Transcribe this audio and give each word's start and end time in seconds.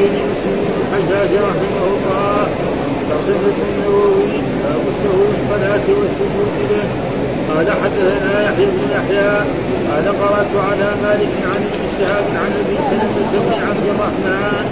حسين 0.00 0.16
مسلم 0.32 0.56
بن 0.66 0.76
الحجاج 0.80 1.30
رحمه 1.48 1.84
الله 1.92 2.46
ترجمة 3.10 3.58
النووي 3.68 4.32
باب 4.62 4.82
السهو 4.92 5.24
الصلاة 5.36 5.86
والسجود 5.98 6.54
له 6.70 6.86
قال 7.48 7.66
حدثنا 7.82 8.32
يحيى 8.46 8.66
بن 8.66 8.82
يحيى 8.96 9.32
قال 9.90 10.06
قرأت 10.22 10.52
على 10.68 10.88
مالك 11.04 11.34
عن 11.52 11.60
ابن 11.68 11.82
شهاب 11.96 12.24
عن 12.42 12.50
ابي 12.62 12.76
سلمة 12.90 13.30
بن 13.32 13.52
عبد 13.68 13.86
الرحمن 13.94 14.64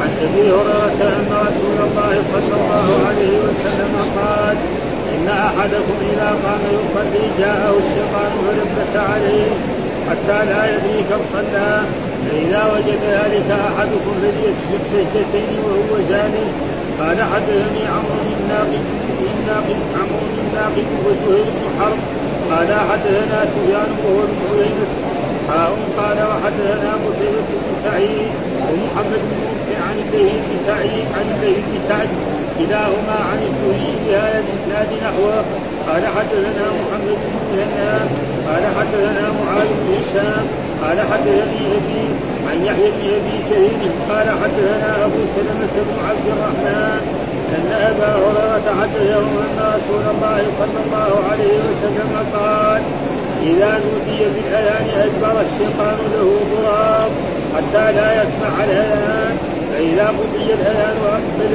عن 0.00 0.10
ابي 0.26 0.42
هريرة 0.56 1.00
ان 1.18 1.30
رسول 1.48 1.78
الله 1.86 2.14
صلى 2.32 2.54
الله 2.60 2.86
عليه 3.08 3.36
وسلم 3.46 3.92
قال 4.18 4.56
ان 5.14 5.28
احدكم 5.28 5.96
اذا 6.12 6.30
قام 6.44 6.62
يصلي 6.78 7.24
جاءه 7.38 7.74
الشيطان 7.84 8.32
فلبس 8.46 8.92
عليه 9.10 9.50
حتى 10.10 10.44
لا 10.50 10.74
يدري 10.74 11.04
كم 11.10 11.20
صلى 11.32 11.80
فإذا 12.26 12.62
وجد 12.74 13.00
ذلك 13.18 13.48
أحدكم 13.50 14.14
فليسجد 14.22 14.82
سجدتين 14.92 15.58
وهو 15.64 15.96
جالس 16.10 16.52
قال 17.00 17.18
حدثني 17.32 17.82
عمرو 17.94 18.18
بن 18.28 18.48
ناقد 18.48 18.82
بن 19.20 19.46
ناقد 19.46 19.78
عمرو 19.98 20.26
بن 20.32 20.54
ناقد 20.54 20.86
وزهير 21.06 21.44
بن 21.44 21.80
حرب 21.80 21.98
قال 22.50 22.68
حدثنا 22.90 23.46
سفيان 23.46 23.90
وهو 24.04 24.26
بن 24.26 24.58
عيينة 24.58 25.25
حاء 25.48 25.70
قال 25.98 26.18
وحدثنا 26.30 26.92
قتيبة 27.04 27.48
بن 27.62 27.72
سعيد 27.84 28.30
ومحمد 28.66 29.20
بن 29.28 29.36
مبكر 29.42 29.78
عن 29.88 29.96
الليث 30.04 30.34
بن 30.48 30.56
سعيد 30.66 31.06
عن 31.16 31.26
الليث 31.34 31.64
بن 31.72 31.78
سعد 31.88 32.08
كلاهما 32.58 33.16
عن 33.30 33.38
الزهري 33.48 33.92
بهذا 34.06 34.38
الإسناد 34.44 34.88
نحوه 35.04 35.44
قال 35.88 36.02
حدثنا 36.16 36.64
محمد 36.80 37.18
بن 37.22 37.56
مهنا 37.56 37.92
قال 38.48 38.64
حدثنا 38.78 39.24
معاذ 39.40 39.68
بن 39.80 39.88
هشام 39.98 40.46
قال 40.82 40.98
حدثني 41.10 41.60
أبي 41.78 42.04
عن 42.48 42.64
يحيى 42.64 42.90
بن 42.90 43.06
أبي 43.18 43.36
كريم 43.48 43.92
قال 44.08 44.26
حدثنا 44.42 45.04
أبو 45.04 45.20
سلمة 45.36 45.74
بن 45.86 45.96
عبد 46.08 46.26
الرحمن 46.34 47.00
أن 47.56 47.72
أبا 47.90 48.10
هريرة 48.22 48.66
حدثه 48.80 49.18
أن 49.18 49.58
رسول 49.76 50.04
الله 50.14 50.42
صلى 50.58 50.78
الله 50.86 51.10
عليه 51.30 51.56
وسلم 51.68 52.10
قال 52.34 52.82
إذا 53.42 53.80
نودي 53.84 54.24
بالاذان 54.34 54.86
ادبر 55.00 55.40
الشيطان 55.40 55.98
له 56.14 56.28
ضراب 56.52 57.10
حتى 57.56 57.92
لا 57.92 58.22
يسمع 58.22 58.64
الاذان 58.64 59.36
فإذا 59.72 60.06
قضي 60.08 60.52
الاذان 60.52 60.96
وأقبل 61.02 61.52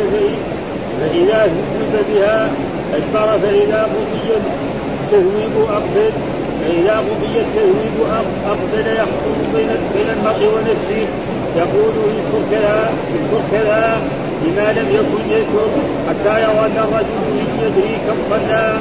فإذا 0.99 1.45
ذهب 1.45 2.05
بها 2.09 2.49
ادبر 2.93 3.39
فإذا 3.47 3.83
قضي 3.83 4.27
التهويب 4.37 5.69
أقبل 5.69 6.11
فإذا 6.61 6.97
قضي 6.97 7.41
التهويد 7.41 7.97
أقبل 8.45 8.87
يحكم 8.87 9.33
بين 9.93 10.09
المرء 10.09 10.53
ونفسه 10.53 11.07
يقول 11.57 11.93
اذكر 12.07 12.41
كذا 12.51 12.91
اذكر 13.13 13.41
كذا 13.51 14.01
لما 14.43 14.67
لم 14.77 14.87
يكن 14.99 15.21
يذكر 15.35 15.69
حتى 16.07 16.33
يظل 16.43 16.75
الرجل 16.85 17.17
يدري 17.63 17.93
كم 18.07 18.17
صلى 18.29 18.73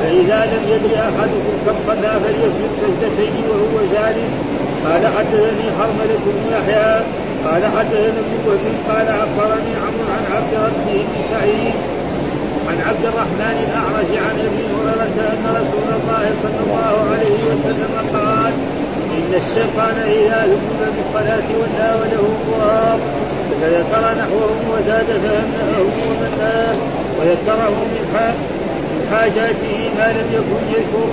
فإذا 0.00 0.40
لم 0.52 0.62
يدري 0.72 0.96
أحدكم 1.08 1.54
كم 1.66 1.76
صلى 1.86 2.12
فليسجد 2.24 2.70
سجدتين 2.80 3.34
وهو 3.50 3.76
جالس 3.94 4.32
قال 4.84 5.02
حدثني 5.16 5.66
حرملة 5.78 6.24
بن 6.26 6.44
يحيى 6.54 7.00
قال 7.44 7.62
حدثنا 7.76 8.20
ابن 8.24 8.34
وهب 8.46 8.74
قال 8.88 9.06
أخبرني 9.08 9.72
عمرو 9.84 10.08
عن 10.16 10.24
عبد 10.36 10.52
ربه 10.54 10.98
بن 11.08 11.20
سعيد 11.30 11.74
عن 12.68 12.78
عبد 12.88 13.04
الرحمن 13.04 13.56
الأعرج 13.66 14.10
عن 14.26 14.36
أبي 14.46 14.64
هريرة 14.74 15.18
أن 15.32 15.44
رسول 15.60 15.88
الله 15.98 16.24
صلى 16.42 16.60
الله 16.66 16.94
عليه 17.12 17.34
وسلم 17.50 17.92
قال 18.14 18.52
إن 19.18 19.32
الشيطان 19.42 19.96
إذا 20.18 20.40
ذكر 20.52 20.80
بالصلاة 20.96 21.48
وله 22.00 22.24
غراب 22.50 23.00
فذكر 23.60 24.02
نحوه 24.20 24.56
وزاد 24.72 25.06
فهمه 25.24 25.70
ومناه 26.08 26.76
وذكره 27.18 27.74
من 27.92 28.04
حاجاته 29.10 29.76
ما 29.98 30.08
لم 30.18 30.28
يكن 30.38 30.62
يذكر 30.74 31.08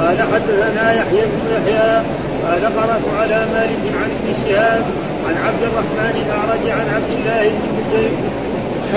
قال 0.00 0.18
حدثنا 0.32 0.92
يحيى 0.92 1.22
بن 1.32 1.42
يحيى 1.56 2.02
قال 2.44 2.62
قرأت 2.76 3.06
على 3.20 3.46
مالك 3.54 3.82
عن 4.00 4.10
ابن 4.18 4.28
شهاب 4.44 4.84
عن 5.26 5.34
عبد 5.46 5.62
الرحمن 5.62 6.14
الأعرج 6.26 6.70
عن 6.78 6.86
عبد 6.94 7.12
الله 7.18 7.48
بن 7.48 8.08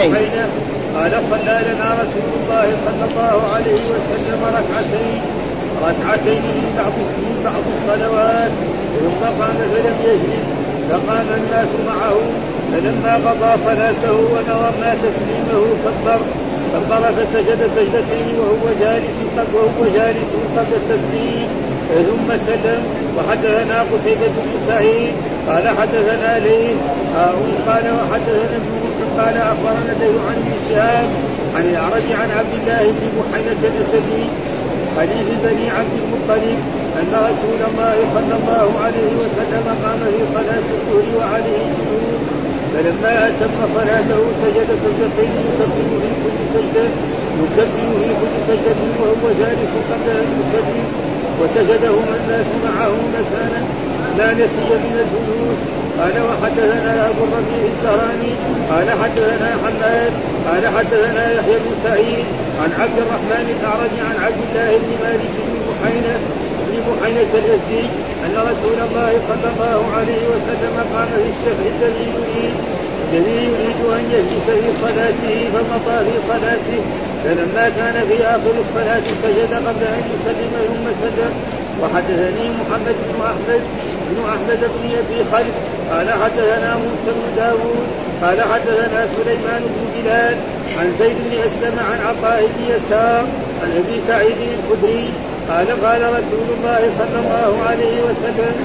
حين 0.02 0.36
قال 0.96 1.12
صلى 1.30 1.60
لنا 1.68 1.88
رسول 2.02 2.30
الله 2.40 2.68
صلى 2.86 3.06
الله 3.10 3.56
عليه 3.56 3.82
وسلم 3.94 4.40
ركعتين. 4.46 5.22
ركعتين 5.88 6.42
من 6.42 6.68
بعض 6.78 6.96
من 7.24 7.36
بعض 7.48 7.64
الصلوات. 7.76 8.52
ثم 9.00 9.22
قام 9.40 9.58
فلم 9.74 9.98
يجلس 10.10 10.48
فقام 10.90 11.28
الناس 11.40 11.72
معه. 11.88 12.18
فلما 12.72 13.14
قضى 13.26 13.52
صلاته 13.66 14.16
ونظرنا 14.34 14.92
تسليمه 15.06 15.64
كبر 15.84 16.20
كبر 16.74 17.04
فسجد 17.18 17.62
سجدتين 17.76 18.28
وهو 18.40 18.66
جالس 18.82 19.18
وهو 19.54 19.82
جالس 19.96 20.30
قبل 20.58 20.74
التسليم. 20.82 21.48
ثم 22.10 22.30
سلم. 22.48 22.82
وحدثنا 23.18 23.78
قتيبة 23.92 24.34
بن 24.46 24.54
سعيد 24.68 25.14
قال 25.48 25.66
حدثنا 25.78 26.40
ليث. 26.40 26.78
قال 27.68 27.86
وحدثنا 27.98 28.56
ابن 28.62 28.80
قال 29.18 29.38
أخبرنا 29.38 29.94
له 30.02 30.14
عن 30.28 30.38
ابن 30.48 30.60
عن 31.56 31.64
الأعرج 31.72 32.08
عن 32.22 32.30
عبد 32.40 32.54
الله 32.60 32.84
بن 32.98 33.06
محينة 33.20 33.62
الأسدي 33.72 34.24
خليل 35.00 35.30
بني 35.44 35.70
عبد 35.78 35.96
المطلب 36.04 36.60
أن 37.00 37.12
رسول 37.30 37.60
الله 37.70 37.96
صلى 38.16 38.34
الله 38.40 38.68
عليه 38.86 39.12
وسلم 39.22 39.66
قام 39.84 40.02
في 40.14 40.24
صلاة 40.36 40.68
الظهر 40.78 41.08
وعليه 41.20 41.64
جنود. 41.78 42.20
فلما 42.74 43.28
أتم 43.28 43.58
صلاته 43.76 44.22
سجد 44.42 44.70
سجدتين 44.84 45.34
يكبر 45.46 45.70
في 46.02 46.10
كل 46.24 46.38
سجدة 46.54 46.86
يكبر 47.44 47.68
في 47.76 48.10
كل 48.22 48.36
سجدة 48.48 48.80
وهو 49.02 49.26
جالس 49.40 49.74
قبل 49.92 50.10
أن 50.22 50.30
يسلم 50.40 50.88
وسجدهما 51.42 52.16
الناس 52.22 52.48
معه 52.66 52.96
مكانا 53.16 53.62
لا 54.20 54.30
نسي 54.34 54.70
من 54.86 54.96
الجلوس 55.04 55.60
قال 56.00 56.16
وحدثنا 56.28 56.94
أبو 57.10 57.24
الربيع 57.28 57.62
الزهراني. 57.74 58.34
قال 58.72 58.88
حدثنا 59.02 59.50
حماد. 59.62 60.14
قال 60.48 60.64
حدثنا 60.76 61.24
يحيى 61.36 61.58
بن 61.64 61.74
سعيد. 61.84 62.26
عن 62.62 62.72
عبد 62.82 62.98
الرحمن 63.04 63.46
الاعرج 63.56 63.94
عن 64.10 64.16
عبد 64.26 64.42
الله 64.46 64.70
بن 64.84 64.92
مالك 65.04 65.34
بن 65.48 65.56
بحينه 65.68 66.16
بن 66.68 66.76
بحينه 66.88 67.32
الأزدي 67.42 67.86
أن 68.26 68.34
رسول 68.52 68.78
الله 68.88 69.12
صلى 69.30 69.48
الله 69.54 69.80
عليه 69.98 70.24
وسلم 70.34 70.76
قام 70.94 71.12
في 71.24 71.30
الشفع 71.36 71.66
الذي 71.76 72.08
يريد 72.18 72.56
الذي 73.08 73.38
يريد 73.50 73.80
أن 73.98 74.04
يجلس 74.16 74.48
في 74.62 74.70
صلاته 74.84 75.38
فمضى 75.54 75.98
في 76.08 76.16
صلاته. 76.32 76.82
فلما 77.24 77.66
كان 77.78 77.96
في 78.10 78.18
آخر 78.36 78.54
الصلاة 78.66 79.06
سجد 79.24 79.52
قبل 79.68 79.84
أن 79.98 80.04
يسلم 80.14 80.54
ثم 80.72 80.86
سلم. 81.02 81.34
وحدثني 81.82 82.46
محمد 82.60 82.96
بن 83.10 83.22
أحمد 83.32 83.62
بن 84.10 84.18
أحمد 84.34 84.60
بن 84.60 84.90
أبي 85.02 85.20
خلف 85.32 85.56
قال 85.92 86.08
حدثنا 86.24 86.76
موسى 86.76 87.10
بن 87.18 87.36
داوود 87.38 87.88
قال 88.22 88.42
حدثنا 88.42 89.08
سليمان 89.16 89.62
بن 89.62 90.02
بلال 90.02 90.36
عن 90.80 90.94
زيد 91.00 91.16
بن 91.26 91.38
أسلم 91.48 91.80
عن 91.90 92.00
عطاء 92.08 92.42
بن 92.42 92.64
يسار 92.76 93.24
عن 93.62 93.70
أبي 93.82 94.02
سعيد 94.08 94.38
الخدري 94.58 95.10
قال 95.50 95.68
قال 95.86 96.02
رسول 96.02 96.48
الله 96.58 96.82
صلى 97.00 97.20
الله 97.24 97.64
عليه 97.70 97.98
وسلم 98.08 98.56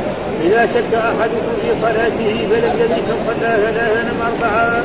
إذا 0.45 0.67
شك 0.67 0.95
أحدكم 0.95 1.55
في 1.63 1.69
صلاته 1.83 2.47
فلم 2.51 2.73
يدرك 2.81 3.09
صلى 3.27 3.57
ثلاثا 3.65 4.05
أربعا 4.29 4.83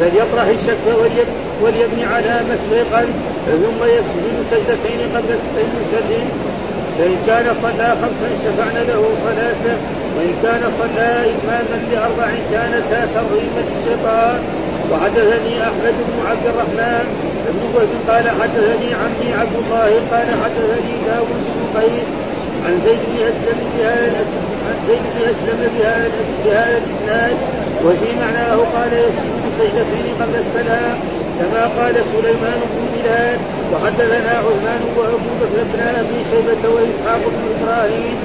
فليطرح 0.00 0.46
الشك 0.46 0.84
وليبني 1.62 2.04
على 2.04 2.40
ما 2.48 2.56
ثم 3.46 3.84
يسجد 3.84 4.36
سجدتين 4.50 5.00
قبل 5.16 5.32
ان 5.32 5.68
يسلم 5.80 6.28
فإن 7.00 7.16
كان 7.26 7.46
صلى 7.62 7.88
خمسا 8.02 8.28
شفعنا 8.44 8.82
له 8.90 9.02
صلاته 9.26 9.76
وإن 10.16 10.32
كان 10.42 10.62
صلى 10.80 11.08
إتماما 11.32 11.76
لأربع 11.90 12.28
كانتا 12.52 13.00
ترغيبة 13.14 13.66
الشيطان 13.76 14.38
وحدثني 14.90 15.62
أحمد 15.62 15.96
بن 16.08 16.16
عبد 16.30 16.46
الرحمن 16.52 17.04
بن 17.48 17.62
وهب 17.74 17.92
قال 18.08 18.24
حدثني 18.40 18.94
عمي 19.00 19.30
عبد 19.40 19.56
الله 19.62 19.90
قال 20.12 20.28
حدثني 20.42 20.92
داود 21.06 21.40
بن 21.56 21.80
قيس 21.80 22.08
عن 22.66 22.80
زيد 22.84 22.98
بن 23.08 23.22
أسلم 23.30 23.60
بهذا 23.76 24.24
عن 24.66 24.76
زيد 24.88 25.02
بن 25.14 25.22
أسلم 25.32 25.60
بهذا 25.74 26.10
بهذا 26.44 26.80
الإسناد. 26.82 27.36
وفي 27.84 28.10
معناه 28.20 28.56
قال 28.74 28.92
يسجد 28.92 29.40
سجدتين 29.58 30.06
قبل 30.20 30.34
السلام 30.44 30.98
كما 31.38 31.62
قال 31.78 31.94
سليمان 32.12 32.60
بن 32.72 32.82
بلال 33.02 33.38
وحدثنا 33.72 34.32
عثمان 34.38 34.82
وأبو 34.96 35.30
بكر 35.40 35.62
بن 35.72 35.80
أبي 36.00 36.18
شيبة 36.30 36.62
وإسحاق 36.74 37.22
بن 37.34 37.42
إبراهيم 37.54 38.16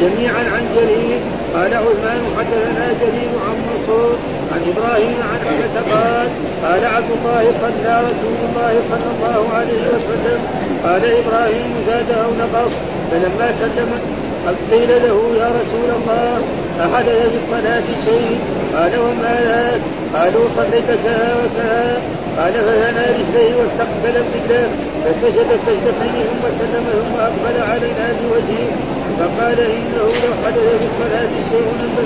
جميعا 0.00 0.42
عن 0.54 0.64
جرير 0.76 1.20
قال 1.54 1.74
عثمان 1.74 2.20
حدثنا 2.38 2.86
جرير 3.00 3.32
عن 3.46 3.56
منصور 3.68 4.16
عن 4.52 4.60
إبراهيم 4.72 5.16
عن 5.30 5.40
عائشه 5.46 5.80
قال 5.90 6.28
قال 6.64 6.86
عبد 6.86 7.10
الله 7.18 7.44
صلى 7.62 8.00
رسول 8.08 8.36
الله 8.48 8.74
صلى 8.90 9.08
الله 9.14 9.54
عليه 9.54 9.82
وسلم 9.94 10.40
قال 10.84 11.02
إبراهيم 11.04 11.70
زاد 11.86 12.10
أو 12.10 12.30
نقص 12.42 12.72
فلما 13.10 13.52
سلم 13.60 13.90
قيل 14.70 14.88
له 14.88 15.18
يا 15.40 15.48
رسول 15.60 15.88
الله 15.96 16.38
أحدث 16.80 17.28
في 17.32 17.38
الصلاة 17.44 17.82
شيء؟ 18.04 18.38
قال 18.74 18.98
وما 18.98 19.40
ذاك؟ 19.44 20.01
قالوا 20.14 20.44
صليت 20.56 20.88
كذا 21.04 21.36
وكذا 21.40 22.00
قال 22.38 22.52
فثنى 22.52 23.04
رجليه 23.18 23.52
واستقبل 23.58 24.14
القبلة 24.22 24.62
فسجد 25.04 25.48
سجدتين 25.66 26.14
ثم 26.28 26.44
سلم 26.58 26.84
ثم 27.00 27.14
أقبل 27.20 27.56
علينا 27.70 28.06
بوجهه. 28.18 28.72
فقال 29.18 29.58
إنه 29.60 30.06
لو 30.24 30.32
حدث 30.44 30.66
في 30.80 30.86
الصلاة 30.90 31.32
شيء 31.50 31.68
لم 31.82 31.96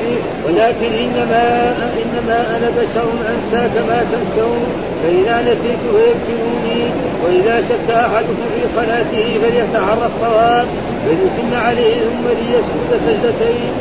فيه 0.00 0.18
ولكن 0.46 0.90
إنما 1.04 1.74
إنما 2.02 2.38
أنا 2.56 2.68
بشر 2.78 3.08
أنسى 3.32 3.68
كما 3.74 4.04
تنسون. 4.12 4.66
فإذا 5.02 5.42
نسيت 5.42 5.82
فيذكروني 5.94 6.82
وإذا 7.24 7.60
شك 7.68 7.88
أحدكم 7.90 8.46
في 8.54 8.62
صلاته 8.76 9.38
فليتحرى 9.42 10.08
الصواب. 10.14 10.66
فليتم 11.06 11.66
عليه 11.66 11.94
ثم 11.94 12.26
ليسجد 12.28 13.00
سجدتين. 13.06 13.72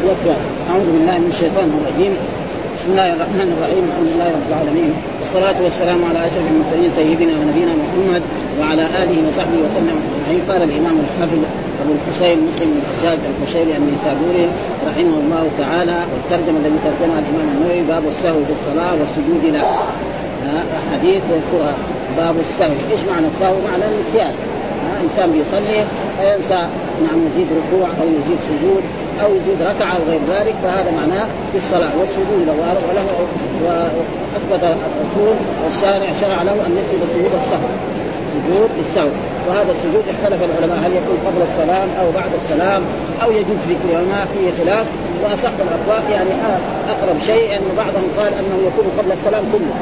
أعوذ 0.70 0.86
بالله 0.86 1.18
من 1.18 1.30
الشيطان 1.34 1.72
الرجيم. 1.80 2.43
بسم 2.84 2.92
الله 2.92 3.14
الرحمن 3.18 3.50
الرحيم 3.56 3.84
الحمد 3.92 4.10
لله 4.14 4.30
رب 4.38 4.48
العالمين 4.52 4.92
والصلاة 5.20 5.58
والسلام 5.66 6.00
على 6.10 6.20
أشرف 6.28 6.46
المرسلين 6.54 6.92
سيدنا 7.00 7.34
ونبينا 7.40 7.74
محمد 7.84 8.24
وعلى 8.60 8.84
آله 9.02 9.18
وصحبه 9.28 9.58
وسلم 9.66 9.98
أجمعين. 10.08 10.42
قال 10.50 10.62
الإمام 10.70 10.96
الحافظ 11.06 11.42
أبو 11.82 11.92
الحسين 11.98 12.38
مسلم 12.48 12.70
بن 12.74 12.80
الحجاج 12.84 13.20
القشيري 13.32 13.74
النيسابوري 13.80 14.46
رحمه 14.88 15.18
الله 15.24 15.44
تعالى 15.62 15.98
والترجمة 16.12 16.58
الذي 16.62 16.80
ترجمها 16.88 17.20
الإمام 17.24 17.48
النووي 17.54 17.82
باب 17.94 18.04
السهو 18.14 18.40
في 18.48 18.54
الصلاة 18.60 18.94
والسجود 19.00 19.44
له. 19.56 19.66
حديث 20.92 21.24
يذكرها. 21.36 21.76
باب 22.18 22.36
السهو. 22.46 22.76
إيش 22.92 23.02
معنى 23.12 23.28
السهو؟ 23.34 23.56
معنى 23.70 23.86
النسيان 23.92 24.36
إنسان 25.04 25.28
بيصلي 25.36 25.80
فينسى 26.18 26.62
نعم 27.06 27.20
يزيد 27.28 27.48
ركوع 27.60 27.88
أو 28.02 28.08
يزيد 28.18 28.40
سجود. 28.50 28.84
أو 29.24 29.30
يزيد 29.36 29.60
ركعة 29.62 29.92
أو 29.98 30.04
غير 30.10 30.22
ذلك 30.36 30.56
فهذا 30.64 30.92
معناه 31.00 31.26
في 31.52 31.58
الصلاة. 31.58 31.92
والسجود 32.00 32.42
له 32.48 32.54
وله 32.90 33.06
وأثبت 33.66 34.64
الرسول 34.64 35.36
والشارع 35.64 36.10
شرع 36.22 36.44
له 36.44 36.56
أن 36.66 36.72
يسجد 36.80 37.02
سجود 37.14 37.34
السهو 37.42 37.70
سجود 38.34 38.70
للسهو. 38.78 39.14
وهذا 39.48 39.72
السجود 39.72 40.04
اختلف 40.14 40.40
العلماء 40.44 40.78
هل 40.86 40.92
يكون 41.00 41.18
قبل 41.28 41.42
السلام 41.50 41.88
أو 42.02 42.12
بعد 42.20 42.32
السلام 42.42 42.82
أو 43.24 43.32
يجوز 43.32 43.60
ذكر 43.70 43.86
العلماء 43.90 44.28
فيه 44.34 44.64
خلاف. 44.64 44.86
وأصح 45.24 45.54
الاقوال 45.66 46.12
يعني 46.12 46.30
أقرب 46.94 47.18
شيء 47.26 47.58
أن 47.58 47.66
بعضهم 47.78 48.08
قال 48.18 48.32
أنه 48.40 48.58
يكون 48.68 48.86
قبل 48.98 49.12
السلام 49.12 49.44
كله 49.54 49.74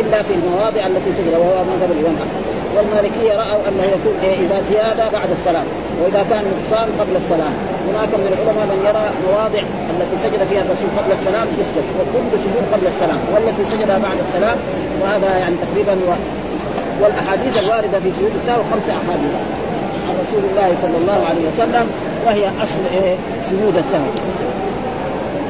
إلا 0.00 0.22
في 0.22 0.32
المواضع 0.34 0.86
التي 0.86 1.10
سجد 1.18 1.34
وهو 1.40 1.64
مذهب 1.64 1.90
الإمام 1.96 2.16
أحمد. 2.24 2.65
والمالكية 2.76 3.32
رأوا 3.42 3.62
أنه 3.68 3.84
يكون 3.96 4.16
إيه 4.22 4.36
إذا 4.46 4.58
زيادة 4.70 5.04
بعد 5.18 5.30
السلام 5.30 5.66
وإذا 6.00 6.22
كان 6.30 6.42
نقصان 6.52 6.88
قبل 7.00 7.14
السلام. 7.22 7.54
هناك 7.88 8.08
من 8.22 8.26
العلماء 8.32 8.64
من 8.72 8.80
يرى 8.88 9.04
مواضع 9.26 9.62
التي 9.92 10.16
سجد 10.24 10.40
فيها 10.50 10.62
الرسول 10.66 10.90
قبل 10.98 11.10
السلام 11.18 11.46
يسجد 11.60 11.84
وكل 11.98 12.38
سجود 12.44 12.64
قبل 12.74 12.86
السلام 12.94 13.20
والتي 13.32 13.64
سجدها 13.72 13.98
بعد 13.98 14.18
السلام 14.26 14.56
وهذا 15.02 15.38
يعني 15.42 15.54
تقريبا 15.64 15.92
و... 15.92 16.10
والأحاديث 17.02 17.54
الواردة 17.64 17.98
في 18.04 18.10
سجود 18.18 18.32
السهو 18.40 18.62
خمس 18.70 18.86
أحاديث 19.00 19.34
عن 20.06 20.14
رسول 20.24 20.42
الله 20.50 20.68
صلى 20.82 20.96
الله 21.02 21.18
عليه 21.30 21.44
وسلم 21.50 21.86
وهي 22.26 22.44
أصل 22.64 22.82
إيه 22.96 23.14
سجود 23.50 23.76
السهو 23.76 24.10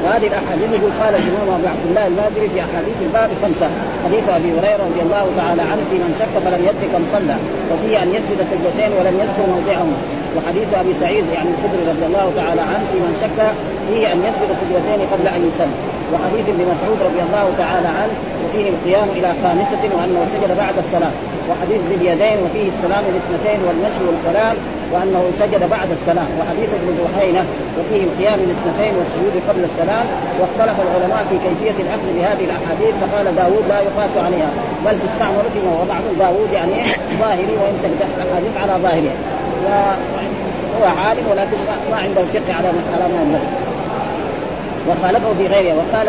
وهذه 0.03 0.27
الأحاديث 0.31 0.69
يقول 0.77 0.91
قال 1.01 1.13
الإمام 1.21 1.47
أبو 1.57 1.67
عبد 1.73 1.85
الله 1.89 2.05
المازري 2.11 2.47
في 2.53 2.59
أحاديث 2.67 2.97
الباب 3.07 3.29
خمسة. 3.41 3.69
حديث 4.05 4.25
أبي 4.39 4.49
هريرة 4.57 4.83
رضي 4.89 5.01
الله 5.07 5.25
تعالى 5.39 5.61
عنه 5.71 5.83
في 5.89 5.95
من 6.03 6.11
شك 6.19 6.33
فلم 6.45 6.61
يدرك 6.69 6.89
كم 6.93 7.03
صلى 7.15 7.35
وفيه 7.71 7.95
أن 8.03 8.09
يسجد 8.15 8.39
سجدتين 8.51 8.91
ولم 8.97 9.15
يذكر 9.23 9.43
موضعهما. 9.55 9.97
وحديث 10.35 10.67
أبي 10.81 10.93
سعيد 11.01 11.25
يعني 11.35 11.49
الخدري 11.53 11.83
رضي 11.93 12.05
الله 12.09 12.27
تعالى 12.39 12.61
عنه 12.71 12.83
في 12.91 12.97
من 13.05 13.13
شك 13.23 13.39
فيه 13.87 14.03
أن 14.13 14.19
يسجد 14.27 14.49
سجدتين 14.61 14.99
قبل 15.13 15.27
أن 15.35 15.41
يسلم 15.49 15.73
وحديث 16.13 16.45
ابن 16.53 16.63
مسعود 16.71 16.99
رضي 17.09 17.21
الله 17.27 17.47
تعالى 17.57 17.89
عنه 17.99 18.13
وفيه 18.43 18.67
القيام 18.73 19.07
إلى 19.17 19.29
خامسة 19.43 19.83
وأنه 19.95 20.21
سجد 20.33 20.51
بعد 20.63 20.75
الصلاة. 20.83 21.15
وحديث 21.49 21.81
ذي 21.89 21.95
اليدين 21.95 22.37
وفيه 22.43 22.67
السلام 22.75 23.03
الاثنتين 23.11 23.59
والمشي 23.67 24.03
والكلام 24.07 24.55
وأنه 24.91 25.23
سجد 25.39 25.69
بعد 25.69 25.89
السلام. 25.97 26.29
وحديث 26.39 26.69
ابن 26.79 26.89
بحينه 27.05 27.43
وفيه 27.77 28.03
القيام 28.09 28.39
الاثنتين 28.47 28.93
والسجود 28.97 29.35
قبل 29.49 29.63
السلام 29.69 30.05
واختلف 30.39 30.77
العلماء 30.85 31.21
في 31.29 31.35
كيفية 31.45 31.77
الاخذ 31.83 32.07
بهذه 32.17 32.43
الأحاديث 32.49 32.93
فقال 33.01 33.35
داوود 33.35 33.63
لا 33.69 33.79
يقاس 33.87 34.13
عليها. 34.25 34.49
بل 34.85 34.95
تستعمل 35.05 35.45
فيما 35.53 35.71
وضعه 35.81 36.05
داوود 36.19 36.51
يعني 36.53 36.73
ظاهري 37.21 37.53
ويمسك 37.61 37.91
الأحاديث 38.17 38.53
على 38.63 38.73
ظاهرها 38.83 39.17
وهو 39.65 40.85
عالم 40.85 41.27
ولكن 41.31 41.57
ما 41.91 41.97
عنده 41.97 42.21
فقه 42.33 42.53
على 42.57 42.67
على 42.67 43.13
ما 43.13 43.39
وخالفه 44.89 45.33
في 45.37 45.47
غيره 45.47 45.75
وقال 45.75 46.07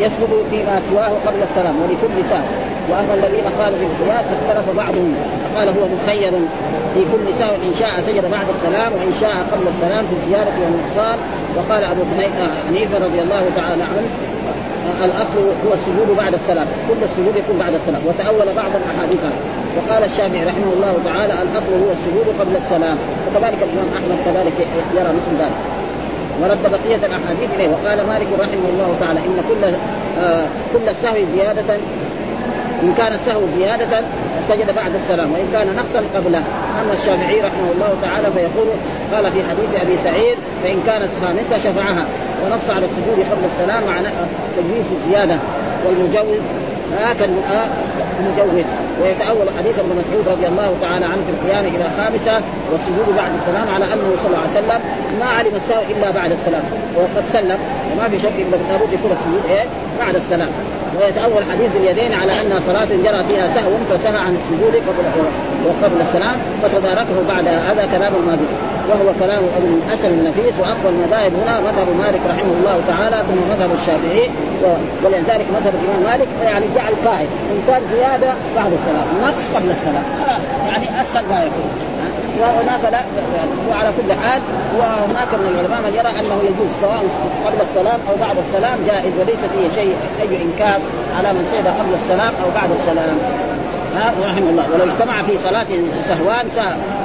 يسجد 0.00 0.32
فيما 0.50 0.80
سواه 0.90 1.12
قبل 1.26 1.42
السلام 1.42 1.74
ولكل 1.82 2.24
سهو 2.30 2.48
وأما 2.90 3.14
الذين 3.14 3.44
قالوا 3.60 3.78
بالقياس 3.78 4.24
اختلف 4.36 4.76
بعضهم. 4.76 5.14
قال 5.56 5.68
هو 5.68 5.86
مسير 5.94 6.32
في 6.94 7.00
كل 7.12 7.34
سهو 7.38 7.54
ان 7.54 7.74
شاء 7.80 8.00
سجد 8.06 8.30
بعد 8.30 8.46
السلام 8.56 8.92
وإن 8.92 9.12
شاء 9.20 9.36
قبل 9.52 9.66
السلام 9.68 10.04
في 10.06 10.14
الزياده 10.20 10.50
والنقصان 10.62 11.18
وقال 11.56 11.84
أبو 11.84 12.02
حنيفة 12.68 12.96
رضي 13.06 13.20
الله 13.20 13.44
تعالى 13.56 13.82
عنه 13.82 14.08
الأصل 15.04 15.38
هو 15.66 15.72
السجود 15.72 16.16
بعد 16.16 16.34
السلام 16.34 16.66
كل 16.88 17.00
السجود 17.04 17.36
يكون 17.36 17.58
بعد 17.58 17.74
السلام. 17.74 18.02
وتأول 18.08 18.54
بعض 18.56 18.70
الأحاديث. 18.80 19.22
وقال 19.76 20.04
الشافعي 20.04 20.44
رحمه 20.44 20.72
الله 20.76 20.94
تعالى 21.04 21.32
الأصل 21.32 21.72
هو 21.84 21.90
السجود 21.96 22.26
قبل 22.40 22.56
السلام. 22.56 22.96
وكذلك 23.26 23.58
الإمام 23.66 23.88
أحمد 23.98 24.18
كذلك 24.24 24.56
يرى 24.94 25.12
مثل 25.18 25.32
ذلك. 25.42 25.75
ورد 26.42 26.62
بقية 26.62 27.06
الأحاديث 27.06 27.50
إليه. 27.56 27.68
وقال 27.68 28.06
مالك 28.06 28.26
رحمه 28.38 28.68
الله 28.72 28.96
تعالى 29.00 29.20
إن 29.20 29.38
كل 29.48 29.64
آه 30.24 30.44
كل 30.72 30.88
السهو 30.88 31.16
زيادة 31.36 31.74
إن 32.82 32.94
كان 32.96 33.12
السهو 33.12 33.40
زيادة 33.58 34.00
سجد 34.48 34.74
بعد 34.74 34.94
السلام 34.94 35.32
وإن 35.32 35.48
كان 35.52 35.76
نقصا 35.76 36.02
قبله 36.14 36.42
أما 36.82 36.92
الشافعي 36.92 37.40
رحمه 37.40 37.72
الله 37.74 37.96
تعالى 38.02 38.28
فيقول 38.32 38.68
قال 39.14 39.32
في 39.32 39.42
حديث 39.50 39.82
أبي 39.82 39.96
سعيد 40.04 40.38
فإن 40.62 40.78
كانت 40.86 41.10
خامسة 41.22 41.58
شفعها 41.58 42.04
ونص 42.44 42.70
على 42.70 42.86
السجود 42.86 43.26
قبل 43.30 43.44
السلام 43.44 43.82
مع 43.84 44.10
تجويز 44.56 44.86
الزيادة. 44.92 45.36
والمجوز 45.86 46.40
هكذا 46.94 47.30
المجوز 48.20 48.64
ويتأول 49.02 49.46
حديث 49.58 49.78
ابن 49.78 50.00
مسعود 50.00 50.28
رضي 50.28 50.46
الله 50.46 50.76
تعالى 50.82 51.04
عنه 51.04 51.22
في 51.26 51.30
القيام 51.30 51.64
إلى 51.64 51.84
خامسة 51.96 52.44
والسجود 52.72 53.16
بعد 53.16 53.30
السلام 53.40 53.68
على 53.74 53.84
أنه 53.84 54.16
صلى 54.16 54.26
الله 54.26 54.38
عليه 54.38 54.58
وسلم. 54.58 54.80
ما 55.20 55.26
علم 55.26 55.54
السهو 55.56 55.82
إلا 55.82 56.10
بعد 56.10 56.32
السلام. 56.32 56.62
وقد 56.96 57.24
سلم. 57.32 57.58
وما 57.92 58.08
في 58.08 58.18
شك 58.18 58.32
لابد 58.52 58.92
يكون 58.92 59.10
السجود 59.12 59.50
إيه؟ 59.50 59.64
بعد 59.98 60.14
السلام. 60.14 60.48
ويتأول 61.00 61.42
حديث 61.52 61.70
اليدين 61.76 62.12
على 62.12 62.32
أنها 62.40 62.60
صلاة 62.66 62.88
جرى 63.04 63.22
فيها 63.28 63.48
سهو 63.54 63.70
فسهى 63.90 64.18
عن 64.18 64.36
السجود 64.36 64.74
وقبل 65.66 66.00
السلام 66.00 66.36
فتداركه 66.62 67.16
بعد 67.28 67.48
هذا 67.48 67.88
كلام 67.92 68.12
الماضي 68.20 68.48
وهو 68.88 69.12
كلام 69.20 69.42
ابن 69.56 69.80
الحسن 69.80 70.08
النفيس 70.08 70.60
وأقوى 70.60 70.88
المذاهب 70.94 71.32
هنا 71.42 71.60
مذهب 71.60 71.88
مالك 71.98 72.20
رحمه 72.28 72.52
الله 72.58 72.80
تعالى 72.88 73.16
ثم 73.28 73.38
مذهب 73.52 73.70
الشافعي. 73.80 74.30
ولذلك 75.04 75.46
مذهب 75.56 75.74
الإمام 75.74 76.02
مالك 76.10 76.28
يعني 76.44 76.64
جعل 76.76 76.92
قاعدة 77.04 77.28
إن 77.52 77.62
كان 77.66 77.82
زيادة 77.90 78.34
بعد 78.56 78.72
السلام 78.72 79.06
نقص 79.22 79.48
قبل 79.56 79.70
السلام 79.70 80.04
خلاص 80.20 80.44
يعني 80.68 81.02
أسهل 81.02 81.24
ما 81.30 81.38
يكون. 81.38 81.70
وهناك 82.40 82.80
لا 82.92 83.00
وعلى 83.70 83.90
كل 83.98 84.12
حال 84.12 84.40
وهناك 84.78 85.28
من 85.34 85.46
العلماء 85.52 85.80
من 85.80 85.94
يرى 85.98 86.10
أنه 86.20 86.38
يجوز 86.48 86.70
سواء 86.80 87.02
قبل 87.46 87.58
السلام 87.68 88.00
أو 88.10 88.16
بعد 88.20 88.36
السلام 88.38 88.78
جائز 88.86 89.12
وليس 89.20 89.42
فيه 89.52 89.80
شيء 89.80 89.94
أي 90.20 90.42
إنكار 90.42 90.80
على 91.18 91.32
من 91.32 91.48
سجد 91.52 91.66
قبل 91.66 91.94
السلام 91.94 92.32
أو 92.44 92.48
بعد 92.54 92.70
السلام. 92.78 93.16
ها 93.96 94.14
رحمه 94.24 94.50
الله. 94.50 94.64
ولو 94.74 94.84
اجتمع 94.84 95.22
في 95.22 95.38
صلاة 95.38 95.66
سهوان 96.08 96.48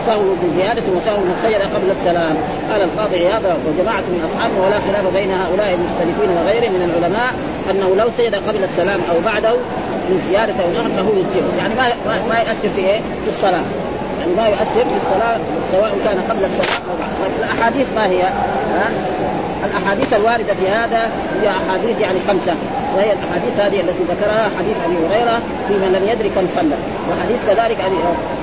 سهو 0.06 0.24
بزيادة 0.44 0.84
وسهو 0.96 1.18
سجد 1.44 1.62
قبل 1.76 1.92
السلام. 1.92 2.36
قال 2.72 2.82
القاضي 2.82 3.18
عياض 3.28 3.42
وجماعة 3.68 4.06
من 4.14 4.30
أصحابه 4.30 4.66
ولا 4.66 4.80
خلاف 4.88 5.14
بين 5.14 5.32
هؤلاء 5.32 5.78
المختلفين 5.78 6.30
وغيرهم 6.38 6.74
من 6.74 6.84
العلماء 6.90 7.34
أنه 7.70 7.96
لو 7.96 8.10
سجد 8.18 8.36
قبل 8.36 8.64
السلام 8.64 9.00
أو 9.12 9.20
بعده 9.26 9.54
من 10.10 10.22
زيادة 10.30 10.64
أو 10.64 10.70
نقص 10.70 10.92
له 10.98 11.20
يجزئه. 11.20 11.58
يعني 11.58 11.76
ما 11.76 11.86
ما 12.30 12.40
يؤثر 12.40 12.70
في 12.76 12.82
إيه؟ 12.82 13.00
في 13.24 13.28
الصلاة. 13.28 13.64
يعني 14.22 14.34
ما 14.34 14.48
يؤثر 14.48 14.86
في 14.94 14.98
الصلاة 15.04 15.40
سواء 15.72 15.92
كان 16.06 16.18
قبل 16.30 16.46
الصلاة 16.46 16.78
أو 16.90 16.96
بعد. 17.02 17.32
الأحاديث 17.40 17.88
ما 17.96 18.06
هي؟ 18.06 18.22
ها؟ 18.76 18.88
الأحاديث 19.66 20.14
الواردة 20.14 20.54
في 20.54 20.70
هذا 20.70 21.02
هي 21.42 21.50
أحاديث 21.50 22.02
يعني 22.02 22.20
خمسة. 22.28 22.56
وهي 22.96 23.12
الأحاديث 23.18 23.54
هذه 23.60 23.80
التي 23.86 24.04
ذكرها 24.14 24.44
حديث 24.58 24.78
أبي 24.86 24.98
هريرة 25.06 25.38
في 25.68 25.74
من 25.74 25.90
لم 25.96 26.04
يدرك 26.12 26.32
كم 26.36 26.48
صلى. 26.56 26.78
وحديث 27.10 27.40
كذلك 27.48 27.78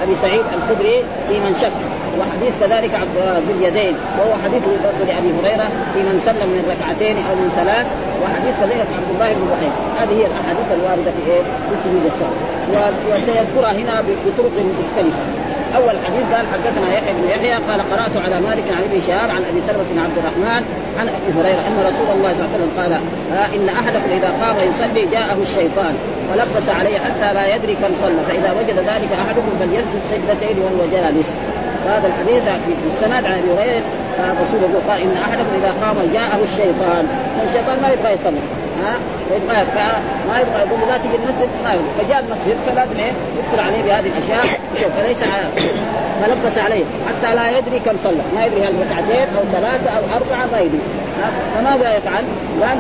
أبي 0.03 0.15
سعيد 0.23 0.47
الخدري 0.59 0.97
في 1.29 1.35
من 1.45 1.53
شك. 1.63 1.79
وحديث 2.19 2.53
كذلك 2.61 2.93
عبد 3.03 3.17
ذي 3.47 3.53
اليدين. 3.59 3.95
وهو 4.19 4.33
حديث 4.45 4.63
لابي 5.09 5.31
هريرة 5.39 5.69
في 5.95 6.01
من 6.09 6.17
سلم 6.27 6.49
من 6.57 6.63
ركعتين 6.73 7.17
أو 7.29 7.35
من 7.43 7.49
ثلاث. 7.61 7.87
وحديث 8.23 8.55
كذلك 8.61 8.89
عبد 8.99 9.11
الله 9.15 9.29
بن 9.39 9.45
بحير. 9.53 9.75
هذه 10.01 10.15
هي 10.21 10.27
الأحاديث 10.31 10.69
الواردة 10.79 11.11
في 11.17 11.23
إيه؟ 11.33 11.43
في 11.69 11.75
سجود 11.85 12.05
السهو 12.13 12.35
وسيذكرها 13.11 13.73
هنا 13.73 13.95
بطرق 14.27 14.55
مختلفة. 14.81 15.38
أول 15.77 15.95
حديث 16.07 16.25
قال 16.35 16.47
حدثنا 16.53 16.89
يحيى 16.97 17.13
بن 17.13 17.29
يحيى 17.29 17.53
قال 17.53 17.81
قرأت 17.93 18.15
على 18.25 18.41
مالك 18.41 18.67
عن 18.77 18.83
ابن 18.89 19.01
شهاب 19.07 19.31
عن 19.31 19.43
أبي 19.51 19.61
سلمة 19.67 19.85
بن 19.93 19.99
عبد 20.05 20.19
الرحمن 20.19 20.63
عن 20.99 21.07
أبي 21.17 21.29
هريرة 21.39 21.63
أن 21.69 21.77
رسول 21.91 22.09
الله 22.17 22.33
صلى 22.33 22.45
الله 22.45 22.53
عليه 22.53 22.57
وسلم 22.57 22.73
قال 22.81 22.93
آه 23.39 23.49
إن 23.57 23.69
أحدكم 23.69 24.11
إذا 24.19 24.31
قام 24.43 24.57
يصلي 24.71 25.07
جاءه 25.07 25.39
الشيطان 25.43 25.95
ولبس 26.31 26.69
عليه 26.69 26.99
حتى 26.99 27.35
لا 27.35 27.55
يدري 27.55 27.75
كم 27.75 27.93
صلى 28.03 28.21
فإذا 28.29 28.51
وجد 28.59 28.79
ذلك 28.79 29.11
أحدكم 29.25 29.53
فليسجد 29.61 30.03
سجدتين 30.11 30.57
وهو 30.63 30.83
جالس. 30.93 31.31
هذا 31.87 32.07
الحديث 32.07 32.43
في 32.81 32.89
السند 32.95 33.25
عن 33.25 33.33
أبي 33.41 33.51
هريرة 33.59 33.83
الرسول 34.19 34.61
يقول 34.61 34.83
قال 34.89 35.01
إن 35.01 35.15
أحدكم 35.27 35.53
إذا 35.61 35.73
قام 35.83 35.97
جاءه 36.13 36.39
الشيطان 36.49 37.05
الشيطان 37.49 37.77
ما 37.83 37.89
يبغى 37.89 38.13
يصلي. 38.13 38.43
ها؟ 38.85 38.95
يبغى 39.37 39.57
ما 40.29 40.41
يبغى 40.41 40.59
يقول 40.67 40.81
لا 40.89 40.97
تجي 40.99 41.17
المسجد 41.23 41.49
ما 41.65 41.73
يبغى 41.73 41.91
فجاء 41.99 42.19
المسجد 42.19 42.57
فلازم 42.67 42.99
إيه؟ 42.99 43.13
يدخل 43.39 43.61
عليه 43.67 43.83
بهذه 43.87 44.11
الأشياء. 44.13 44.47
فليس 44.97 45.19
فلبس 46.21 46.59
عليه. 46.59 46.85
حتى 47.09 47.35
لا 47.35 47.59
يدري 47.59 47.79
كم 47.79 47.97
صلى. 48.05 48.23
ما 48.35 48.45
يدري 48.45 48.61
هل 48.67 48.75
ركعتين 48.85 49.27
أو 49.37 49.43
ثلاثة 49.53 49.91
أو 49.97 50.03
أربعة 50.17 50.47
ما 50.53 50.61
يدري. 50.61 50.81
فماذا 51.55 51.97
يفعل؟ 51.97 52.25
الآن 52.59 52.79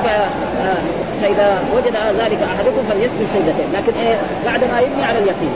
فإذا 1.22 1.58
وجد 1.76 1.94
ذلك 2.22 2.40
أحدكم 2.42 2.82
فليسجد 2.90 3.26
سجدتين. 3.34 3.68
لكن 3.74 3.92
إيه؟ 4.06 4.16
بعد 4.46 4.60
ما 4.72 4.80
يبني 4.80 5.04
على 5.04 5.18
اليقين. 5.18 5.54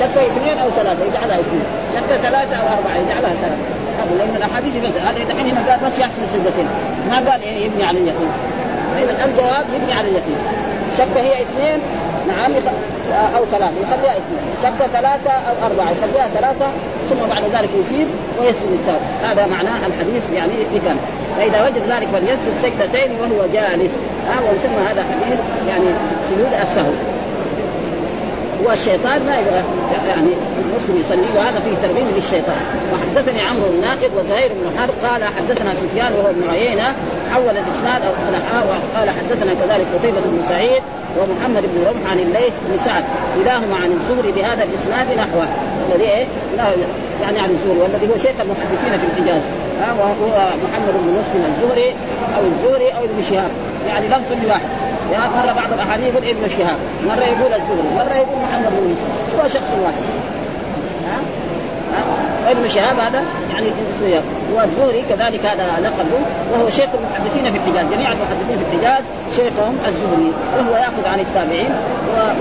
شك 0.00 0.16
اثنين 0.30 0.58
أو 0.58 0.70
ثلاثة 0.70 1.04
يجعلها 1.04 1.40
اثنين. 1.40 1.64
شك 1.94 2.16
ثلاثة 2.16 2.56
أو 2.56 2.66
أربعة 2.76 2.96
يجعلها 2.96 3.34
ثلاثة. 3.42 3.78
لأن 4.18 4.36
الأحاديث 4.36 4.76
هذا 4.76 5.24
دحين 5.28 5.56
هنا 5.56 5.70
قال 5.70 5.80
بس 5.86 5.98
يحصل 5.98 6.22
سجدتين. 6.32 6.68
ما 7.10 7.30
قال 7.30 7.42
إيه؟ 7.42 7.66
يبني 7.66 7.84
على 7.84 7.98
اليقين. 7.98 8.32
فإذا 8.94 9.24
الجواب 9.24 9.64
يبني 9.74 9.92
على 9.92 10.08
اليقين. 10.08 10.38
شك 10.98 11.16
هي 11.16 11.42
اثنين 11.42 11.78
نعم 12.28 12.52
أو 13.36 13.44
ثلاثة 13.44 13.74
يخليها 13.82 14.12
اثنين. 14.12 14.42
شك 14.62 14.86
ثلاثة 14.86 15.30
أو 15.30 15.66
أربعة 15.66 15.90
يخليها 15.90 16.28
ثلاثة 16.34 16.66
ثم 17.10 17.28
بعد 17.28 17.42
ذلك 17.42 17.70
يسير 17.80 18.06
ويسجد 18.40 18.78
السهو 18.80 18.98
هذا 19.30 19.46
معناه 19.46 19.86
الحديث 19.86 20.30
يعني 20.34 20.52
بكم 20.74 20.96
فإذا 21.36 21.66
وجد 21.66 21.82
ذلك 21.92 22.08
فليسجد 22.12 22.54
سجدتين 22.62 23.10
وهو 23.20 23.46
جالس. 23.52 23.92
ها 24.28 24.36
ويسمى 24.40 24.82
هذا 24.90 25.04
حديث 25.10 25.38
يعني 25.68 25.86
سجود 26.30 26.52
السهو. 26.62 26.92
والشيطان 28.64 29.26
ما 29.26 29.34
يعني 30.08 30.30
المسلم 30.64 31.00
يصلي 31.00 31.28
وهذا 31.36 31.60
فيه 31.64 31.88
ترغيب 31.88 32.06
للشيطان. 32.16 32.60
وحدثني 32.92 33.40
عمرو 33.42 33.66
الناقد 33.66 34.10
وزهير 34.18 34.50
بن 34.52 34.78
حرب 34.78 34.94
قال 35.10 35.24
حدثنا 35.24 35.74
سفيان 35.74 36.12
وهو 36.12 36.30
ابن 36.30 36.50
عيينة 36.50 36.94
حول 37.32 37.56
الإسناد 37.56 38.02
أو 38.02 38.12
وقال 38.68 39.10
حدثنا 39.10 39.52
كذلك 39.54 39.86
قتيبة 39.94 40.20
بن 40.20 40.42
سعيد 40.48 40.82
ومحمد 41.18 41.62
بن 41.62 41.84
رمح 41.88 42.10
عن 42.10 42.18
الليث 42.18 42.54
بن 42.68 42.78
سعد 42.84 43.04
كلاهما 43.36 43.76
عن 43.76 43.92
الزهري 43.92 44.32
بهذا 44.32 44.64
الإسناد 44.64 45.06
نحوه. 45.18 45.46
الذي 45.88 46.04
إيه؟ 46.04 46.26
يعني 47.22 47.40
عن 47.40 47.50
الزهري 47.50 47.78
والذي 47.78 48.06
هو 48.12 48.18
شيخ 48.18 48.36
المحدثين 48.40 48.98
في 48.98 49.06
الحجاز. 49.06 49.42
وهو 49.98 50.48
محمد 50.64 50.94
بن 50.94 51.18
مسلم 51.20 51.42
الزهري 51.52 51.90
أو 52.36 52.42
الزهري 52.52 52.88
أو 52.92 53.04
ابن 53.04 53.22
شهاب. 53.30 53.50
يعني 53.88 54.08
لفظ 54.08 54.48
واحد. 54.48 54.87
مره 55.10 55.52
بعض 55.52 55.72
الأحاديث 55.72 56.06
يقول 56.06 56.24
ابن 56.28 56.48
شهاب. 56.48 56.78
مرة 57.06 57.24
يقول 57.24 57.52
الزهري 57.52 57.88
مرة 57.96 58.14
يقول 58.14 58.38
محمد 58.42 58.70
بن 58.70 58.84
مسلم 58.90 59.40
هو 59.40 59.48
شخص 59.48 59.70
واحد. 59.82 60.02
ها؟ 61.08 61.20
ابن 62.50 62.68
شهاب 62.68 62.98
هذا 62.98 63.24
يعني 63.52 63.68
اسمه 63.68 64.22
والزهري 64.54 65.02
كذلك 65.08 65.46
هذا 65.46 65.64
لقبه 65.82 66.20
وهو 66.52 66.70
شيخ 66.70 66.88
المحدثين 66.94 67.52
في 67.52 67.58
الحجاز 67.58 67.86
جميع 67.92 68.12
المحدثين 68.12 68.58
في 68.58 68.76
الحجاز 68.76 69.04
شيخهم 69.36 69.78
الزهري 69.88 70.32
وهو 70.58 70.76
يأخذ 70.76 71.08
عن 71.12 71.20
التابعين 71.20 71.70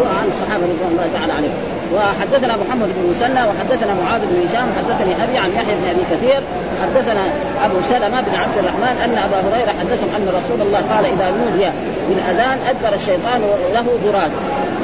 وعن 0.02 0.28
الصحابة 0.28 0.64
رضوان 0.64 0.92
الله 0.92 1.10
تعالى 1.14 1.34
عليهم. 1.34 1.77
وحدثنا 1.96 2.54
محمد 2.58 2.90
بن 2.96 3.10
مسنى 3.12 3.42
وحدثنا 3.50 3.94
معاذ 4.04 4.22
بن 4.30 4.48
هشام 4.48 4.68
حدثني 4.78 5.24
أبي 5.24 5.38
عن 5.38 5.50
يحيى 5.50 5.76
بن 5.76 5.88
أبي 5.90 6.04
كثير 6.12 6.42
حدثنا 6.84 7.24
أبو 7.66 7.76
سلمة 7.90 8.22
بن 8.22 8.36
عبد 8.36 8.58
الرحمن 8.58 8.96
أن 9.06 9.18
أبا 9.18 9.38
هريرة 9.48 9.72
حدثهم 9.80 10.10
أن 10.18 10.28
رسول 10.40 10.68
الله 10.68 10.82
قال 10.92 11.06
إذا 11.06 11.28
نودي 11.40 11.70
بالاذان 12.10 12.58
أدبر 12.70 12.96
الشيطان 12.96 13.42
له 13.74 13.86
براد 14.06 14.32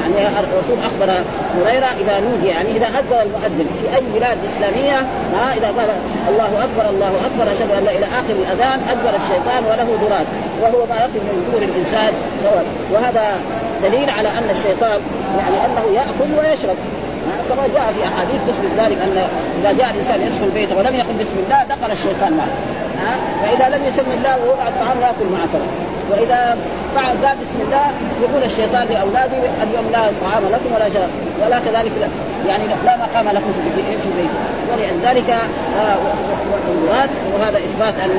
يعني 0.04 0.28
الرسول 0.40 0.78
أخبر 0.90 1.24
هريرة 1.58 1.88
إذا 2.02 2.20
نودي. 2.20 2.48
يعني 2.48 2.72
إذا 2.72 2.88
اذن 2.88 3.22
المؤذن 3.22 3.68
في 3.82 3.96
أي 3.96 4.02
بلاد 4.16 4.38
إسلامية 4.50 5.00
ها 5.36 5.54
إذا 5.58 5.68
قال 5.68 5.90
الله 6.30 6.64
أكبر 6.64 6.90
الله 6.90 7.12
أكبر 7.28 7.52
أشهد 7.52 7.72
أن 7.78 7.88
إلى 7.98 8.06
آخر 8.06 8.36
الأذان 8.44 8.80
أدبر 8.92 9.16
الشيطان 9.16 9.64
وله 9.70 9.98
براد 10.02 10.26
وهو 10.62 10.86
ما 10.90 10.96
يقف 10.96 11.16
من 11.16 11.50
دور 11.52 11.62
الإنسان 11.62 12.14
سواء. 12.44 12.66
وهذا 12.92 13.36
دليل 13.84 14.10
على 14.10 14.30
أن 14.30 14.50
الشيطان 14.50 15.00
يعني 15.40 15.58
أنه 15.66 15.84
يأكل 16.00 16.30
ويشرب. 16.40 16.78
كما 17.50 17.68
جاء 17.76 17.94
في 17.96 18.08
أحاديث 18.08 18.40
تثبت 18.48 18.72
ذلك 18.78 18.98
أن 19.06 19.18
إذا 19.62 19.72
جاء 19.80 19.92
الإنسان 19.94 20.22
يدخل 20.22 20.50
بيته 20.54 20.78
ولم 20.78 20.96
يقل 20.96 21.16
بسم 21.22 21.38
الله 21.44 21.64
دخل 21.76 21.92
الشيطان 21.92 22.32
معه. 22.40 22.54
فاذا 23.42 23.78
لم 23.78 23.86
يسم 23.86 24.08
الله 24.18 24.34
ووضع 24.46 24.68
الطعام 24.68 24.98
يأكل 25.02 25.28
معه. 25.32 25.48
كمان 25.54 25.70
وإذا 26.12 26.58
فعل 26.96 27.16
قال 27.26 27.38
بسم 27.44 27.60
الله 27.66 27.86
يقول 28.24 28.44
الشيطان 28.44 28.86
لأولاده 28.94 29.38
اليوم 29.64 29.86
لا 29.92 30.02
طعام 30.24 30.44
لكم 30.52 30.70
ولا 30.76 30.90
شراب. 30.90 31.10
ولا 31.46 31.60
كذلك 31.60 31.92
يعني 32.48 32.64
لا 32.86 32.98
مقام 32.98 33.26
لكم 33.36 33.52
في 33.54 33.60
البيت 33.70 34.02
ولذلك 34.72 35.30
آه 35.30 35.98
والمراد 36.68 37.10
وهذا 37.34 37.58
إثبات 37.58 37.94
ان 38.06 38.12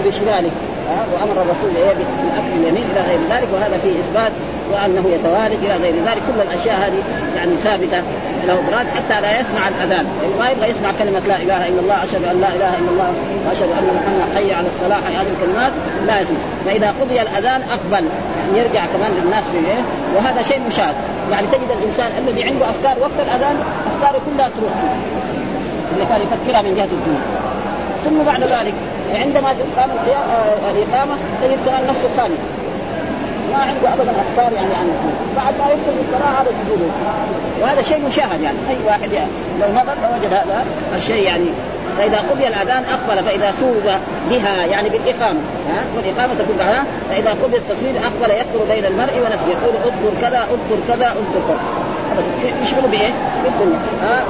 بشماله 0.87 1.07
وأمر 1.15 1.43
الرسول 1.43 1.71
بالاكل 1.73 2.53
اليمين 2.61 2.85
إلى 2.93 3.01
غير 3.09 3.19
ذلك 3.31 3.49
وهذا 3.55 3.79
فيه 3.79 4.01
إثبات 4.01 4.33
وأنه 4.73 5.05
يتوالد 5.15 5.65
إلى 5.65 5.75
غير 5.83 5.95
ذلك. 6.07 6.23
كل 6.29 6.41
الأشياء 6.43 6.77
هذه 6.77 7.03
يعني 7.37 7.57
ثابتة 7.57 8.03
له 8.47 8.59
براد 8.71 8.87
حتى 8.87 9.21
لا 9.21 9.41
يسمع 9.41 9.69
الأذان. 9.69 10.07
يعني 10.23 10.35
ما 10.39 10.51
يبغى 10.51 10.71
يسمع 10.71 10.91
كلمة 10.99 11.23
لا 11.29 11.37
إله 11.37 11.69
إلا 11.69 11.81
الله 11.81 12.05
أشهد 12.05 12.25
أن 12.25 12.41
لا 12.41 12.49
إله 12.57 12.73
إلا 12.79 12.91
الله 12.91 13.13
وأشهد 13.47 13.71
أن 13.79 13.87
محمد 13.99 14.37
حي 14.37 14.53
على 14.55 14.69
الصلاة 14.69 14.99
هذه 15.19 15.31
الكلمات 15.37 15.73
لا 16.07 16.21
يسمع. 16.21 16.39
فإذا 16.67 16.95
قضي 17.01 17.23
الأذان 17.23 17.61
أقبل 17.77 18.05
يعني 18.39 18.59
يرجع 18.59 18.87
كمان 18.87 19.11
للناس 19.23 19.45
في 19.53 19.59
إيه 19.59 19.83
وهذا 20.17 20.43
شيء 20.43 20.61
مشاهد. 20.69 20.95
يعني 21.31 21.47
تجد 21.47 21.71
الإنسان 21.79 22.11
الذي 22.19 22.45
عنده 22.45 22.71
أفكار 22.71 22.97
وقت 23.01 23.19
الأذان 23.27 23.57
أفكاره 23.91 24.21
كلها 24.27 24.49
تروح. 24.49 24.73
اللي 25.93 26.07
كان 26.11 26.21
يفكرها 26.21 26.63
من 26.63 26.75
جهة 26.75 26.93
الدنيا. 26.99 27.27
ثم 28.05 28.19
بعد 28.27 28.41
ذلك 28.41 28.75
عندما 29.15 29.53
تقام 29.53 29.91
الإقامة 30.71 31.15
تجد 31.43 31.59
كمان 31.67 31.87
نفسه 31.89 32.09
خالي 32.17 32.35
ما 33.53 33.59
عنده 33.59 33.95
ابدا 33.95 34.11
افكار 34.11 34.53
يعني 34.53 34.75
عن 34.75 34.89
بعد 35.37 35.55
ما 35.59 35.73
يدخل 35.73 35.93
الصلاة 36.01 36.43
هذا 36.43 36.51
سجوده 36.65 36.91
وهذا 37.63 37.83
شيء 37.83 38.07
مشاهد 38.07 38.41
يعني. 38.41 38.59
أي 38.71 38.77
واحد 38.87 39.13
يعني. 39.13 39.31
لو 39.61 39.69
نظر 39.69 39.95
لوجد 40.03 40.33
هذا 40.33 40.65
الشيء 40.97 41.23
يعني. 41.23 41.47
فإذا 41.99 42.19
قضي 42.19 42.49
الأذان 42.49 42.85
أقبل 42.85 43.25
فإذا 43.25 43.55
توب 43.61 43.93
بها 44.31 44.67
يعني 44.67 44.89
بالإقامة. 44.89 45.41
ها؟ 45.69 45.85
والإقامة 45.97 46.35
تكون 46.35 46.57
بعدها 46.59 46.85
فإذا 47.11 47.31
قضي 47.31 47.57
التصوير 47.57 47.95
أقبل 47.97 48.35
يخطر 48.35 48.75
بين 48.75 48.85
المرء 48.85 49.13
ونفسه. 49.19 49.49
يقول 49.49 49.75
اذكر 49.85 50.21
كذا 50.21 50.39
اذكر 50.39 50.79
كذا 50.89 51.07
اذكر 51.07 51.41
كذا. 51.49 51.86
يشغلوا 52.63 52.91
بإيه؟ 52.91 53.13
بالدنيا 53.45 53.79
ها؟ 54.03 54.25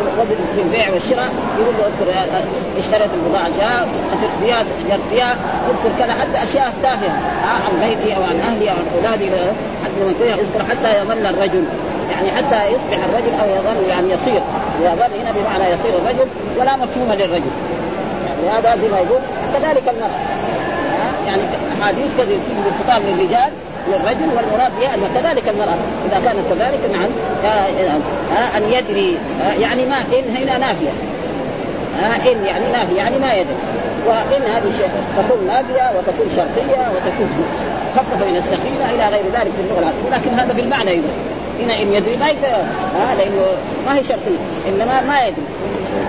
في 0.54 0.62
البيع 0.62 0.90
والشراء 0.90 1.32
يقول 1.60 1.74
له 1.78 1.86
أذكر 1.86 2.30
اشتريت 2.78 3.10
البضاعة 3.14 3.48
جاء 3.58 3.88
خسرت 4.12 4.30
فيها 4.42 4.62
تجرت 4.62 5.00
فيها 5.10 5.36
أذكر 5.70 5.98
كذا 5.98 6.12
حتى 6.12 6.42
أشياء 6.42 6.72
تافهة. 6.82 7.18
عن 7.66 7.88
بيتي 7.88 8.16
أو 8.16 8.22
عن 8.22 8.40
أهلي 8.40 8.70
أو 8.70 8.76
عن 8.76 8.86
أولادي 8.96 9.30
حتى 9.84 10.00
لما 10.00 10.36
يذكر 10.42 10.64
حتى 10.70 10.98
يظل 10.98 11.26
الرجل. 11.26 11.64
يعني 12.10 12.30
حتى 12.30 12.66
يصبح 12.66 13.04
الرجل 13.04 13.32
أو 13.42 13.48
يظل 13.48 13.88
يعني 13.88 14.10
يصير. 14.10 14.40
يظل 14.82 15.20
هنا 15.20 15.32
بمعنى 15.36 15.64
يصير 15.64 15.92
الرجل 16.02 16.28
ولا 16.58 16.76
مفهوم 16.76 17.12
للرجل. 17.12 17.50
يعني 18.26 18.58
هذا 18.58 18.76
زي 18.76 18.88
ما 18.88 18.98
يقول 18.98 19.20
كذلك 19.54 19.82
المرأة. 19.88 20.20
يعني 21.26 21.42
احاديث 21.80 22.10
كثير 22.18 22.38
تيجي 22.48 22.60
بالخطاب 22.64 23.02
للرجال 23.02 23.52
للرجل 23.88 24.28
والمراد 24.36 24.72
بها 24.80 24.94
ان 24.94 25.00
كذلك 25.14 25.48
المرأة. 25.48 25.76
إذا 26.06 26.20
كانت 26.24 26.40
كذلك 26.50 26.80
نعم. 26.92 27.10
أن 28.56 28.72
يدري 28.72 29.18
يعني 29.60 29.84
ما 29.84 29.96
إن 29.96 30.36
هنا 30.36 30.58
نافية. 30.58 30.90
إن 32.32 32.44
يعني 32.46 32.72
نافية 32.72 32.96
يعني 32.96 33.18
ما 33.18 33.34
يدري. 33.34 33.56
وإن 34.06 34.42
هذه 34.42 34.72
تكون 35.16 35.46
نافية 35.46 35.98
وتكون 35.98 36.28
شرطية 36.36 36.80
وتكون 36.94 37.28
خفف 37.96 38.22
من 38.22 38.36
السخينه 38.36 38.94
إلى 38.94 39.16
غير 39.16 39.24
ذلك 39.32 39.52
في 39.52 39.62
اللغة 39.70 39.92
ولكن 40.06 40.30
هذا 40.38 40.52
بالمعنى 40.52 40.90
يقول. 40.90 41.10
هنا 41.60 41.74
إن 41.74 41.92
يدري 41.92 42.16
ما 42.16 42.28
يدري 42.28 42.50
ها 42.50 43.14
لأنه 43.18 43.46
ما 43.86 43.94
هي 43.94 44.04
شرطية. 44.04 44.38
إنما 44.68 45.00
ما 45.00 45.20
يدري. 45.20 45.46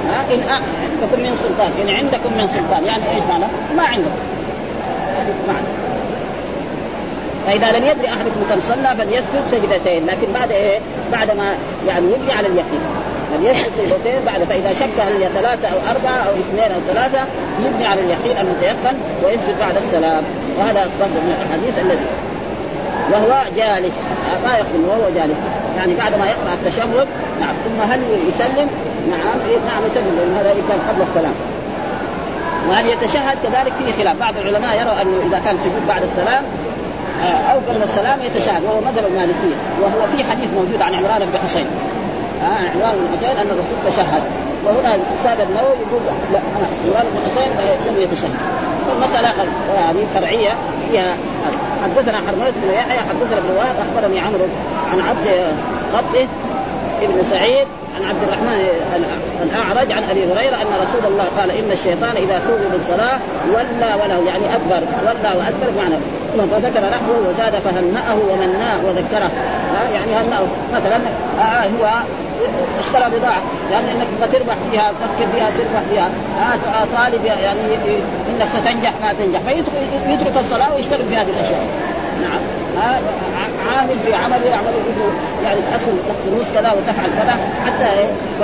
ها 0.09 0.33
إن 0.33 0.41
عندكم 0.83 1.19
من 1.23 1.37
سلطان. 1.43 1.71
إن 1.81 1.95
عندكم 1.95 2.33
من 2.37 2.47
سلطان. 2.47 2.85
يعني 2.85 3.03
إيش 3.15 3.23
معنى؟ 3.29 3.45
ما 3.77 3.83
عندكم. 3.83 4.11
معنى 5.47 5.86
فإذا 7.47 7.71
لم 7.71 7.85
يدري 7.87 8.07
أحدكم 8.07 8.41
كم 8.49 8.61
صلى 8.61 8.95
فليسجد 8.97 9.43
سجدتين 9.51 10.05
لكن 10.05 10.27
بعد 10.33 10.51
إيه؟ 10.51 10.79
بعد 11.11 11.31
ما 11.37 11.49
يعني 11.87 12.05
يبني 12.11 12.31
على 12.31 12.47
اليقين. 12.47 12.81
فليسجد 13.31 13.71
سجدتين 13.77 14.25
بعد 14.25 14.43
فإذا 14.43 14.73
شك 14.73 14.99
هل 14.99 15.29
ثلاثة 15.33 15.67
أو 15.67 15.77
أربعة 15.91 16.19
أو 16.27 16.33
اثنين 16.33 16.71
أو 16.71 16.79
ثلاثة 16.93 17.19
يبني 17.65 17.87
على 17.87 18.01
اليقين 18.01 18.37
المتيقن 18.41 18.95
ويسجد 19.23 19.59
بعد 19.59 19.75
السلام. 19.77 20.23
وهذا 20.57 20.89
برضه 20.99 21.19
من 21.25 21.35
الأحاديث 21.39 21.79
الذي 21.79 22.07
وهو 23.11 23.43
جالس 23.55 23.95
ما 24.45 24.57
يقوم 24.57 24.89
وهو 24.89 25.09
جالس. 25.15 25.39
يعني 25.77 25.95
بعد 25.95 26.19
ما 26.19 26.25
يقرأ 26.25 26.53
التشهد 26.53 27.07
نعم 27.39 27.55
ثم 27.65 27.91
هل 27.91 27.99
يسلم؟ 28.29 28.69
نعم 29.09 29.37
إيه، 29.49 29.57
نعم 29.69 29.81
يسلم 29.91 30.17
لأن 30.17 30.35
هذا 30.39 30.49
كان 30.69 30.79
قبل 30.89 31.01
السلام. 31.09 31.35
وهل 32.69 32.85
يتشهد؟ 32.85 33.37
كذلك 33.43 33.73
فيه 33.75 34.03
خلاف. 34.03 34.19
بعض 34.19 34.33
العلماء 34.37 34.75
يرى 34.75 35.01
أنه 35.01 35.21
إذا 35.27 35.41
كان 35.45 35.57
سجود 35.57 35.87
بعد 35.87 36.01
السلام 36.03 36.43
أو 37.51 37.59
قبل 37.69 37.83
السلام 37.83 38.19
يتشهد 38.21 38.63
وهو 38.63 38.81
مذهب 38.81 39.05
المالكية 39.05 39.57
وهو 39.81 40.07
في 40.17 40.23
حديث 40.23 40.49
موجود 40.53 40.81
عن 40.81 40.93
عمران 40.93 41.19
بن 41.19 41.39
حسين. 41.43 41.65
آه 42.41 42.69
عمران 42.75 42.95
بن 42.97 43.17
حسين 43.17 43.37
أن 43.37 43.47
الرسول 43.47 43.77
تشهد 43.87 44.23
وهنا 44.65 44.95
السابق 45.19 45.41
النووي 45.41 45.75
يقول 45.87 46.01
لا 46.33 46.39
عمران 46.39 47.05
بن 47.13 47.19
حسين 47.25 47.51
لم 47.87 48.01
يتشهد. 48.01 48.33
فالمسألة 48.87 49.33
يعني 49.75 49.99
فرعية 50.15 50.49
فيها 50.91 51.17
حدثنا 51.83 52.17
حرملة 52.17 52.53
بن 52.63 52.73
يحيى 52.73 52.99
حدثنا 52.99 53.37
ابن 53.37 53.49
وهب 53.57 53.75
أخبرني 53.79 54.19
عمرو 54.19 54.47
عن 54.91 54.99
عبد 55.09 55.27
قبه 55.93 56.27
ابن 57.01 57.23
سعيد 57.23 57.67
عن 57.95 58.09
عبد 58.09 58.23
الرحمن 58.23 58.67
الأعرج 59.43 59.91
عن 59.91 60.03
أبي 60.09 60.23
هريرة 60.33 60.55
أن 60.55 60.67
رسول 60.81 61.11
الله 61.11 61.25
قال 61.37 61.51
إن 61.51 61.71
الشيطان 61.71 62.15
إذا 62.15 62.41
توب 62.47 62.71
بالصلاة 62.71 63.19
ولى 63.53 63.93
وله 64.03 64.27
يعني 64.27 64.55
أكبر 64.55 64.81
ولى 65.05 65.37
وأكبر 65.37 65.67
بمعنى 65.75 65.95
فذكر 66.37 66.81
نحوه 66.89 67.29
وزاد 67.29 67.53
فهنأه 67.53 68.17
ومناه 68.29 68.77
وذكره. 68.85 69.31
يعني 69.93 70.11
هنأه. 70.15 70.47
مثلا 70.73 70.97
آه, 71.39 71.41
آه، 71.41 71.63
هو 71.63 71.89
اشترى 72.79 73.19
بضاعة. 73.19 73.41
يعني 73.71 73.85
إنك 73.91 74.31
تربح 74.33 74.55
فيها 74.71 74.91
تفكر 74.91 75.27
فيها 75.35 75.49
تربح 75.49 75.81
فيها. 75.89 76.09
آه 76.39 76.85
طالب 76.97 77.25
يعني 77.25 77.59
إنك 78.29 78.47
ستنجح 78.47 78.93
ما 79.01 79.13
تنجح. 79.13 79.39
فيترك 80.07 80.37
الصلاة 80.37 80.75
ويشتغل 80.75 81.05
في 81.09 81.15
هذه 81.15 81.29
الأشياء. 81.29 81.65
نعم. 82.21 82.56
عامل 83.67 83.99
في 84.05 84.13
عمل 84.13 84.43
يعمل 84.51 84.73
يعني 85.43 85.59
تحصل 85.71 85.91
فلوس 86.25 86.51
كذا 86.51 86.71
وتفعل 86.71 87.09
كذا 87.19 87.35
حتى 87.65 87.89
ف... 88.39 88.43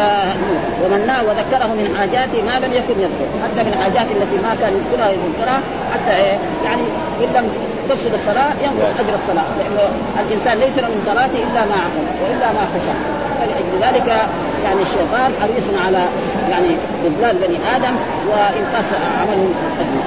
ومناه 0.84 1.24
وذكره 1.24 1.68
من 1.68 1.96
حاجاته 2.00 2.42
ما 2.42 2.66
لم 2.66 2.74
يكن 2.74 2.96
يذكر 3.06 3.28
حتى 3.44 3.64
من 3.64 3.74
الحاجات 3.78 4.08
التي 4.16 4.38
ما 4.44 4.56
كان 4.62 4.74
يذكرها 4.80 5.10
يذكرها 5.12 5.60
حتى 5.94 6.16
إيه 6.16 6.38
يعني 6.66 6.86
إن 7.24 7.30
لم 7.36 7.46
تفسد 7.90 8.14
الصلاة 8.14 8.54
ينقص 8.64 9.00
أجر 9.00 9.16
الصلاة 9.22 9.50
لأنه 9.60 9.84
الإنسان 10.28 10.58
ليس 10.58 10.76
له 10.78 10.88
من 10.88 11.02
صلاته 11.06 11.40
إلا 11.52 11.62
ما 11.72 11.78
عقل 11.86 12.06
وإلا 12.22 12.48
ما 12.58 12.64
خشع 12.74 12.96
فلأجل 13.40 13.74
ذلك 13.86 14.08
يعني 14.66 14.82
الشيطان 14.82 15.30
حريص 15.42 15.68
على 15.86 16.04
يعني 16.52 16.72
إضلال 17.06 17.36
بني 17.44 17.58
آدم 17.76 17.96
وإنقاص 18.30 18.90
عملهم 19.20 19.54
أجمع 19.80 20.03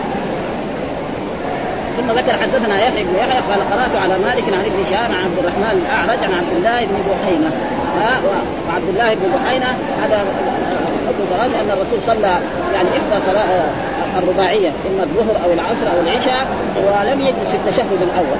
ثم 1.96 2.10
ذكر 2.18 2.32
حدثنا 2.42 2.80
يحيى 2.80 3.04
بن 3.04 3.14
يحيى 3.18 3.40
قال 3.50 3.60
قرأت 3.72 3.96
على 4.02 4.18
مالك 4.18 4.44
عن 4.52 4.64
ابن 4.70 4.84
شهاب 4.90 5.10
عن 5.12 5.22
عبد 5.24 5.38
الرحمن 5.38 5.74
الأعرج 5.82 6.24
عن 6.24 6.32
عبد 6.32 6.52
الله 6.56 6.80
بن 6.80 6.96
بحينة. 7.10 7.50
وعبد 8.68 8.88
الله 8.88 9.14
بن 9.14 9.26
بحينة 9.36 9.66
هذا 10.02 10.18
حكم 11.06 11.24
صلاة 11.30 11.60
ان 11.62 11.70
الرسول 11.70 12.02
صلى 12.02 12.32
يعني 12.74 12.88
إحدى 12.88 13.16
صلاة 13.26 13.64
الرباعية 14.18 14.70
إما 14.88 15.02
الظهر 15.02 15.44
أو 15.44 15.52
العصر 15.52 15.86
أو 15.94 16.00
العشاء 16.00 16.46
ولم 16.76 17.20
يجلس 17.20 17.54
التشهد 17.54 18.02
الأول. 18.02 18.38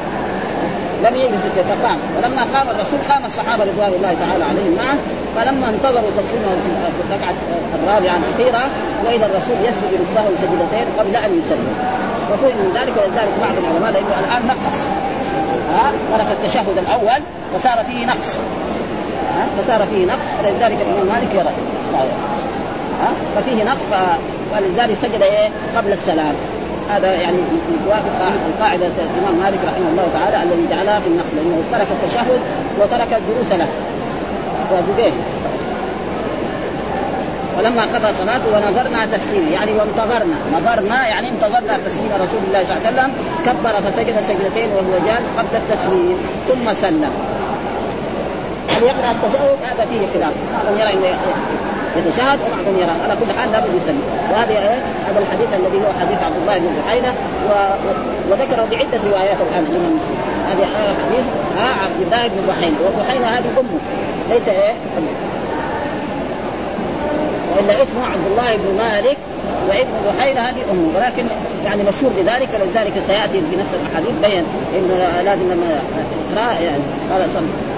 لم 1.04 1.14
يجلس 1.16 1.44
فقام 1.70 1.98
ولما 2.16 2.42
قام 2.54 2.66
الرسول 2.74 3.00
قام 3.10 3.24
الصحابة 3.24 3.64
رضوان 3.64 3.92
الله 3.96 4.16
تعالى 4.22 4.44
عليهم 4.44 4.74
معه 4.82 4.96
فلما 5.36 5.68
انتظروا 5.68 6.10
تسليمه 6.18 6.56
في 6.96 7.00
الركعة 7.04 7.34
الرابعة 7.78 8.16
الأخيرة 8.16 8.64
واذا 9.04 9.26
الرسول 9.26 9.56
يسجد 9.68 10.00
للسهو 10.00 10.28
سجدتين 10.42 10.86
قبل 10.98 11.16
أن 11.16 11.30
يسلم 11.40 11.74
وفهم 12.32 12.56
من 12.62 12.72
ذلك 12.74 12.94
ولذلك 12.96 13.32
بعض 13.42 13.56
العلماء 13.62 13.92
لأنه 13.92 14.18
الآن 14.20 14.46
نقص. 14.46 14.78
ها؟ 15.72 15.92
ترك 16.12 16.26
التشهد 16.30 16.78
الأول 16.78 17.20
فصار 17.54 17.84
فيه 17.84 18.06
نقص. 18.06 18.36
ها؟ 19.36 19.46
فصار 19.62 19.86
فيه 19.86 20.06
نقص. 20.06 20.26
ولذلك 20.38 20.78
الإمام 20.80 21.06
مالك 21.06 21.34
يرى. 21.34 21.52
ها؟ 23.02 23.10
ففيه 23.36 23.64
نقص 23.64 24.00
ولذلك 24.52 24.96
سجد 25.02 25.22
إيه؟ 25.22 25.48
قبل 25.76 25.92
السلام. 25.92 26.34
هذا 26.90 27.14
يعني 27.14 27.38
يوافق 27.86 28.32
القاعدة 28.48 28.86
الإمام 28.86 29.34
مالك 29.44 29.58
رحمه 29.64 29.88
الله 29.90 30.08
تعالى 30.14 30.42
الذي 30.42 30.66
جعلها 30.70 31.00
في 31.00 31.06
النقل 31.06 31.36
لأنه 31.36 31.62
ترك 31.72 31.86
التشهد 31.90 32.40
وترك 32.80 33.20
الجلوس 33.20 33.52
له. 33.52 33.68
واجبين. 34.72 35.12
ولما 37.58 37.82
قضى 37.82 38.12
صلاته 38.12 38.48
ونظرنا 38.54 39.06
تسليمه 39.06 39.52
يعني 39.52 39.72
وانتظرنا. 39.72 40.36
نظرنا 40.56 41.06
يعني 41.08 41.28
انتظرنا 41.28 41.78
تسليم 41.86 42.10
رسول 42.14 42.40
الله 42.48 42.64
صلى 42.64 42.76
الله 42.76 42.86
عليه 42.86 42.88
وسلم 42.88 43.10
كبر 43.46 43.72
فسجد 43.72 44.20
سجدتين 44.28 44.68
وهو 44.68 44.94
جالس 45.06 45.28
قبل 45.38 45.56
التسليم 45.56 46.16
ثم 46.48 46.74
سلم. 46.74 47.12
هل 48.68 48.82
يقرأ 48.82 49.14
التشهد؟ 49.22 49.56
هذا 49.62 49.86
فيه 49.90 50.20
خلاف. 50.20 50.32
بعضهم 50.54 50.80
يرى 50.80 50.92
إنه 50.92 51.16
يتشهد 51.98 52.38
وبعضهم 52.44 52.76
يرى 52.82 52.94
على 53.04 53.16
كل 53.20 53.32
حال 53.38 53.52
لابد 53.52 53.74
يسلم 53.82 54.02
وهذا 54.32 54.50
إيه؟ 54.50 54.78
هذا 55.08 55.18
الحديث 55.18 55.48
الذي 55.60 55.78
هو 55.84 55.90
حديث 56.00 56.22
عبد 56.22 56.36
الله 56.42 56.58
بن 56.58 56.70
بحينه 56.80 57.12
و... 57.48 57.52
وذكره 58.30 58.66
بعده 58.70 59.00
روايات 59.10 59.38
الان 59.40 59.64
الامام 59.70 59.92
مسلم 59.98 60.18
هذا 60.48 60.66
حديث 61.04 61.26
ها 61.58 61.84
عبد 61.84 62.00
الله 62.02 62.28
بن 62.28 62.46
بحينه 62.48 62.76
وبحينه 62.86 63.26
هذه 63.26 63.50
امه 63.60 63.78
ليس 64.30 64.48
إيه 64.48 64.74
والا 67.56 67.82
اسمه 67.82 68.04
عبد 68.04 68.26
الله 68.30 68.56
بن 68.56 68.76
مالك 68.78 69.16
وابن 69.68 69.94
بحيره 70.06 70.40
هذه 70.40 70.62
امه 70.72 70.88
ولكن 70.96 71.24
يعني 71.64 71.82
مشهور 71.82 72.12
بذلك 72.18 72.48
ولذلك 72.54 72.92
سياتي 73.06 73.40
في 73.50 73.56
نفس 73.56 73.70
الحديث 73.90 74.30
بين 74.30 74.44
انه 74.78 75.22
لازم 75.22 75.42
لما 75.42 75.80
اقرا 76.36 76.60
يعني 76.60 76.82
قال 77.12 77.30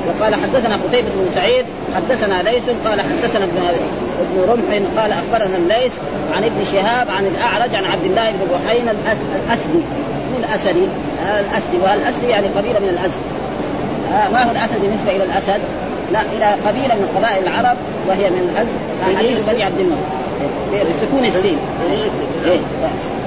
وقال 0.07 0.35
حدثنا 0.35 0.75
قتيبة 0.75 1.09
بن 1.09 1.31
سعيد 1.35 1.65
حدثنا 1.97 2.43
ليس 2.43 2.65
قال 2.87 3.01
حدثنا 3.01 3.45
ابن 3.45 3.59
ابن 4.21 4.51
رمح 4.51 5.01
قال 5.03 5.13
أخبرنا 5.13 5.57
الليث 5.57 5.93
عن 6.37 6.45
ابن 6.45 6.65
شهاب 6.73 7.11
عن 7.11 7.27
الأعرج 7.27 7.75
عن 7.75 7.85
عبد 7.85 8.05
الله 8.05 8.31
بن 8.31 8.39
بحين 8.53 8.89
الأسدي. 8.89 9.83
من 10.33 10.45
الأسدي؟ 10.49 10.89
الأسدي. 11.41 11.77
والأسدي 11.83 12.27
يعني 12.27 12.47
قبيلة 12.47 12.79
من 12.79 12.89
الأسد. 12.89 13.23
ما 14.33 14.43
هو 14.43 14.51
الأسد 14.51 14.81
بالنسبة 14.81 15.11
إلى 15.11 15.25
الأسد؟ 15.25 15.61
لا 16.13 16.21
إلى 16.21 16.47
قبيلة 16.67 16.95
من 16.95 17.09
قبائل 17.17 17.43
العرب 17.43 17.77
وهي 18.09 18.31
من 18.31 18.51
الازد 18.53 19.19
حديث 19.19 19.49
بني 19.49 19.63
عبد 19.63 19.81
المطلب. 19.81 20.18
بسكون 20.91 21.25
السين. 21.25 21.59
إيه 22.45 22.59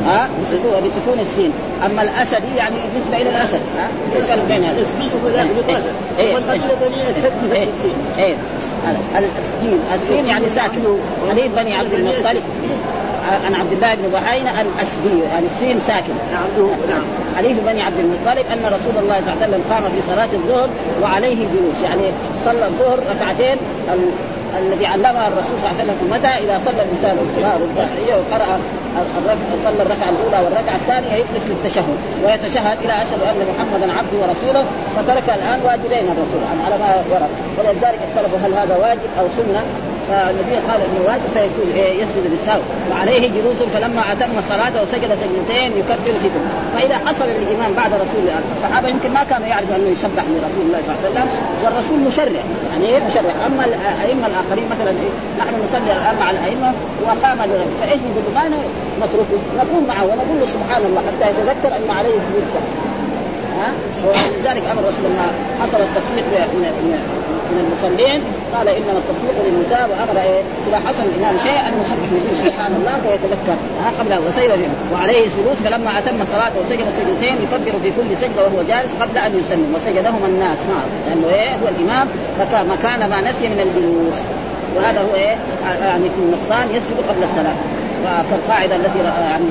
ها 0.05 0.29
بسكون 0.41 0.87
بسكون 0.87 1.19
السين. 1.19 1.51
أما 1.85 2.01
الاسدي 2.01 2.55
يعني 2.57 2.75
بالنسبة 2.93 3.17
إلى 3.17 3.29
الأسد 3.29 3.59
ها 3.77 3.87
الفرق 4.15 4.45
بين 4.47 4.63
هذا 4.63 4.79
إيه 6.19 6.37
إيه 6.37 7.67
إيه 8.17 8.35
السين. 9.39 9.79
السين 9.95 10.25
يعني 10.25 10.49
ساكن. 10.49 10.81
حديث 11.29 11.51
بني 11.55 11.75
عبد 11.75 11.93
المطلب. 11.93 12.43
عن 13.45 13.55
عبد 13.55 13.71
الله 13.73 13.95
بن 13.95 14.11
بحينة 14.13 14.61
الأسدي 14.61 15.19
يعني 15.31 15.45
السين 15.45 15.79
ساكن. 15.87 16.13
نعم 16.33 16.69
نعم. 16.89 17.03
حديث 17.37 17.57
بني 17.65 17.81
عبد 17.81 17.99
المطلب 17.99 18.45
أن 18.51 18.65
رسول 18.65 19.03
الله 19.03 19.21
صلى 19.21 19.33
الله 19.33 19.43
عليه 19.43 19.47
وسلم 19.47 19.63
قام 19.69 19.83
في 19.83 20.01
صلاة 20.07 20.29
الظهر 20.33 20.69
وعليه 21.01 21.35
جلوس. 21.35 21.81
يعني 21.83 22.11
صلى 22.45 22.65
الظهر 22.65 22.99
ركعتين 22.99 23.57
الذي 24.57 24.85
علمها 24.85 25.27
الرسول 25.27 25.55
صلى 25.59 25.69
الله 25.69 25.81
عليه 25.81 25.83
وسلم 25.83 25.97
امته 26.05 26.29
إذا 26.29 26.61
صلى 26.65 26.81
الإنسان 26.83 27.15
الصلاة 27.27 27.55
الرباعيه 27.55 28.13
وقرأ 28.19 28.59
صلى 29.65 29.81
الركعة 29.83 30.09
الأولى 30.09 30.39
والركعة 30.45 30.75
الثانية 30.75 31.13
يجلس 31.13 31.43
للتشهد 31.49 31.97
ويتشهد 32.23 32.77
إلى 32.83 32.93
أشهد 33.03 33.21
أن 33.29 33.39
محمدا 33.51 33.93
عبده 33.97 34.17
ورسوله 34.21 34.65
فترك 34.97 35.27
الآن 35.37 35.59
واجبين 35.65 36.05
الرسول 36.13 36.41
على 36.65 36.77
ما 36.77 37.03
ورد. 37.11 37.31
ولذلك 37.57 37.99
اختلفوا 38.07 38.39
هل 38.43 38.53
هذا 38.53 38.77
واجب 38.77 39.09
أو 39.19 39.25
سنة. 39.37 39.61
فالنبي 40.07 40.55
قال 40.69 40.79
إنه 40.87 41.01
واجب 41.07 41.29
فيكون 41.33 41.71
إيه 41.75 41.93
يسجد 42.03 42.25
للسهو 42.31 42.61
وعليه 42.91 43.29
جلوس 43.41 43.57
فلما 43.73 44.11
أتم 44.11 44.41
صلاته 44.41 44.81
وسجد 44.83 45.11
سجدتين 45.21 45.71
يكبر 45.77 45.97
في 46.21 46.29
فإذا 46.75 46.97
حصل 46.97 47.25
الامام 47.25 47.73
بعد 47.73 47.93
رسول 47.93 48.19
الله 48.21 48.39
الصحابة 48.57 48.87
يمكن 48.87 49.13
ما 49.13 49.23
كانوا 49.23 49.47
يعرفوا 49.47 49.75
أنه 49.75 49.89
يسبح 49.89 50.23
لرسول 50.23 50.63
الله 50.67 50.79
صلى 50.85 50.95
الله 50.95 51.03
عليه 51.03 51.11
وسلم 51.11 51.27
والرسول 51.63 51.99
مشرع 51.99 52.41
يعني 52.71 52.85
إيه 52.85 52.99
مشرع. 53.07 53.33
أما 53.47 53.65
الأئمة 53.65 54.27
الآخرين 54.27 54.65
مثلا 54.73 54.89
إيه 54.89 55.11
نحن 55.39 55.53
نصلي 55.65 55.91
الآن 55.91 56.15
مع 56.19 56.31
الأئمة 56.31 56.73
وقام 57.03 57.37
فإيش 57.81 58.01
نقول؟ 58.01 58.33
ما 58.35 58.49
نتركه 58.99 59.39
نقول 59.57 59.83
معه 59.87 60.03
ونقول 60.03 60.39
له 60.39 60.45
سبحان 60.45 60.81
الله 60.85 61.01
حتى 61.07 61.29
يتذكر 61.29 61.75
أن 61.77 61.97
عليه 61.97 62.09
سجود 62.09 62.43
ها 63.59 63.69
ولذلك 64.05 64.63
أمر 64.71 64.83
لما 65.05 65.27
حصل 65.61 65.77
التصفيق 65.87 66.25
من 66.53 66.63
من 67.51 67.59
المصلين. 67.63 68.21
قال 68.55 68.67
إنما 68.69 68.99
التصفيق 69.03 69.35
للنساء 69.45 69.89
وأمر 69.91 70.21
إيه؟ 70.21 70.41
إذا 70.67 70.77
حصل 70.87 71.03
الإمام 71.11 71.37
شيء 71.37 71.59
أن 71.67 71.73
يسبح 71.81 72.07
سبحان 72.45 72.71
الله 72.79 72.95
فيتذكر. 73.03 73.57
ها 73.83 73.89
قبل 73.99 74.27
وسير 74.27 74.51
وعليه 74.93 75.25
جلوس 75.37 75.57
فلما 75.65 75.91
أتم 75.99 76.25
صلاته 76.33 76.57
وسجد 76.61 76.85
سجدتين 76.97 77.35
يكبر 77.43 77.79
في 77.83 77.89
كل 77.97 78.09
سجدة 78.21 78.41
وهو 78.43 78.61
جالس 78.71 78.91
قبل 79.01 79.17
أن 79.17 79.31
يسلم. 79.39 79.73
وسجدهما 79.75 80.27
الناس 80.27 80.59
معه. 80.71 80.87
لأنه 81.07 81.27
إيه؟ 81.35 81.51
هو 81.61 81.67
الإمام. 81.73 82.07
مكان 82.73 83.09
ما 83.09 83.21
نسي 83.21 83.47
من 83.47 83.59
الجلوس. 83.65 84.17
وهذا 84.75 85.01
هو 85.01 85.15
إيه؟ 85.15 85.35
يعني 85.83 86.03
في 86.03 86.19
النقصان 86.25 86.65
يسجد 86.75 86.97
قبل 87.09 87.23
السلام 87.23 87.57
كالقاعده 88.31 88.75
التي 88.75 88.99
يعني 89.31 89.45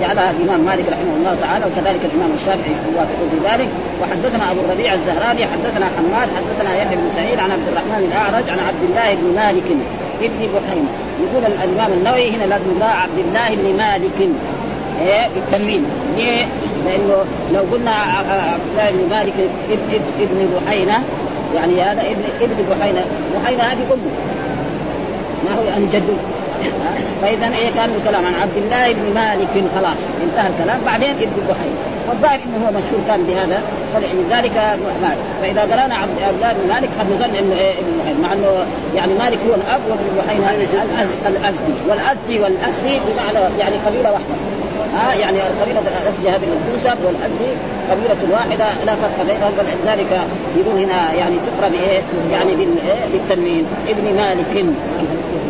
جعلها 0.00 0.30
الإمام 0.30 0.60
مالك 0.60 0.84
رحمه 0.94 1.14
الله 1.18 1.36
تعالى 1.40 1.64
وكذلك 1.66 2.00
الإمام 2.04 2.30
الشافعي 2.34 2.74
يوافق 2.92 3.18
في 3.30 3.38
ذلك. 3.48 3.68
وحدثنا 4.02 4.50
أبو 4.50 4.60
الربيع 4.60 4.94
الزهراني 4.94 5.42
حدثنا 5.46 5.86
حماد 5.96 6.28
حدثنا 6.38 6.76
يحيى 6.76 6.96
بن 6.96 7.10
سعيد 7.16 7.38
عن 7.38 7.50
عبد 7.50 7.68
الرحمن 7.68 8.02
الأعرج 8.10 8.44
عن 8.50 8.58
عبد 8.68 8.82
الله 8.88 9.14
بن 9.14 9.34
مالك 9.40 9.68
ابن 10.22 10.40
بحيم. 10.54 10.88
يقول 11.24 11.44
الإمام 11.64 11.92
النووي 11.92 12.30
هنا 12.30 12.44
لازم 12.44 12.82
عبد 12.82 13.18
الله 13.18 13.48
بن 13.50 13.76
مالك. 13.76 14.18
إيه؟ 15.06 15.28
بالتنوين. 15.34 15.84
ليه؟ 16.16 16.46
لأنه 16.86 17.24
لو 17.54 17.62
قلنا 17.72 17.90
عبد 17.90 18.68
الله 18.72 18.90
بن 18.90 19.10
مالك 19.10 19.34
ابن 20.20 20.48
بحينة 20.56 21.02
يعني 21.54 21.82
هذا 21.82 22.00
ابن 22.00 22.22
ابن 22.40 22.56
بحينة. 22.70 23.04
بحينة 23.34 23.62
هذه 23.62 23.84
أمه. 23.92 24.12
ما 25.44 25.60
هو 25.60 25.64
يعني 25.68 25.86
جده. 25.86 26.16
فإذا 27.22 27.46
إيه 27.46 27.70
كان 27.76 27.90
الكلام 27.98 28.26
عن 28.26 28.34
عبد 28.34 28.56
الله 28.56 28.92
بن 28.92 29.14
مالك 29.14 29.54
خلاص. 29.76 29.98
انتهى 30.24 30.48
الكلام. 30.48 30.80
بعدين 30.86 31.10
ابن 31.10 31.38
بحينه 31.48 31.78
والظاهر 32.08 32.40
أنه 32.46 32.66
هو 32.66 32.70
مشهور 32.70 33.00
كان 33.08 33.22
بهذا. 33.22 33.62
فلذلك 33.94 34.56
مالك 35.02 35.18
فإذا 35.42 35.60
قرأنا 35.60 35.94
عبد 35.94 36.18
الله 36.36 36.52
بن 36.52 36.68
مالك 36.74 36.88
قد 36.98 37.06
نظن 37.12 37.36
أنه 37.36 37.54
إيه 37.54 37.72
ابن 37.72 37.92
بحينه 38.00 38.20
مع 38.22 38.32
أنه 38.32 38.66
يعني 38.96 39.12
مالك 39.14 39.38
هو 39.48 39.54
الأب 39.54 39.80
وابن 39.90 40.06
بحينه 40.18 40.50
الأزدي. 41.26 41.74
والأزدي 41.88 42.40
والاسدي 42.40 43.00
بمعنى 43.06 43.58
يعني 43.58 43.76
قبيلة 43.86 44.12
واحدة. 44.12 44.34
ها 44.94 45.14
يعني 45.14 45.38
قبيلة 45.62 45.80
الاسدي 45.80 46.28
هذه 46.30 46.44
اللي 46.44 46.58
تنسب 46.72 46.98
والاسدي 47.04 47.52
قبيلة 47.90 48.32
واحدة 48.32 48.64
لا 48.86 48.94
فرق 48.94 49.26
بينهم 49.26 49.52
ولذلك 49.58 50.20
يقول 50.56 50.82
هنا 50.82 51.12
يعني 51.12 51.36
تقرا 51.46 51.68
بايه؟ 51.68 52.02
يعني 52.32 52.52
بالتنوين 53.12 53.66
ابن 53.88 54.16
مالك 54.16 54.64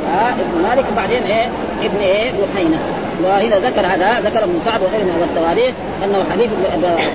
ها 0.09 0.31
ابن 0.31 0.68
مالك 0.68 0.85
وبعدين 0.92 1.22
إيه؟ 1.22 1.48
ابن 1.83 1.96
إيه؟ 2.01 2.31
بحينه 2.31 2.79
وهنا 3.24 3.59
ذكر 3.59 3.87
هذا 3.87 4.20
ذكر 4.20 4.44
ابن 4.44 4.61
سعد 4.64 4.81
وغيره 4.83 5.05
من 5.05 5.29
التواريخ 5.31 5.74
أنه 6.05 6.24
حليف 6.33 6.51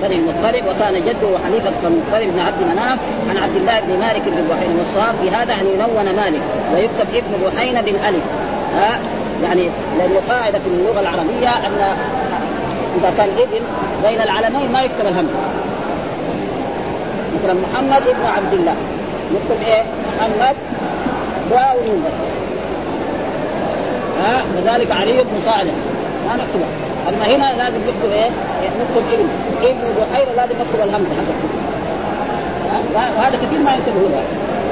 بني 0.02 0.16
المطلب 0.16 0.64
وكان 0.66 0.94
جده 1.00 1.38
حليفة 1.44 1.72
المطلب 1.84 2.32
بن 2.34 2.40
عبد 2.40 2.62
مناف 2.72 2.98
عن 3.30 3.36
عبد 3.36 3.56
الله 3.56 3.80
بن 3.80 4.00
مالك 4.00 4.22
بن 4.26 4.48
بحينه 4.50 4.74
والصواب 4.78 5.14
في 5.22 5.30
هذا 5.36 5.54
أن 5.54 5.66
ينون 5.74 6.16
مالك 6.16 6.40
ويكتب 6.74 7.14
ابن 7.14 7.32
بحينه 7.46 7.80
بالألف 7.80 8.24
ها 8.76 8.98
يعني 9.44 9.68
لأنه 9.98 10.20
قاعدة 10.28 10.58
في 10.58 10.66
اللغة 10.66 11.00
العربية 11.00 11.48
أن 11.48 11.96
إذا 12.98 13.12
كان 13.16 13.28
ابن 13.38 13.60
بين 14.04 14.20
العلمين 14.22 14.72
ما 14.72 14.82
يكتب 14.82 15.06
الهمزه 15.06 15.38
مثلا 17.34 17.54
محمد 17.54 18.02
ابن 18.08 18.26
عبد 18.26 18.52
الله. 18.52 18.74
يكتب 19.34 19.66
إيه؟ 19.66 19.82
محمد 20.18 20.56
واو. 21.50 21.78
بس 21.78 22.12
ها؟ 24.20 24.42
كذلك 24.54 24.92
علي 24.92 25.12
بن 25.12 25.40
صالح. 25.44 25.74
ما 26.26 26.34
نكتبه. 26.34 26.68
أما 27.08 27.24
هنا 27.36 27.62
لازم 27.62 27.78
نكتب 27.78 28.10
إيه؟ 28.12 28.30
نكتب 28.80 29.02
ابن. 29.12 29.28
ابن 29.62 29.80
بحيرة 30.00 30.32
لازم 30.36 30.54
نكتب 30.60 30.88
الهمزة 30.88 31.10
حقته 31.10 31.48
وهذا 33.18 33.36
كثير 33.36 33.58
ما 33.58 33.74
ينتبهوا 33.74 34.08
له 34.08 34.22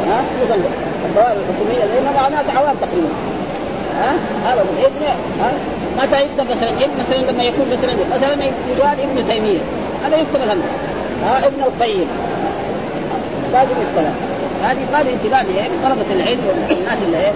ها؟ 0.09 0.21
الضوابط 1.05 1.37
الحكومية. 1.49 1.85
لأن 1.85 2.15
مع 2.17 2.29
ناس 2.29 2.47
عوام 2.57 2.77
تقريبا. 2.81 3.09
ها؟ 4.01 4.13
هذا 4.47 4.61
ابن. 4.61 5.03
ها؟ 5.41 5.53
متى 5.99 6.23
يكتب 6.25 6.51
مثلا؟ 6.51 6.71
ابن 6.71 6.93
مثلا 7.01 7.33
لما 7.33 7.45
يكون 7.45 7.67
مثلا 7.73 7.93
مثلا 8.17 8.45
يقال 8.79 9.01
ابن 9.01 9.29
تيمية. 9.29 9.59
هذا 10.05 10.17
يكتب 10.17 10.43
الهمزة. 10.45 10.69
ها 11.25 11.47
ابن 11.47 11.63
القيم. 11.63 12.07
لازم 13.53 13.71
يكتب 13.71 14.13
هذه 14.65 14.87
قال 14.95 15.09
انتباه 15.09 15.45
طلبة 15.85 16.07
العلم 16.11 16.41
والناس 16.49 16.99
اللي 17.07 17.17
إيه 17.17 17.33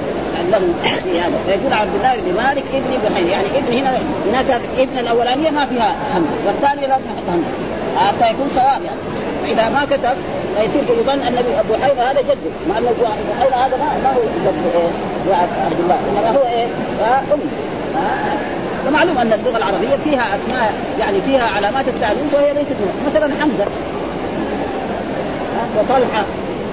لهم 0.51 0.75
في 1.05 1.21
هذا. 1.21 1.39
فيقول 1.47 1.73
عبد 1.73 1.95
الله 1.95 2.17
بن 2.17 2.37
مالك 2.37 2.65
ابن 2.75 3.11
بحير. 3.11 3.27
يعني 3.27 3.47
ابن 3.59 3.73
هنا 3.73 3.99
هناك 4.29 4.61
ابن 4.79 4.99
الأولانية 4.99 5.51
ما 5.51 5.67
فيها 5.67 5.95
همزة. 6.15 6.31
والثانية 6.47 6.87
لازم 6.87 7.05
يحط 7.05 7.29
همزة. 7.33 7.53
حتى 7.97 8.31
يكون 8.31 8.49
صواب 8.55 8.83
يعني. 8.85 9.01
فإذا 9.43 9.69
ما 9.69 9.85
كتب 9.85 10.17
فيصير 10.57 10.83
يظن 11.01 11.21
أن 11.27 11.39
أبو 11.59 11.75
حيرة 11.83 12.03
هذا 12.11 12.21
جده 12.21 12.51
مع 12.69 12.79
أن 12.79 12.87
أبو 12.87 13.05
حيرة 13.41 13.55
هذا 13.55 13.77
ما, 13.77 14.13
هو 14.13 14.21
جد. 14.23 14.55
إيه؟ 14.75 15.37
عبد 15.65 15.81
الله. 15.81 15.99
إنما 16.11 16.39
هو 16.39 16.45
إيه؟ 16.47 16.67
أم. 17.33 17.41
ومعلوم 18.89 19.19
أن 19.19 19.33
اللغة 19.33 19.57
العربية 19.57 19.97
فيها 20.05 20.37
أسماء 20.37 20.73
يعني 21.01 21.21
فيها 21.21 21.47
علامات 21.57 21.89
التانيث 21.89 22.35
وهي 22.35 22.55
ليست 22.55 22.77
مثلا 23.07 23.31
حمزة. 23.41 23.67
وطلحة. 25.79 26.25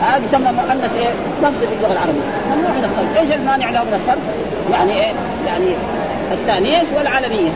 هذه 0.02 0.22
تسمى 0.32 0.52
مؤنث 0.52 0.96
إيه؟ 0.98 1.10
لفظ 1.44 1.60
في 1.60 1.76
اللغة 1.78 1.94
العربية. 1.94 2.28
ممنوع 2.52 2.72
من 2.72 2.86
الصرف، 2.86 3.18
إيش 3.20 3.32
المانع 3.32 3.70
له 3.70 3.84
من 3.84 3.94
الصرف؟ 3.94 4.24
يعني 4.72 4.94
إيه؟ 4.94 5.12
يعني 5.48 5.76
التانيث 6.32 6.94
والعالميه 6.98 7.52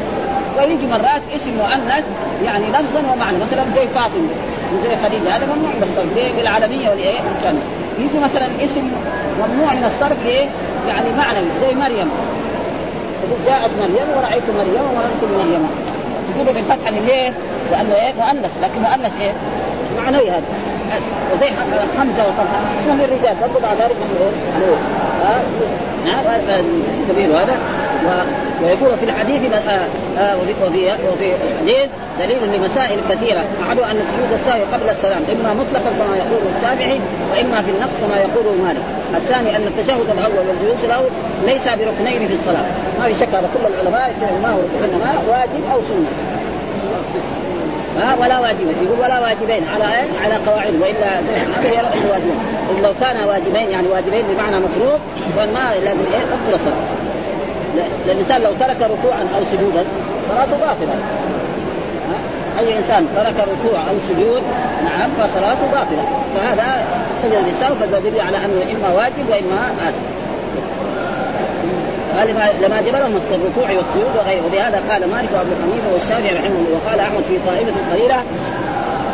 ويجي 0.58 0.88
مرات 0.88 1.22
اسم 1.36 1.52
مؤنث 1.58 2.06
يعني 2.46 2.66
لفظا 2.66 3.02
ومعنى. 3.14 3.38
مثلا 3.38 3.64
زي 3.76 3.88
فاطمة 3.88 4.30
زي 4.84 4.96
خديجة. 5.06 5.36
هذا 5.36 5.46
ممنوع 5.46 5.72
من 5.72 5.84
الصرف؟ 5.84 6.36
بالعالميه 6.38 6.90
والإيه؟ 6.90 7.20
يجي 8.00 8.20
مثلا 8.24 8.48
اسم 8.66 8.92
ممنوع 9.40 9.74
من 9.74 9.84
الصرف 9.92 10.18
ليه؟ 10.26 10.48
يعني 10.88 11.10
معنوي. 11.18 11.50
زي 11.62 11.76
مريم. 11.76 12.10
تقول 13.24 13.40
جاءت 13.46 13.72
مريم 13.82 14.08
ورأيت 14.18 14.44
مريم 14.58 14.84
ومررت 14.92 15.22
بمريم 15.24 15.70
تقول 16.34 16.54
بالفتحة 16.56 16.92
ليه؟ 16.92 17.34
لأنه 17.72 17.96
إيه؟ 17.96 18.14
مؤنث 18.14 18.52
لكن 18.62 18.82
مؤنث 18.82 19.22
إيه؟ 19.22 19.34
معنوي 19.98 20.30
هذا 20.30 20.44
وزي 21.34 21.50
حمزة 22.00 22.24
وطلحة. 22.24 22.60
اسمهم 22.80 23.02
الرجال 23.02 23.36
برضو 23.42 23.60
بعد 23.60 23.78
ذلك 23.82 23.96
من 23.96 24.10
كبير 27.10 27.30
هذا 27.40 27.56
ويقول 28.64 28.98
في 28.98 29.06
الحديث 29.06 29.42
وفي 30.42 30.54
وفي 31.14 31.32
الحديث 31.52 31.90
دليل 32.20 32.38
لمسائل 32.54 33.00
كثيرة. 33.10 33.44
احدها 33.64 33.92
أن 33.92 34.00
سجود 34.12 34.40
السهو 34.40 34.62
قبل 34.74 34.90
السلام 34.90 35.22
إما 35.32 35.54
مطلقا 35.54 35.90
كما 36.00 36.18
يقول 36.18 36.42
الشافعي 36.58 37.00
وإما 37.32 37.62
في 37.62 37.72
النقص 37.72 37.98
كما 38.02 38.18
يقول 38.18 38.46
مالك 38.64 38.82
الثاني 39.16 39.56
أن 39.58 39.68
التشهد 39.68 40.10
الأول 40.18 40.48
والجلوس 40.48 40.84
الأول 40.84 41.10
ليس 41.46 41.64
بركنين 41.64 42.28
في 42.28 42.34
الصلاة. 42.34 42.66
ما 43.00 43.06
في 43.08 43.16
شك 43.16 43.28
هذا 43.28 43.50
كل 43.54 43.74
العلماء 43.74 44.14
ما 44.44 44.52
هو 44.52 44.60
واجب 45.32 45.64
أو 45.74 45.80
سنة. 45.90 46.12
ها 47.98 48.16
ولا 48.22 48.40
واجبين. 48.40 48.76
يقول 48.84 49.00
ولا 49.00 49.20
واجبين. 49.20 49.64
على 49.74 49.84
إيه؟ 49.84 50.10
على 50.24 50.36
قواعد. 50.46 50.74
وإلا 50.82 51.10
يرى 51.64 51.90
انه 51.94 52.12
واجبين 52.12 52.40
لو 52.84 52.94
كان 53.02 53.28
واجبين 53.28 53.70
يعني 53.70 53.88
واجبين 53.88 54.24
بمعنى 54.30 54.60
مفروض 54.60 55.00
فما 55.36 55.74
لازم 55.84 56.00
إيه؟ 56.14 56.58
صلاة. 56.58 56.98
الإنسان 58.06 58.42
لو 58.42 58.52
ترك 58.60 58.82
ركوعا 58.82 59.22
أو 59.36 59.42
سجودا 59.52 59.86
صلاته 60.30 60.58
باطلة. 60.58 60.96
أي 62.60 62.78
إنسان 62.78 63.08
ترك 63.16 63.36
ركوع 63.36 63.80
أو 63.80 63.96
سجود 64.10 64.42
نعم 64.86 65.10
فصلاته 65.18 65.66
باطلة. 65.74 66.06
فهذا 66.36 66.86
سجد 67.24 67.34
الإنسان 67.34 67.76
فدل 67.82 68.22
على 68.22 68.38
أنه 68.38 68.62
إما 68.72 68.96
واجب 68.96 69.30
وإما 69.30 69.72
آدم. 69.88 70.17
لما 72.26 72.50
لما 72.62 72.82
جبرهم 72.82 73.20
الركوع 73.32 73.78
والسجود 73.78 74.12
وغيره. 74.18 74.42
ولهذا 74.46 74.84
قال 74.90 75.10
مالك 75.10 75.30
وأبو 75.34 75.54
حنيفة 75.64 75.94
والشافعي 75.94 76.36
رحمه 76.36 76.60
الله 76.60 76.80
وقال 76.86 77.00
أحمد 77.00 77.24
في 77.30 77.38
طائفة 77.48 77.74
قليلة 77.94 78.24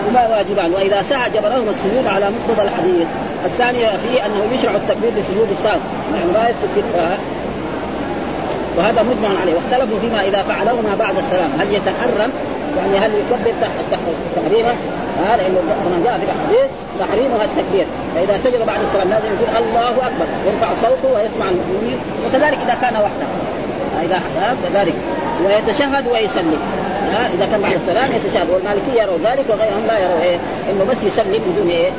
هما 0.10 0.28
واجبان. 0.28 0.72
وإذا 0.74 1.02
سعى 1.10 1.30
جبرهم 1.30 1.70
السجود 1.70 2.08
على 2.08 2.26
مقتضى 2.36 2.62
الحديث. 2.68 3.08
الثاني 3.46 3.80
فيه 3.80 4.26
أنه 4.26 4.54
يشرع 4.54 4.72
التكبير 4.72 5.12
لسجود 5.12 5.48
السهو 5.58 5.80
يعني 6.16 6.32
لا 6.34 6.50
يسجد 6.50 6.86
وهذا 8.78 9.04
مجمع 9.04 9.42
عليه. 9.42 9.54
واختلفوا 9.54 10.00
فيما 10.02 10.22
إذا 10.22 10.44
فعلهما 10.44 10.96
بعد 11.00 11.16
السلام. 11.18 11.50
هل 11.60 11.74
يتحرم؟ 11.74 12.32
يعني 12.78 12.98
هل 13.06 13.12
يكبر 13.16 13.52
تحريمه 14.36 14.76
هذا 15.26 15.44
لأنه 15.44 15.60
كما 15.84 16.04
جاء 16.04 16.20
في 16.20 16.26
الحديث 16.26 16.70
تحريمها 17.00 17.44
التكبير. 17.46 17.86
فإذا 18.16 18.38
سجد 18.38 18.66
بعد 18.66 18.80
السلام 18.88 19.10
لازم 19.10 19.26
يقول 19.26 19.64
الله 19.64 19.90
أكبر. 19.90 20.26
يرفع 20.46 20.74
صوته 20.74 21.14
ويسمع 21.16 21.46
المؤمنين. 21.50 21.98
وكذلك 22.26 22.58
إذا 22.66 22.78
كان 22.82 22.96
وحده. 22.96 23.28
إذا 24.04 24.22
كذلك. 24.64 24.94
ويتشهد 25.46 26.08
ويسلم. 26.08 26.62
إذا 27.34 27.46
كان 27.52 27.62
بعد 27.62 27.74
السلام 27.88 28.10
يتشهد. 28.12 28.50
والمالكية 28.50 29.02
يروا 29.02 29.18
ذلك 29.24 29.46
وغيرهم 29.50 29.84
لا 29.88 29.98
يروا 30.00 30.22
إيه. 30.22 30.38
إنه 30.70 30.84
بس 30.92 30.98
يسلم 31.04 31.42
بدون 31.48 31.70
إيه. 31.70 31.90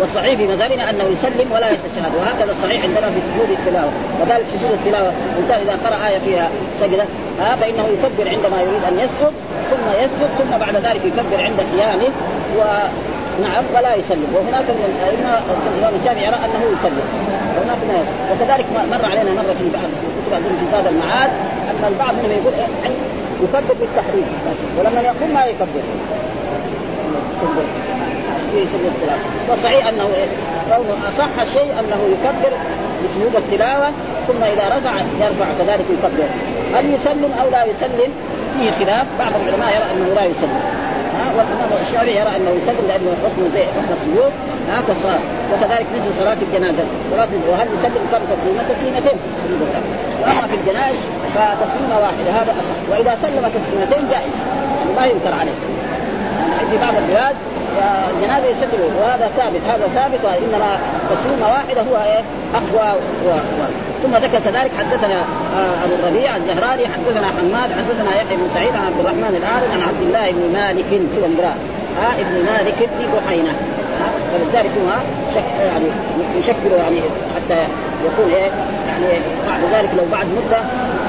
والصحيح 0.00 0.34
في 0.34 0.46
مذهبنا 0.46 0.90
أنه 0.90 1.04
يسلم 1.04 1.52
ولا 1.54 1.70
يتشهد 1.70 2.12
وهكذا 2.18 2.52
الصحيح 2.52 2.84
عندنا 2.84 3.06
في 3.10 3.20
سجود 3.28 3.50
التلاوة. 3.58 3.92
وذلك 4.20 4.46
سجود 4.54 4.72
التلاوة. 4.72 5.12
الإنسان 5.34 5.58
إذا 5.60 5.78
قرأ 5.86 6.08
آية 6.08 6.18
فيها 6.18 6.48
سجدة 6.80 7.04
ها 7.40 7.56
فإنه 7.56 7.84
يكبر 7.94 8.28
عندما 8.34 8.62
يريد 8.62 8.84
أن 8.88 8.98
يسجد 9.04 9.32
ثم 9.70 9.86
يسجد 10.02 10.30
ثم 10.38 10.58
بعد 10.58 10.76
ذلك 10.76 11.04
يكبر 11.04 11.38
عند 11.46 11.60
قيامه 11.74 12.10
و 12.58 12.60
نعم 13.42 13.64
ولا 13.74 13.94
يسلم. 13.94 14.30
وهناك 14.34 14.66
من 14.78 14.84
الائمه 14.90 15.38
الإمام 15.74 15.94
الشافعي 16.00 16.24
يرى 16.26 16.38
أنه 16.46 16.62
يسلم. 16.74 17.06
وهناك 17.56 17.80
من 17.88 17.96
وكذلك 18.30 18.66
مر 18.92 19.04
علينا 19.10 19.30
مرة 19.38 19.54
في 19.60 19.68
بعض 19.76 19.90
كتب 20.26 20.42
في 20.60 20.66
زاد 20.72 20.86
المعاد 20.86 21.30
أن 21.70 21.84
البعض 21.92 22.14
منهم 22.14 22.32
يقول 22.40 22.54
إيه 22.54 22.94
يكبر 23.42 23.74
بالتحريم 23.80 24.26
ولما 24.78 25.00
يقوم 25.00 25.34
ما 25.34 25.44
يكبر. 25.44 25.82
في 28.52 28.62
التلاوه 28.62 29.20
والصحيح 29.48 29.86
أنه 29.86 30.08
إيه؟ 30.14 30.26
أصح 31.08 31.40
الشيء 31.46 31.70
أنه 31.80 32.00
يكبر 32.14 32.52
بسجود 33.04 33.36
التلاوة 33.36 33.88
ثم 34.28 34.42
إذا 34.44 34.68
رفع 34.76 34.92
يرفع 35.20 35.46
كذلك 35.58 35.84
يكبر. 35.90 36.28
هل 36.74 36.94
يسلم 36.94 37.32
أو 37.42 37.50
لا 37.50 37.64
يسلم؟ 37.64 38.12
فيه 38.54 38.70
خلاف. 38.84 39.06
بعض 39.18 39.32
العلماء 39.40 39.68
يرى 39.76 39.86
أنه 39.94 40.14
لا 40.14 40.24
يسلم. 40.24 40.60
والإمام 41.36 41.70
الشافعي 41.82 42.16
يرى 42.16 42.36
أنه 42.36 42.50
يسلم 42.60 42.84
لأنه 42.88 43.10
حكم 43.24 43.42
زي 43.54 43.62
حكم 43.62 43.92
السجود. 43.98 44.32
ها؟ 44.70 44.82
كالصلاه 44.86 45.22
وكذلك 45.52 45.86
مثل 45.96 46.10
صلاة 46.20 46.36
الجنازة. 46.46 46.84
صلاة 47.12 47.28
وهل 47.50 47.68
يسلم 47.76 48.02
كم 48.12 48.22
تسليمة؟ 48.34 48.62
تسليمتين. 48.72 49.18
وأما 50.22 50.46
في 50.50 50.54
الجنائز 50.54 50.98
فتسليمة 51.34 51.96
واحدة. 52.00 52.30
هذا 52.38 52.52
أصح. 52.60 52.76
وإذا 52.90 53.16
سلم 53.22 53.44
تسليمتين 53.56 54.08
جائز. 54.10 54.36
ما 54.96 55.06
ينكر 55.06 55.34
عليه. 55.40 55.58
يعني 56.56 56.68
في 56.70 56.76
بعض 56.76 56.94
البلاد 57.02 57.36
الجنازه 58.14 58.46
يسلموا 58.46 58.90
وهذا 59.00 59.30
ثابت 59.36 59.60
هذا 59.68 59.86
ثابت 59.94 60.20
وإنما 60.24 60.78
تسليمه 61.10 61.46
واحدة 61.52 61.80
هو 61.80 62.04
إيه؟ 62.04 62.22
اقوى 62.54 62.98
و... 63.26 63.30
و... 63.30 63.32
ثم 64.02 64.16
ذكر 64.16 64.38
كذلك 64.44 64.70
حدثنا 64.78 65.20
آه 65.20 65.84
أبو 65.84 65.94
الربيع 65.94 66.36
الزهراني 66.36 66.86
حدثنا 66.88 67.26
حماد 67.26 67.70
حدثنا 67.78 68.10
يحيى 68.16 68.36
بن 68.36 68.48
سعيد 68.54 68.74
عن 68.74 68.86
عبد 68.86 69.00
الرحمن 69.00 69.34
الاعرج 69.40 69.70
عن 69.72 69.82
عبد 69.88 70.02
الله 70.02 70.30
بن 70.30 70.52
مالك 70.52 70.84
كذا 70.88 71.28
نقرا 71.28 71.54
آه 72.02 72.20
ابن 72.20 72.44
مالك 72.46 72.88
بن 72.98 73.06
بحينة 73.16 73.54
فلذلك 74.32 74.70
هو 74.70 74.90
شك 75.34 75.60
يعني 75.60 75.86
يشكل 76.38 76.72
يعني 76.78 77.00
حتى 77.36 77.66
يكون 78.04 78.32
إيه؟ 78.32 78.50
يعني 78.88 79.20
بعد 79.48 79.60
ذلك 79.72 79.90
لو 79.98 80.04
بعد 80.12 80.26
مدة 80.26 80.58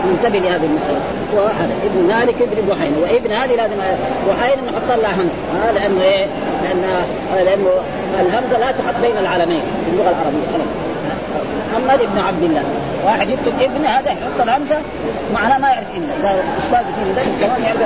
ينتبه 0.10 0.40
لهذه 0.40 0.66
المسألة. 0.66 1.00
هو 1.36 1.46
هذا. 1.46 1.74
ابن 1.86 2.08
مالك 2.08 2.36
ابن 2.42 2.68
بحينة. 2.70 2.98
وابن 3.02 3.32
هذه 3.32 3.56
لازم 3.56 3.76
بحينة 4.28 4.62
نحط 4.62 5.00
لها 5.02 5.14
همزه 5.16 5.68
آه 5.68 5.72
لأنه 5.72 6.02
إيه؟ 6.02 6.26
لأن 6.64 7.04
لأنه 7.36 7.70
الهمزة 8.20 8.60
لا 8.60 8.72
تحط 8.72 8.96
بين 9.02 9.18
العلمين 9.18 9.62
في 9.86 9.92
اللغة 9.92 10.10
العربية. 10.10 10.48
ابدا 10.56 10.66
محمد 11.72 12.02
ابن 12.02 12.20
عبد 12.20 12.44
الله. 12.44 12.64
واحد 13.06 13.30
يكتب 13.30 13.54
ابن 13.62 13.86
هذا 13.86 14.12
يحط 14.12 14.42
الهمزة 14.44 14.76
معناه 15.34 15.58
ما 15.58 15.68
يعرف 15.68 15.92
إلا. 15.96 16.14
إذا 16.20 16.44
أستاذ 16.58 16.84
في 16.96 17.12
مدرس 17.12 17.36
كمان 17.42 17.64
يعرف 17.64 17.82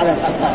على 0.00 0.12
الأطفال 0.12 0.54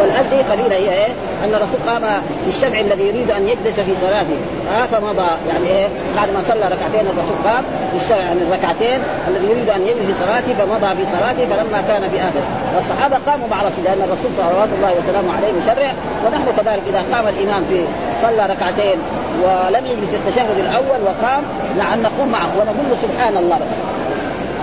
والأزدي 0.00 0.36
قليلة 0.36 0.76
هي 0.76 0.92
إيه؟ 0.92 1.12
أن 1.44 1.54
الرسول 1.54 1.80
قام 1.88 2.02
في 2.44 2.48
الشفع 2.48 2.80
الذي 2.80 3.02
يريد 3.02 3.30
أن 3.30 3.48
يجلس 3.48 3.80
في 3.80 3.94
صلاته. 4.00 4.36
آه 4.76 4.86
فمضى 4.86 5.30
يعني 5.48 5.66
إيه؟ 5.66 5.88
بعد 6.16 6.28
ما 6.34 6.42
صلى 6.48 6.64
ركعتين 6.74 7.06
الرسول 7.12 7.36
قام 7.44 7.64
في 7.90 7.96
الشفع 7.96 8.16
يعني 8.16 8.40
الركعتين 8.42 9.00
الذي 9.28 9.46
يريد 9.50 9.68
أن 9.70 9.82
يجلس 9.82 10.06
في 10.06 10.14
صلاته 10.24 10.54
فمضى 10.58 10.90
في 10.96 11.04
صلاته 11.16 11.42
فلما 11.50 11.80
كان 11.88 12.02
في 12.10 12.18
آخر 12.28 12.44
والصحابة 12.76 13.16
قاموا 13.26 13.48
مع 13.48 13.60
الرسول 13.62 13.84
لأن 13.84 14.02
الرسول 14.02 14.30
صلوات 14.36 14.68
الله 14.76 14.92
وسلامه 14.98 15.30
عليه 15.36 15.52
مشرع 15.52 15.92
ونحن 16.26 16.46
كذلك 16.56 16.82
إذا 16.90 17.02
قام 17.12 17.24
الإمام 17.28 17.62
في 17.70 17.84
صلى 18.22 18.46
ركعتين 18.46 18.98
ولم 19.42 19.86
يجلس 19.86 20.14
التشهد 20.14 20.58
الأول 20.58 21.00
وقام 21.06 21.42
نعم 21.78 22.02
نقوم 22.02 22.28
معه 22.28 22.50
ونقول 22.58 22.98
سبحان 23.02 23.36
الله 23.36 23.56
بس. 23.56 23.76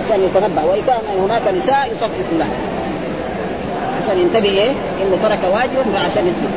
عشان 0.04 0.22
يتنبه 0.22 0.64
وإن 0.64 0.82
كان 0.86 1.00
هناك 1.24 1.42
نساء 1.58 1.88
يصفق 1.92 2.26
الله. 2.32 2.46
عشان 4.02 4.18
ينتبه 4.18 4.48
إيه؟ 4.48 4.70
إنه 4.70 5.18
ترك 5.22 5.38
واجبا 5.52 5.98
عشان 5.98 6.26
يسجد 6.26 6.52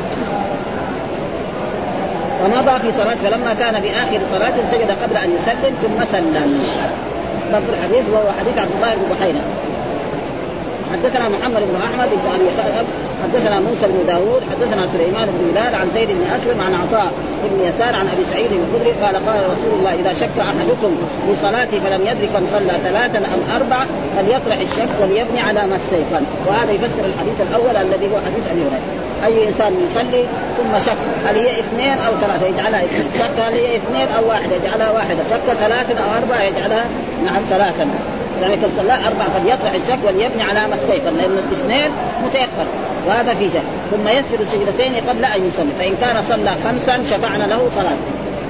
ومضى 2.44 2.78
في 2.78 2.92
صلاة 2.92 3.14
فلما 3.14 3.54
كان 3.54 3.80
في 3.80 3.90
آخر 3.90 4.20
صلاة 4.32 4.54
سجد 4.70 4.90
قبل 5.02 5.16
أن 5.16 5.30
يسلم 5.36 5.74
ثم 5.82 6.04
سلم. 6.12 6.64
لفظ 7.52 7.70
الحديث 7.72 8.08
وهو 8.12 8.32
حديث 8.40 8.58
عبد 8.58 8.70
الله 8.76 8.94
بن 8.94 9.14
بحيرة. 9.14 9.42
حدثنا 10.92 11.28
محمد 11.28 11.60
بن 11.60 11.76
أحمد 11.84 12.08
بن 12.10 12.46
خلف 12.56 13.05
حدثنا 13.22 13.60
موسى 13.60 13.86
بن 13.86 14.06
داوود 14.06 14.42
حدثنا 14.50 14.82
سليمان 14.92 15.28
بن 15.28 15.50
بلال 15.52 15.74
عن 15.74 15.90
زيد 15.94 16.08
بن 16.08 16.24
أسلم 16.36 16.60
عن 16.60 16.74
عطاء 16.74 17.12
بن 17.44 17.68
يسار 17.68 17.94
عن 17.94 18.08
أبي 18.14 18.24
سعيد 18.32 18.50
الخدري 18.52 18.92
قال 19.02 19.14
قال 19.26 19.38
رسول 19.44 19.72
الله 19.78 19.94
إذا 19.94 20.12
شك 20.12 20.38
أحدكم 20.40 20.96
في 21.26 21.34
صلاته 21.42 21.80
فلم 21.80 22.00
يدرك 22.00 22.32
أن 22.36 22.46
صلى 22.52 22.78
ثلاثا 22.84 23.18
أم 23.18 23.40
اربعه 23.56 23.86
فليطرح 24.16 24.58
الشك 24.60 24.92
وليبني 25.02 25.40
على 25.40 25.66
ما 25.66 25.76
استيقن. 25.76 26.24
وهذا 26.46 26.72
يفسر 26.72 27.04
الحديث 27.12 27.38
الأول 27.50 27.76
الذي 27.76 28.06
هو 28.12 28.16
حديث 28.26 28.44
أبي 28.52 28.60
هريرة. 28.60 28.80
أي 29.24 29.48
إنسان 29.48 29.72
يصلي 29.90 30.24
ثم 30.58 30.78
شك 30.86 30.98
هل 31.26 31.34
هي 31.34 31.60
اثنين 31.60 31.98
أو 31.98 32.12
ثلاثة؟ 32.16 32.46
يجعلها 32.46 32.84
اثنين. 32.84 33.10
شك 33.18 33.40
هل 33.40 33.54
هي 33.54 33.76
اثنين 33.76 34.08
أو 34.18 34.28
واحدة؟ 34.28 34.56
يجعلها 34.56 34.90
واحدة. 34.90 35.18
شك 35.30 35.54
ثلاثا 35.60 35.94
أو 36.04 36.10
أربعة؟ 36.22 36.42
يجعلها 36.42 36.84
نعم 37.24 37.42
ثلاثا. 37.48 37.88
يعني 38.42 38.56
كان 38.56 38.70
صلى 38.76 38.92
أربع 38.92 39.24
فليطرح 39.34 39.72
الشك 39.74 39.98
وليبني 40.06 40.42
على 40.42 40.60
ما 40.60 40.74
استيقن 40.74 41.16
لأن 41.16 41.38
الاثنين 41.38 41.90
متيقن 42.24 42.66
وهذا 43.06 43.34
في 43.34 43.48
شك 43.50 43.62
ثم 43.90 44.08
يسجد 44.08 44.48
سجدتين 44.52 44.94
قبل 45.08 45.24
أن 45.24 45.48
يصلي 45.48 45.72
فإن 45.78 45.94
كان 46.00 46.22
صلى 46.22 46.50
خمسا 46.64 47.02
شفعنا 47.10 47.44
له 47.44 47.68
صلاة. 47.76 47.96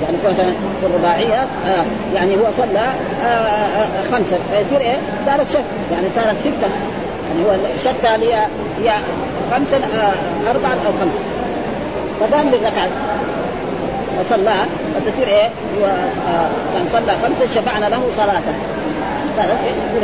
يعني 0.03 0.16
مثلا 0.25 0.53
في 0.81 0.87
الرباعية 0.87 1.40
آه 1.66 1.85
يعني 2.14 2.37
هو 2.37 2.44
صلى 2.57 2.79
آه 3.25 3.27
آه 3.27 4.03
خمسا 4.12 4.38
فيصير 4.53 4.81
إيه؟ 4.81 4.96
صارت 5.27 5.51
شك. 5.51 5.64
يعني 5.92 6.07
صارت 6.16 6.37
ستا 6.40 6.68
يعني 7.29 7.49
هو 7.49 7.57
الشك 7.75 8.07
هي 8.07 8.35
هي 8.83 8.92
خمسا 9.53 9.77
آه 9.77 10.51
أربعا 10.51 10.72
أو 10.72 10.92
خمسا 11.01 11.18
فقام 12.20 12.51
بالركعة 12.51 12.88
وصلى 14.20 14.55
فتصير 14.94 15.29
إيه؟ 15.29 15.49
هو 15.81 15.85
آه 15.87 16.49
كان 16.75 16.87
صلى 16.88 17.12
خمسا 17.22 17.55
شفعنا 17.55 17.87
له 17.87 18.03
صلاة. 18.16 18.42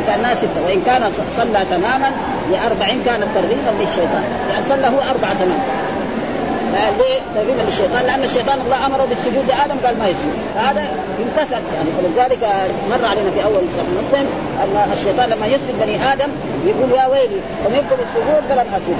كانها 0.06 0.34
ستة 0.34 0.62
وإن 0.66 0.82
كان 0.86 1.10
صلى 1.36 1.66
تماما 1.70 2.10
لاربع 2.52 2.86
كانت 2.86 3.26
ترغيبا 3.34 3.72
للشيطان 3.80 4.24
يعني 4.50 4.64
صلى 4.68 4.86
هو 4.86 5.00
أربعة 5.10 5.34
تماما. 5.34 5.82
ليه؟ 6.98 7.20
ترغيبا 7.34 7.62
للشيطان؟ 7.62 8.02
لأن 8.06 8.22
الشيطان 8.24 8.58
الله 8.64 8.86
أمره 8.86 9.04
بالسجود 9.08 9.44
لآدم 9.48 9.74
قال 9.86 9.98
ما 9.98 10.08
يسجد. 10.08 10.32
فهذا 10.54 10.84
امتثل 11.24 11.62
يعني 11.74 11.90
فلذلك 11.98 12.42
مر 12.90 13.06
علينا 13.06 13.30
في 13.30 13.44
أول 13.44 13.62
صحيح 13.76 13.88
مسلم 14.02 14.26
أن 14.62 14.92
الشيطان 14.92 15.30
لما 15.30 15.46
يسجد 15.46 15.74
بني 15.80 16.12
آدم 16.12 16.30
يقول 16.66 16.90
يا 16.92 17.06
ويلي 17.06 17.40
امرت 17.66 17.90
بالسجود 17.98 18.42
فلم 18.48 18.66
اسجد 18.74 18.96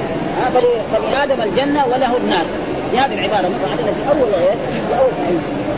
فبني 0.92 1.22
آدم 1.22 1.42
الجنة 1.42 1.84
وله 1.86 2.16
النار. 2.16 2.44
بهذه 2.92 3.14
العباره 3.18 3.48
مر 3.48 3.64
علينا 3.72 3.92
في 3.96 4.02
أول 4.12 4.30
إيه؟ 4.34 4.56
اول 5.00 5.12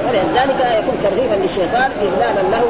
ولذلك 0.07 0.61
يكون 0.81 0.97
ترغيبا 1.05 1.35
للشيطان 1.43 1.91
اذلالا 2.03 2.43
له 2.55 2.65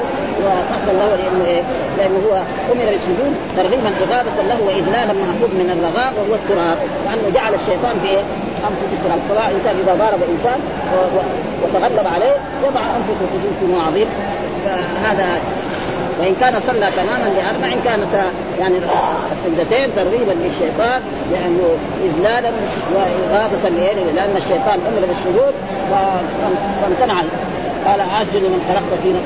وقصدا 0.45 0.93
له 1.01 1.09
لأنه 1.17 1.45
إيه؟ 1.47 1.63
لأنه 1.99 2.19
هو 2.29 2.35
أمر 2.73 2.85
بالسجود 2.91 3.33
ترغيبا 3.57 3.89
اغاظه 3.89 4.37
له 4.49 4.59
واذلالا 4.67 5.13
مأخوذ 5.13 5.53
من 5.61 5.69
الرغاء 5.75 6.13
وهو 6.19 6.35
التراب 6.35 6.79
وأنه 7.07 7.27
جعل 7.35 7.55
الشيطان 7.55 7.95
في 8.03 8.09
إيه؟ 8.09 8.25
أنفس 8.69 8.91
التراب 8.93 9.21
سواء 9.29 9.49
انسان 9.57 9.75
إذا 9.83 9.95
ضارب 9.95 10.21
إنسان 10.33 10.59
وتغلب 11.63 12.07
عليه 12.15 12.35
يضع 12.67 12.81
أنفسه 12.99 13.25
في 13.31 13.37
جنس 13.45 13.81
عظيم 13.87 14.09
فهذا 14.65 15.41
وإن 16.21 16.35
كان 16.41 16.61
صلى 16.61 16.89
تماما 16.97 17.29
لأربع 17.37 17.69
كانت 17.85 18.33
يعني 18.61 18.75
السجدتين 19.33 19.91
ترغيبا 19.97 20.33
للشيطان 20.45 21.01
لأنه 21.33 21.69
اذلالا 22.05 22.51
واغاظه 22.95 23.69
لأن 24.17 24.35
الشيطان 24.37 24.79
أمر 24.89 25.03
بالسجود 25.09 25.55
فامتنع. 26.83 27.23
قال 27.87 28.01
اسجد 28.01 28.43
لمن 28.43 28.61
خلقت 28.69 29.01
فينا 29.03 29.19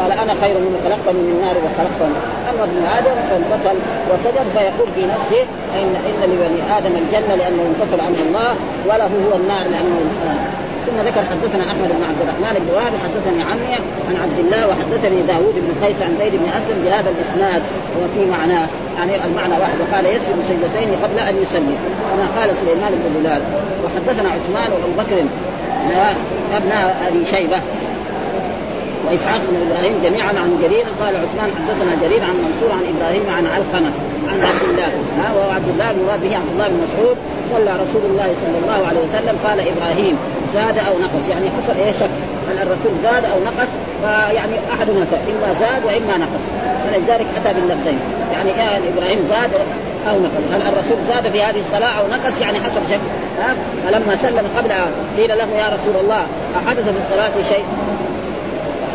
قال 0.00 0.12
أنا 0.12 0.34
خير 0.40 0.54
من 0.58 0.74
خلقتني 0.84 1.22
من 1.28 1.40
نار 1.44 1.56
وخلقتني. 1.64 2.18
أما 2.50 2.64
ابن 2.64 2.78
آدم 2.98 3.16
فانفصل 3.30 3.76
وسجد 4.10 4.46
فيقول 4.56 4.88
في 4.94 5.02
نفسه 5.12 5.42
ان 5.78 5.88
إن 6.08 6.30
لبني 6.30 6.78
آدم 6.78 6.94
الجنة 7.02 7.34
لأنه 7.34 7.62
انفصل 7.70 8.00
عن 8.06 8.14
الله 8.26 8.54
وله 8.86 9.10
هو 9.26 9.36
النار 9.36 9.64
لأنه 9.72 9.98
ثم 10.86 10.96
ذكر 11.08 11.22
حدثنا 11.30 11.64
أحمد 11.72 11.88
بن 11.98 12.04
عبد 12.10 12.20
الرحمن 12.24 12.54
بن 12.62 12.68
وهب 12.74 12.94
حدثني 13.04 13.42
عمي 13.50 13.74
عن 14.08 14.16
عبد 14.24 14.38
الله 14.44 14.68
وحدثني 14.68 15.22
داوود 15.22 15.54
بن 15.54 15.86
قيس 15.86 15.98
عن 16.02 16.16
زيد 16.20 16.32
بن 16.32 16.48
أسلم 16.58 16.78
بهذا 16.84 17.10
الإسناد 17.14 17.62
وفي 17.98 18.30
معناه 18.30 18.66
يعني 18.98 19.24
المعنى 19.24 19.54
واحد 19.60 19.78
وقال 19.82 20.06
يسجد 20.06 20.38
سجدتين 20.48 20.88
قبل 21.02 21.18
أن 21.18 21.34
يسلم 21.42 21.76
كما 22.10 22.26
قال 22.40 22.56
سليمان 22.56 22.92
بن 22.92 23.20
بلال. 23.20 23.42
وحدثنا 23.84 24.28
عثمان 24.28 24.68
وأبو 24.72 24.92
بكر 24.98 25.16
ابناء 26.56 26.96
أبي 27.08 27.24
شيبة. 27.24 27.58
وإسحاق 29.06 29.40
بن 29.48 29.56
إبراهيم 29.66 29.94
جميعا 30.06 30.32
عن 30.44 30.50
جرير. 30.62 30.84
قال 31.00 31.12
عثمان 31.22 31.50
حدثنا 31.58 31.92
جرير 32.02 32.22
عن 32.28 32.36
منصور 32.44 32.70
عن 32.78 32.84
إبراهيم 32.92 33.24
عن 33.36 33.44
علقمة 33.54 33.90
عن 34.30 34.38
عبد 34.48 34.64
الله 34.70 34.90
ها 35.18 35.28
وهو 35.36 35.50
عبد 35.50 35.68
الله 35.72 35.90
المراد 35.90 36.20
به 36.24 36.36
عبد 36.36 36.50
الله 36.54 36.68
بن 36.68 36.78
مسعود. 36.86 37.16
صلى 37.52 37.72
رسول 37.84 38.04
الله 38.10 38.28
صلى 38.42 38.58
الله 38.62 38.80
عليه 38.88 39.02
وسلم. 39.06 39.34
قال 39.46 39.58
إبراهيم 39.72 40.16
زاد 40.54 40.78
أو 40.88 40.94
نقص 41.04 41.24
يعني 41.28 41.46
حصل 41.56 41.76
إيه 41.82 41.92
شك؟ 41.92 42.14
هل 42.48 42.56
الرسول 42.64 42.92
زاد 43.02 43.24
أو 43.24 43.38
نقص؟ 43.50 43.70
فيعني 44.02 44.56
احد 44.74 44.88
مثل 44.90 45.18
إما 45.32 45.48
زاد 45.60 45.84
وإما 45.86 46.14
نقص. 46.24 46.44
فلذلك 46.84 47.26
أتى 47.38 47.50
باللفظين. 47.54 47.98
يعني 48.32 48.50
يعني 48.50 48.84
إبراهيم 48.92 49.18
زاد 49.30 49.50
أو 50.10 50.16
نقص؟ 50.26 50.44
هل 50.54 50.62
الرسول 50.72 50.98
زاد 51.08 51.32
في 51.32 51.42
هذه 51.42 51.60
الصلاة 51.66 51.92
أو 52.00 52.04
نقص؟ 52.08 52.40
يعني 52.40 52.58
حصل 52.60 52.80
شك. 52.90 53.00
فلما 53.84 54.16
سلم 54.16 54.46
قبل 54.56 54.70
قيل 55.16 55.38
له 55.38 55.48
يا 55.62 55.66
رسول 55.76 55.96
الله 56.02 56.26
أحدث 56.56 56.84
في 56.84 56.98
الصلاة 57.04 57.48
شيء؟ 57.48 57.64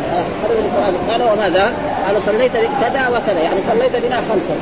في 0.10 0.60
القرآن. 0.60 0.94
قال 1.10 1.22
وماذا؟ 1.34 1.74
قال 2.08 2.24
صليت 2.24 2.52
كذا 2.52 3.08
وكذا. 3.08 3.40
يعني 3.40 3.60
صليت 3.72 3.96
بنا 3.96 4.16
خمسة. 4.16 4.56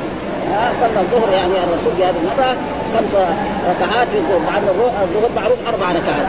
صلى 0.80 1.00
الظهر 1.00 1.32
يعني 1.32 1.52
الرسول 1.52 1.92
في 1.96 2.04
هذه 2.04 2.14
المرة 2.22 2.56
خمس 2.94 3.12
ركعات 3.70 4.08
في 4.08 4.18
الظهر. 4.18 4.38
مع 4.38 4.58
الظهر 4.58 5.30
معروف 5.36 5.58
أربع 5.68 5.86
ركعات. 5.86 6.26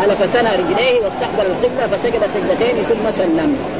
قال 0.00 0.10
فثنى 0.10 0.48
رجليه 0.48 1.00
واستقبل 1.00 1.46
القبلة 1.46 1.86
فسجد 1.86 2.22
سجدتين 2.34 2.84
ثم 2.84 3.10
سلم. 3.18 3.79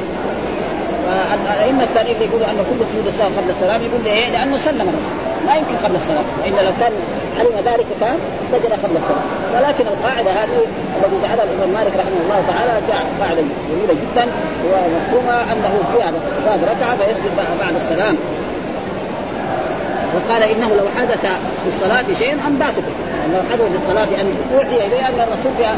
فالائمه 1.11 1.83
الثانيين 1.83 2.15
اللي 2.15 2.25
يقولوا 2.25 2.47
أن 2.51 2.57
كل 2.69 2.85
سجود 2.91 3.07
السهو 3.07 3.29
قبل 3.37 3.49
السلام 3.49 3.79
يقول 3.87 4.05
إيه؟ 4.05 4.29
لأنه 4.29 4.57
سلم 4.57 4.87
الرسول. 4.93 5.15
ما 5.47 5.53
يمكن 5.55 5.75
قبل 5.85 5.95
السلام. 5.95 6.25
والا 6.41 6.61
لو 6.67 6.73
كان 6.81 6.93
علم 7.39 7.55
ذلك 7.69 7.87
كان 8.01 8.17
سجد 8.51 8.71
قبل 8.83 8.95
السلام. 9.01 9.25
ولكن 9.55 9.85
القاعدة 9.93 10.31
هذه 10.31 10.57
التي 10.97 11.17
جعلها 11.23 11.43
الإمام 11.43 11.69
مالك 11.77 11.93
رحمه 12.01 12.19
الله 12.23 12.39
تعالى 12.51 12.73
قاعدة 13.19 13.41
جميلة 13.69 13.93
جدا 14.03 14.25
ومفهومة 14.69 15.35
أنه 15.51 15.73
فيها 15.93 16.11
زاد 16.45 16.61
ركعة 16.63 16.95
فيسجد 16.97 17.31
بعد 17.59 17.75
السلام. 17.75 18.15
وقال 20.15 20.43
إنه 20.43 20.69
لو 20.79 20.85
حدث 20.97 21.21
في 21.63 21.67
الصلاة 21.67 22.05
شيء 22.19 22.33
انباتكم 22.47 22.93
لو 23.33 23.41
حدث 23.51 23.61
في 23.61 23.77
الصلاة 23.83 24.21
أن 24.21 24.33
أوحي 24.53 24.87
الي 24.87 24.99
أن 24.99 25.17
الرسول 25.27 25.51
في 25.57 25.65
أن 25.65 25.77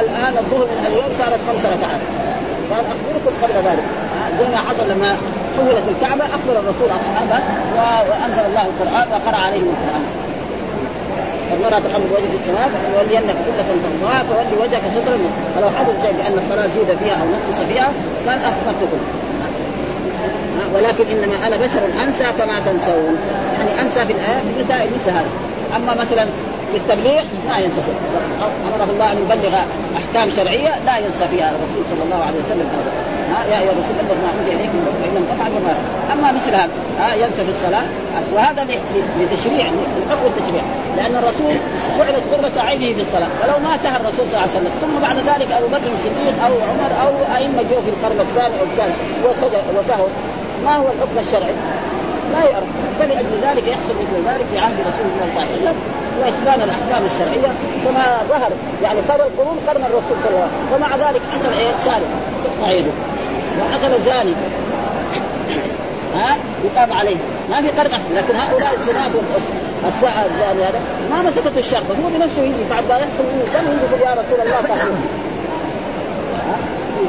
الآن 0.00 0.34
الظهر 0.38 0.66
من 0.78 0.86
اليوم 0.86 1.10
صارت 1.18 1.40
خمس 1.48 1.64
ركعات. 1.74 2.02
قال 2.70 2.84
أخبركم 2.94 3.32
قبل 3.42 3.68
ذلك. 3.68 3.84
زي 4.38 4.48
ما 4.48 4.56
حصل 4.56 4.90
لما 4.90 5.16
حولت 5.56 5.84
الكعبة 5.88 6.24
أخبر 6.24 6.54
الرسول 6.62 6.88
أصحابه 7.00 7.38
وأنزل 8.08 8.44
الله 8.48 8.64
القرآن 8.70 9.06
وقرأ 9.12 9.40
عليهم 9.46 9.68
القرآن. 9.74 10.04
قد 11.52 11.63
نرى 11.63 11.80
تقلب 11.88 12.04
وجهك 12.14 12.30
في 12.30 12.38
السماء 12.40 12.68
فولينك 12.94 13.36
قبلة 13.46 13.64
ترضاها 13.84 14.22
فولي 14.22 14.62
وجهك 14.62 14.82
شطر 14.94 15.18
فلو 15.54 15.68
حدث 15.78 16.02
شيء 16.02 16.12
بأن 16.18 16.38
الصلاة 16.38 16.66
زيد 16.66 16.98
فيها 16.98 17.14
أو 17.22 17.26
نقص 17.34 17.60
فيها 17.72 17.88
قال 18.26 18.38
أخبرتكم. 18.50 19.00
ولكن 20.74 21.04
إنما 21.12 21.46
أنا 21.46 21.56
بشر 21.56 22.02
أنسى 22.04 22.24
كما 22.38 22.60
تنسون. 22.60 23.16
يعني 23.58 23.80
أنسى 23.82 24.06
في 24.06 24.12
الايات 24.12 24.42
المسائل 24.56 24.90
مثل 24.94 25.10
هذا. 25.10 25.30
أما 25.76 25.94
مثلا 25.94 26.26
في 26.74 26.80
التبليغ 26.80 27.22
ما 27.48 27.58
ينسى 27.58 27.80
أمره 28.68 28.88
الله 28.94 29.12
أن 29.12 29.18
يبلغ 29.22 29.54
أحكام 29.96 30.30
شرعية 30.36 30.72
لا 30.86 30.98
ينسى 30.98 31.24
فيها. 31.30 31.50
الرسول 31.56 31.82
صلى 31.90 32.02
الله 32.04 32.20
عليه 32.26 32.38
وسلم 32.46 32.66
ابدا 32.74 32.92
يا 33.52 33.58
أيها 33.60 33.72
الرسول 33.74 33.94
بلغ 34.08 34.18
ما 34.24 34.30
أنزل 34.38 34.52
إليكم 34.56 34.78
فان 35.02 35.14
لم 35.16 35.24
تفعل 35.30 35.50
فما 35.50 35.74
اما 36.12 36.32
مثل 36.38 36.54
هذا 36.54 36.74
ها 36.98 37.14
ينسى 37.14 37.44
في 37.46 37.50
الصلاة. 37.56 37.86
وهذا 38.34 38.66
لتشريع 39.20 39.66
لحكم 40.06 40.26
التشريع. 40.26 40.64
لأن 40.96 41.14
الرسول 41.22 41.52
جعلت 41.98 42.24
قرة 42.32 42.60
عينه 42.68 42.94
في 42.96 43.02
الصلاة. 43.06 43.28
ولو 43.40 43.58
ما 43.68 43.76
سهى 43.76 43.96
الرسول 43.96 44.24
صلى 44.30 44.36
الله 44.36 44.48
عليه 44.48 44.58
وسلم 44.58 44.72
ثم 44.82 44.94
بعد 45.06 45.16
ذلك 45.30 45.52
أبو 45.52 45.66
بكر 45.66 45.90
الصديق 45.98 46.36
أو 46.46 46.52
عمر 46.70 46.90
أو 47.04 47.36
أئمة 47.36 47.62
جو 47.70 47.78
في 47.84 47.90
القرن 47.94 48.20
الثاني 48.20 48.54
أو 48.60 48.64
الثالث 48.70 48.96
وسهوا 49.78 50.08
ما 50.64 50.76
هو 50.76 50.86
الحكم 50.94 51.18
الشرعي؟ 51.26 51.54
لا 52.32 52.50
يعرف. 52.50 52.68
فلأجل 52.98 53.34
ذلك 53.42 53.68
يحصل 53.68 53.94
مثل 54.02 54.28
ذلك 54.28 54.46
في 54.52 54.58
عهد 54.58 54.76
رسول 54.80 55.06
الله 55.12 55.26
صلى 55.34 55.42
الله 55.42 55.50
عليه 55.52 55.60
وسلم 55.60 55.76
وإتبان 56.20 56.62
الأحكام 56.68 57.02
الشرعية 57.10 57.50
كما 57.84 58.04
ظهر 58.28 58.50
يعني 58.82 59.00
قبل 59.00 59.20
القرون 59.20 59.58
قرن 59.68 59.84
الرسول 59.90 60.16
صلى 60.22 60.30
الله 60.30 60.40
عليه 60.40 60.54
وسلم. 60.54 60.74
ومع 60.74 61.08
ذلك 61.08 61.20
حصل 61.32 61.48
إيه؟ 61.58 61.72
سالم. 61.78 62.10
تقطع 62.44 62.70
يده 62.72 62.90
وحصل 63.60 64.02
زاني. 64.04 64.34
ها؟ 66.14 66.36
يقام 66.64 66.92
عليه. 66.92 67.16
ما 67.50 67.56
في 67.62 67.68
قرن 67.68 67.92
احسن 67.92 68.14
لكن 68.14 68.36
هؤلاء 68.36 68.74
الزناة 68.74 69.10
الساعة 69.88 70.24
الزاني 70.24 70.64
هذا. 70.64 70.80
ما 71.10 71.22
مسكته 71.22 71.58
الشرطة. 71.58 71.94
هو 72.04 72.08
بنفسه 72.18 72.42
يجي. 72.42 72.64
بعد 72.70 72.84
ما 72.88 72.96
يحصل 72.98 73.24
منه 73.24 73.44
دم 73.54 73.66
يقول 73.84 74.00
يا 74.08 74.12
رسول 74.22 74.40
الله 74.46 74.62
فاحمه 74.62 74.98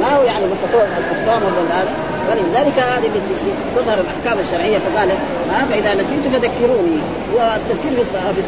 ما 0.01 0.15
هو 0.17 0.23
يعني 0.23 0.45
مسكوه 0.45 0.81
الأحكام 0.83 1.41
ولا 1.43 1.81
هذا؟ 1.81 1.93
ولذلك 2.29 2.77
هذه 2.79 3.05
التي 3.05 3.35
تظهر 3.75 3.97
الأحكام 4.05 4.37
الشرعية 4.45 4.77
فقال 4.77 5.09
ها 5.51 5.65
فإذا 5.69 5.93
نسيت 5.93 6.23
فذكروني 6.33 6.99
والتذكير 7.35 8.05
في 8.05 8.41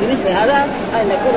في 0.00 0.06
مثل 0.12 0.28
هذا 0.40 0.58
أن 1.00 1.06
يقول 1.10 1.34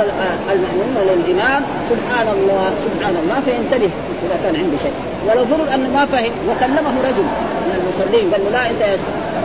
المأمومون 0.53 1.23
للامام 1.25 1.61
سبحان 1.89 2.27
الله 2.27 2.73
سبحان 2.85 3.15
الله 3.23 3.37
فينتبه 3.45 3.91
إذا 4.25 4.37
كان 4.43 4.55
عنده 4.55 4.77
شيء. 4.77 4.95
ولو 5.27 5.45
فرض 5.45 5.67
أنه 5.73 5.89
ما 5.97 6.05
فهم 6.05 6.31
وكلمه 6.49 6.95
رجل 7.09 7.27
من 7.65 7.73
المصلين 7.79 8.31
قال 8.31 8.41
له 8.45 8.49
لا 8.57 8.69
أنت 8.69 8.99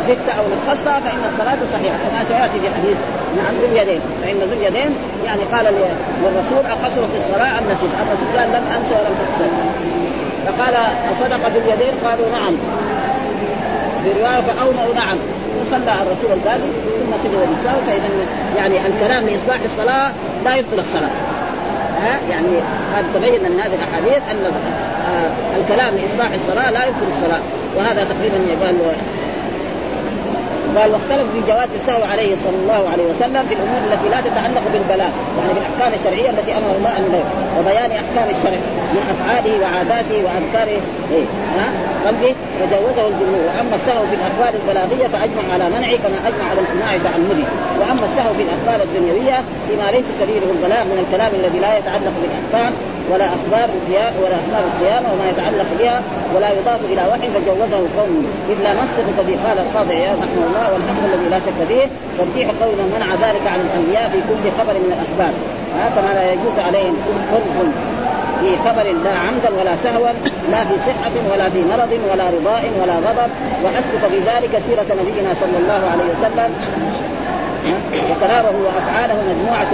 زدت 0.08 0.28
أو 0.38 0.44
نقصتها 0.54 1.00
فإن 1.00 1.22
الصلاة 1.30 1.60
صحيحة. 1.72 1.96
كما 2.04 2.24
سيأتي 2.28 2.60
في 2.62 2.68
حديث 2.76 2.98
عن 3.46 3.54
ذو 3.60 3.66
اليدين. 3.72 4.00
فإن 4.22 4.36
ذو 4.48 4.54
اليدين 4.60 4.92
يعني 5.26 5.42
قال 5.52 5.66
للرسول 6.22 6.62
اقصرت 6.74 7.12
الصلاة 7.20 7.58
أم 7.58 7.64
نسيت؟ 7.72 7.92
الرسول 8.02 8.28
قال 8.38 8.48
لم 8.48 8.64
أنسى 8.76 8.94
ولم 8.98 9.14
تقصر. 9.22 9.50
فقال 10.48 10.74
أصدق 11.12 11.48
باليدين؟ 11.48 11.94
قالوا 12.04 12.30
نعم. 12.32 12.56
في 14.04 14.20
رواية 14.20 14.40
فأومأوا 14.40 14.94
نعم. 14.94 15.18
وصلى 15.60 15.92
الرسول 16.02 16.32
الباقي 16.32 16.70
ثم 16.98 17.12
سجد 17.24 17.42
النساء 17.48 17.82
فإذا 17.86 18.08
يعني 18.56 18.86
الكلام 18.86 19.28
لإصلاح 19.28 19.60
الصلاة 19.64 20.12
لا 20.44 20.56
يبطل 20.56 20.78
الصلاة. 20.78 21.10
ها؟ 22.02 22.18
يعني 22.30 22.48
هذا 22.94 23.06
تبين 23.14 23.42
من 23.42 23.60
هذه 23.60 23.74
الأحاديث 23.74 24.22
أن 24.30 24.36
آه 24.44 25.60
الكلام 25.60 25.94
لإصلاح 25.94 26.30
الصلاة 26.32 26.70
لا 26.70 26.84
يبطل 26.86 27.08
الصلاة. 27.16 27.40
وهذا 27.76 28.04
تقريبا 28.04 28.36
يقال 28.52 28.76
قال 30.76 30.90
واختلف 30.92 31.26
في 31.32 31.40
جواز 31.52 31.68
السهو 31.80 32.02
عليه 32.12 32.36
صلى 32.36 32.58
الله 32.62 32.82
عليه 32.92 33.04
وسلم 33.04 33.42
في 33.48 33.54
الأمور 33.54 33.80
التي 33.88 34.08
لا 34.08 34.20
تتعلق 34.20 34.64
بالبلاغ 34.72 35.12
يعني 35.38 35.52
بالأحكام 35.54 35.90
الشرعية 35.98 36.30
التي 36.30 36.52
أمر 36.58 36.70
الله 36.78 36.92
أن 36.98 37.04
وبيان 37.58 37.90
أحكام 37.90 38.28
الشرع 38.36 38.60
من 38.94 39.02
أفعاله 39.14 39.54
وعاداته 39.62 40.18
وأذكاره. 40.24 40.80
إيه؟ 41.12 41.26
ها؟ 41.56 41.66
قلبه 42.06 42.34
وجوزه 42.60 43.04
الجمهور 43.08 43.42
وأما 43.48 43.74
السهو 43.80 44.02
في 44.10 44.14
الاخبار 44.18 44.52
البلاغية 44.60 45.06
فأجمع 45.12 45.44
على 45.52 45.64
منعه 45.74 45.96
كما 46.04 46.18
أجمع 46.28 46.44
على 46.50 46.60
امتناع 46.64 46.90
تعمده 47.06 47.48
وأما 47.80 48.04
السهو 48.10 48.30
في 48.38 48.42
الاخبار 48.46 48.78
الدنيوية 48.88 49.36
فيما 49.68 49.86
ليس 49.96 50.06
سبيله 50.20 50.48
البلاغ 50.56 50.84
من 50.92 50.98
الكلام 51.04 51.30
الذي 51.40 51.58
لا 51.58 51.78
يتعلق 51.78 52.14
بالأحكام 52.22 52.72
ولا 53.12 53.26
أخبار 53.36 53.68
القيامه 53.78 54.16
ولا 54.24 54.36
أخبار 54.42 54.62
القيامه 54.70 55.06
وما 55.12 55.26
يتعلق 55.32 55.68
بها 55.80 55.98
ولا 56.34 56.48
يضاف 56.58 56.80
إلى 56.92 57.02
وحي 57.10 57.28
فجوزه 57.34 57.80
قوم. 57.98 58.14
إذ 58.52 58.58
لا 58.64 58.72
نص 58.80 58.94
الذي 58.98 59.36
قال 59.44 59.56
القاضي 59.64 59.94
عياض 60.00 60.18
رحمه 60.26 60.44
الله 60.48 60.66
والحق 60.72 61.00
الذي 61.10 61.26
لا 61.34 61.38
شك 61.46 61.58
فيه. 61.68 61.86
ترجيح 62.18 62.46
قول 62.62 62.74
من 62.80 62.88
منع 62.96 63.08
ذلك 63.26 63.44
عن 63.52 63.60
الأنبياء 63.66 64.06
في 64.12 64.18
كل 64.28 64.44
خبر 64.58 64.74
من 64.84 64.90
الاخبار 64.96 65.32
كما 65.96 66.10
لا 66.18 66.24
يجوز 66.32 66.56
عليهم 66.66 66.96
خلف 67.32 67.56
في 68.40 68.50
خبر 68.64 68.86
لا 69.04 69.14
عمدا 69.26 69.50
ولا 69.60 69.74
سهوا 69.84 70.12
لا 70.52 70.60
في 70.68 70.74
صحة 70.88 71.14
ولا 71.32 71.46
في 71.54 71.60
مرض 71.72 71.92
ولا 72.10 72.26
رضاء 72.36 72.62
ولا 72.80 72.96
غضب. 73.06 73.30
وأسلك 73.64 74.02
في 74.12 74.18
ذلك 74.30 74.52
سيرة 74.66 74.88
نبينا 75.00 75.30
صلى 75.42 75.58
الله 75.62 75.82
عليه 75.92 76.08
وسلم. 76.14 76.50
وكلامه 78.10 78.54
وأفعاله 78.66 79.16
مجموعة 79.30 79.72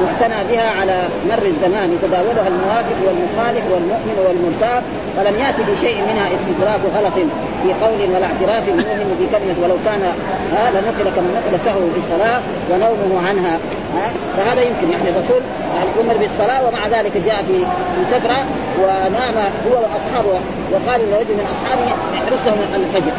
معتنى 0.00 0.38
بها 0.50 0.70
على 0.80 1.02
مر 1.30 1.46
الزمان 1.46 1.92
يتداولها 1.92 2.48
الموافق 2.48 2.98
والمخالف 3.06 3.64
والمؤمن 3.72 4.16
والمرتاب 4.26 4.82
ولم 5.18 5.38
يأتي 5.38 5.62
بشيء 5.72 5.96
منها 6.10 6.26
استدراك 6.36 6.80
غلط 6.96 7.14
في 7.62 7.72
قول 7.84 8.10
ولا 8.14 8.26
اعتراف 8.26 8.68
موهم 8.68 9.08
في 9.18 9.26
كلمه 9.32 9.56
ولو 9.62 9.76
كان 9.84 10.02
هذا 10.56 10.80
نقل 10.80 11.10
كما 11.16 11.28
نقل 11.36 11.60
سهو 11.64 11.80
في 11.94 12.00
الصلاة 12.04 12.40
ونومه 12.70 13.28
عنها. 13.28 13.58
ها 13.96 14.08
فهذا 14.36 14.62
يمكن. 14.62 14.90
يعني 14.92 15.08
الرسول 15.10 15.42
يعني 15.76 15.88
أمر 16.00 16.16
بالصلاة 16.20 16.68
ومع 16.68 16.88
ذلك 16.88 17.16
جاء 17.16 17.42
في 17.42 17.58
في 17.94 18.20
فتره 18.20 18.44
ونام 18.82 19.34
هو 19.66 19.76
وأصحابه 19.82 20.40
وقال 20.72 21.00
لرجل 21.00 21.34
من 21.40 21.46
أصحابه 21.54 21.86
احرس 22.14 22.46
لهم 22.46 22.82
الفجر. 22.84 23.12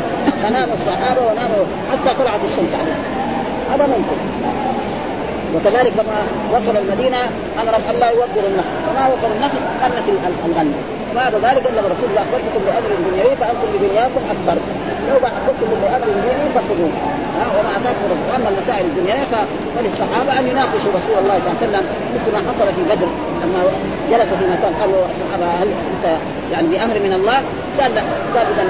فنام 0.43 0.69
الصحابة 0.73 1.21
وناموا 1.21 1.65
حتى 1.91 2.15
طلعت 2.19 2.39
الشمس 2.45 2.73
عليهم. 2.79 3.24
هذا 3.69 3.87
ممكن. 3.87 4.21
وكذلك 5.55 5.93
لما 5.99 6.19
وصل 6.53 6.77
المدينة 6.77 7.21
أمر 7.61 7.73
الله 7.93 8.09
يوقر 8.09 8.43
النخل. 8.49 8.75
وما 8.87 9.03
وقر 9.07 9.31
النخل؟ 9.35 9.61
قلت 9.83 10.07
الغنم. 10.45 10.75
بعد 11.15 11.33
ذلك 11.33 11.63
قال 11.67 11.79
الرسول 11.85 12.09
اذا 12.13 12.21
اخبرتكم 12.25 12.61
بأمر 12.65 12.89
دنيوي 13.07 13.35
فأنتم 13.35 13.67
بدنياكم 13.73 14.21
أكبر. 14.33 14.57
لو 15.09 15.17
اخبرتكم 15.17 15.77
بأمر 15.83 16.07
ديني 16.25 16.47
فخذوه. 16.55 16.93
وما 17.57 17.71
أتاكم 17.77 18.09
أما 18.35 18.49
المسائل 18.49 18.85
الدنيوية 18.85 19.25
فللصحابة 19.75 20.39
أن 20.39 20.47
يناقشوا 20.51 20.91
رسول 20.99 21.17
الله 21.23 21.37
صلى 21.39 21.47
الله 21.47 21.57
عليه 21.61 21.67
وسلم 21.67 21.85
مثل 22.15 22.29
ما 22.35 22.39
حصل 22.47 22.67
في 22.77 22.83
بدر. 22.91 23.09
لما 23.41 23.59
جلس 24.11 24.29
في 24.39 24.45
مكان 24.53 24.73
قالوا 24.81 25.01
الصحابة 25.13 25.45
هل 25.61 25.67
أنت 25.91 26.05
يعني 26.53 26.67
بأمر 26.67 26.95
من 27.05 27.13
الله؟ 27.19 27.37
قال 27.79 27.95
لا. 27.95 28.01
قال 28.35 28.45
اذا 28.53 28.63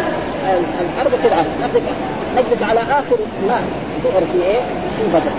الحرب 0.85 1.11
خدعه 1.23 1.45
نجلس 2.35 2.63
على 2.69 2.79
آخر 2.79 3.17
ما 3.47 3.57
ظهر 4.03 4.23
في 4.33 4.43
إيه؟ 4.43 4.59
في 4.97 5.03
بدر. 5.13 5.31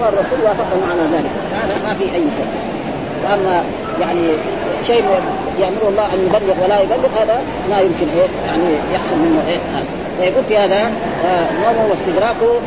والرسول 0.00 0.40
وافقهم 0.44 0.82
على 0.90 1.02
ذلك. 1.12 1.30
هذا 1.52 1.74
ما 1.86 1.94
في 1.94 2.04
أي 2.04 2.24
شيء 2.36 2.50
وأما 3.24 3.64
يعني 4.00 4.28
شيء 4.86 5.04
يأمر 5.58 5.88
الله 5.88 6.06
أن 6.14 6.18
يبلغ 6.26 6.64
ولا 6.64 6.80
يبلغ 6.80 7.22
هذا 7.22 7.42
ما 7.70 7.80
يمكن 7.80 8.06
إيه 8.16 8.28
يعني 8.46 8.74
يحصل 8.94 9.16
منه 9.16 9.42
إيه 9.48 9.58
فيقول 10.20 10.44
في 10.48 10.58
هذا 10.58 10.82
نومه 11.62 11.84
واستدراكه 11.90 12.60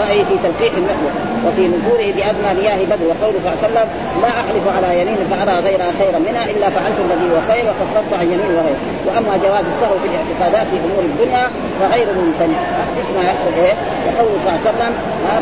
رأيه 0.00 0.24
في 0.24 0.34
تلقيح 0.44 0.72
المحور 0.76 1.12
وفي 1.46 1.68
نزوله 1.68 2.12
بأدنى 2.16 2.60
مياه 2.60 2.84
بدر. 2.84 3.06
وقوله 3.10 3.38
صلى 3.42 3.48
الله 3.50 3.58
عليه 3.62 3.68
وسلم 3.68 3.88
لا 4.22 4.28
أحلف 4.28 4.64
على 4.76 5.00
يمين 5.00 5.18
فأرى 5.30 5.56
غيرها 5.66 5.90
خيرا 6.00 6.18
منها 6.18 6.44
إلا 6.52 6.66
فعلت 6.70 6.98
الذي 7.06 7.26
هو 7.32 7.38
خير 7.50 7.64
وكفرت 7.70 8.10
عن 8.20 8.26
يمين 8.32 8.50
وغيره 8.56 8.80
وأما 9.06 9.32
جواز 9.44 9.64
السهو 9.72 9.94
في 10.02 10.06
الاعتقادات 10.10 10.66
في 10.72 10.76
أمور 10.86 11.02
الدنيا 11.10 11.44
فغير 11.80 12.06
ممتنع. 12.20 12.60
إيش 12.98 13.08
ما 13.16 13.22
يحصل 13.30 13.52
إيه؟ 13.56 13.74
وقوله 14.06 14.36
صلى 14.44 14.50
الله 14.50 14.60
عليه 14.64 14.70
وسلم 14.70 14.92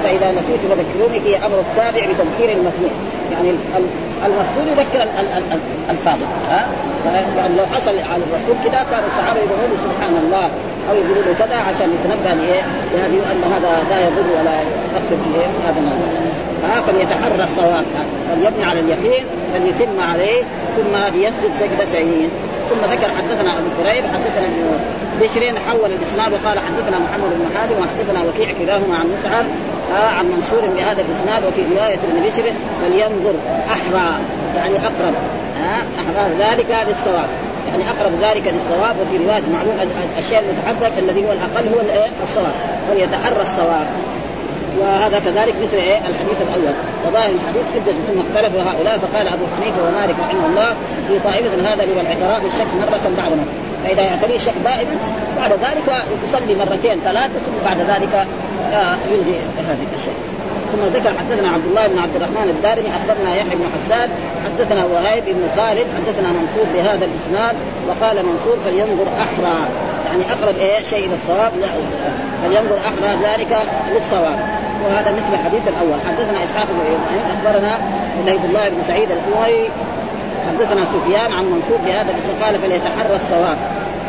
فإذا 0.04 0.28
نسيت 0.38 0.60
فذكروني 0.70 1.20
في 1.20 1.46
أمر 1.46 1.58
التابع 1.66 2.02
بتذكير 2.10 2.48
المسموع. 2.56 2.92
يعني 3.32 3.50
المفضول 4.26 4.68
يذكر 4.68 5.02
الفاضل 5.90 6.26
ها؟ 6.50 6.66
يعني 7.36 7.56
لو 7.56 7.66
حصل 7.66 7.90
على 7.90 8.22
الرسول 8.26 8.56
كذا 8.64 8.86
كان 8.90 9.02
الصحابة 9.06 9.40
يقولوا 9.40 9.76
سبحان 9.76 10.14
الله 10.24 10.44
أو 10.90 10.94
يقولوا 10.94 11.22
له 11.22 11.34
كذا 11.38 11.56
عشان 11.56 11.88
يتنبه 11.96 12.32
لإيه؟ 12.42 12.62
لهذه 12.94 13.20
أن 13.32 13.42
هذا 13.54 13.70
لا 13.90 13.98
يضر 14.06 14.40
ولا 14.40 14.56
يؤثر 14.60 15.16
في 15.24 15.30
هذا 15.66 15.78
الموضوع. 15.78 16.08
ها؟ 16.64 16.80
فليتحرى 16.80 17.44
الصواب 17.44 17.84
فليبني 18.30 18.64
على 18.64 18.80
اليقين 18.80 19.24
فليتم 19.54 20.00
عليه 20.00 20.42
ثم 20.76 21.16
ليسجد 21.18 21.52
سجدتين 21.60 22.30
ثم 22.70 22.92
ذكر 22.92 23.10
حدثنا 23.18 23.52
أبو 23.58 23.68
كريب 23.82 24.04
حدثنا 24.04 24.46
ابن 24.46 24.78
بشر 25.20 25.60
حول 25.68 25.90
الإسناد 25.92 26.32
وقال 26.32 26.58
حدثنا 26.58 26.98
محمد 26.98 27.30
بن 27.38 27.58
حاتم 27.58 27.74
وحدثنا 27.80 28.20
وكيع 28.28 28.52
كلاهما 28.58 28.94
عن 28.96 29.06
مسعر 29.18 29.44
آه 29.92 30.10
عن 30.18 30.26
منصور 30.26 30.60
بهذا 30.76 31.02
الإسناد 31.02 31.44
وفي 31.44 31.62
رواية 31.74 31.94
ابن 31.94 32.26
بشر 32.26 32.52
فلينظر 32.82 33.34
أحرى 33.70 34.20
يعني 34.56 34.76
أقرب 34.76 35.14
آه 35.62 35.82
أحرى 36.00 36.30
ذلك 36.38 36.76
للصواب. 36.88 37.28
يعني 37.70 37.82
أقرب 37.90 38.12
ذلك 38.20 38.54
للصواب 38.54 38.96
وفي 39.00 39.24
رواية 39.24 39.42
معلوم 39.52 39.76
الأشياء 40.14 40.44
المتحقق 40.44 40.98
الذي 40.98 41.26
هو 41.26 41.32
الأقل 41.32 41.68
هو 41.68 41.80
الصواب 42.24 42.54
وليتحرى 42.90 43.42
الصواب. 43.42 43.86
وهذا 44.80 45.18
كذلك 45.18 45.54
مثل 45.62 45.76
إيه؟ 45.76 45.98
الحديث 45.98 46.38
الأول. 46.46 46.74
وظاهر 47.06 47.30
الحديث 47.38 47.64
حجة 47.74 47.94
ثم 48.08 48.20
اختلفوا 48.20 48.62
هؤلاء 48.70 48.98
فقال 48.98 49.28
أبو 49.28 49.44
حنيفة 49.56 49.80
ومالك 49.88 50.16
رحمه 50.20 50.46
الله 50.46 50.70
في 51.08 51.18
طائفة 51.24 51.72
هذا 51.72 51.82
لمن 51.84 52.06
اعتراف 52.06 52.44
الشك 52.44 52.70
مرة 52.80 53.00
بعد 53.16 53.30
مرة. 53.30 53.68
فإذا 53.84 54.02
يعتري 54.02 54.36
الشك 54.36 54.54
دائما 54.64 54.96
بعد 55.36 55.52
ذلك 55.52 56.04
يصلي 56.24 56.54
مرتين 56.54 57.00
ثلاثة 57.04 57.38
ثم 57.46 57.64
بعد 57.64 57.78
ذلك 57.78 58.26
يلغي 59.10 59.36
هذه 59.68 59.86
الشيء 59.94 60.18
ثم 60.72 60.82
ذكر 60.96 61.10
حدثنا 61.18 61.48
عبد 61.48 61.64
الله 61.64 61.86
بن 61.86 61.98
عبد 61.98 62.16
الرحمن 62.16 62.48
الدارمي 62.56 62.90
أخبرنا 62.98 63.36
يحيى 63.36 63.56
بن 63.56 63.66
حسان 63.76 64.08
حدثنا 64.44 64.84
وهيب 64.84 65.24
بن 65.24 65.44
خالد 65.56 65.86
حدثنا 65.96 66.28
منصور 66.38 66.66
بهذا 66.74 67.04
الإسناد 67.10 67.56
وقال 67.88 68.16
منصور 68.26 68.56
فلينظر 68.64 69.06
أحرى. 69.24 69.58
يعني 70.06 70.22
أقرب 70.32 70.56
إيه؟ 70.58 70.82
شيء 70.84 71.06
إلى 71.06 71.14
الصواب؟ 71.14 71.52
فلينظر 72.42 72.78
أحرى 72.90 73.10
ذلك 73.28 73.52
للصواب. 73.94 74.38
وهذا 74.84 75.10
مثل 75.18 75.32
الحديث 75.32 75.68
الأول. 75.68 75.98
حدثنا 76.08 76.44
إسحاق 76.44 76.66
بن 76.70 76.80
إبراهيم 76.80 77.24
أخبرنا 77.34 77.72
عبد 78.28 78.44
الله 78.44 78.68
بن 78.68 78.80
سعيد 78.88 79.08
الحوي 79.10 79.68
حدثنا 80.48 80.82
سفيان 80.94 81.32
عن 81.32 81.44
منصور 81.44 81.78
بهذا 81.86 82.10
الاسم 82.14 82.44
قال 82.44 82.58
فليتحرى 82.58 83.16
الصواب. 83.16 83.58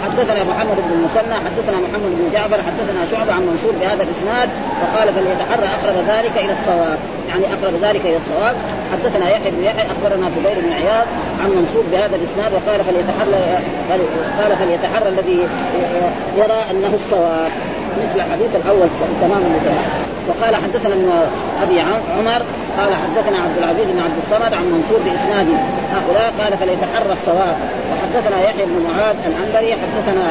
حدثنا 0.03 0.43
محمد 0.43 0.77
بن 0.85 0.91
المثنى 0.97 1.35
حدثنا 1.45 1.77
محمد 1.85 2.11
بن 2.19 2.29
جعفر 2.33 2.59
حدثنا 2.67 3.01
شعبة 3.11 3.33
عن 3.33 3.41
منصور 3.47 3.71
بهذا 3.81 4.03
الإسناد 4.03 4.49
فقال 4.81 5.07
فليتحرى 5.13 5.67
أقرب 5.77 5.97
ذلك 6.07 6.37
إلى 6.37 6.53
الصواب. 6.53 6.99
يعني 7.29 7.43
أقرب 7.45 7.73
ذلك 7.81 8.01
إلى 8.05 8.17
الصواب. 8.17 8.55
حدثنا 8.93 9.29
يحيى 9.29 9.51
بن 9.51 9.63
يحيى 9.63 9.85
أخبرنا 9.91 10.29
فضيل 10.29 10.61
بن 10.65 10.73
عياض 10.73 11.07
عن 11.43 11.49
منصور 11.49 11.83
بهذا 11.91 12.15
الإسناد 12.15 12.51
وقال 12.53 12.83
فليتحرى 12.83 13.41
قال 14.39 14.51
فليتحرى 14.59 15.09
الذي 15.09 15.39
يرى 16.37 16.59
أنه 16.71 16.91
الصواب. 17.01 17.51
مثل 18.03 18.15
الحديث 18.15 18.55
الأول 18.55 18.87
تماما 19.21 19.59
وقال 20.27 20.55
حدثنا 20.55 20.93
ابن 20.93 21.11
أبي 21.63 21.79
عمر 22.19 22.41
قال 22.77 22.91
حدثنا 22.95 23.37
عبد 23.37 23.57
العزيز 23.57 23.85
بن 23.85 23.99
عبد 23.99 24.17
الصمد 24.23 24.53
عن 24.53 24.65
منصور 24.73 24.99
بإسناد 25.05 25.47
هؤلاء 25.95 26.33
قال 26.39 26.57
فليتحرى 26.57 27.13
الصواب. 27.13 27.57
وحدثنا 27.91 28.41
يحيى 28.41 28.65
بن 28.65 28.85
معاذ 28.87 29.15
العنبري 29.25 29.71
حدثنا 29.81 30.25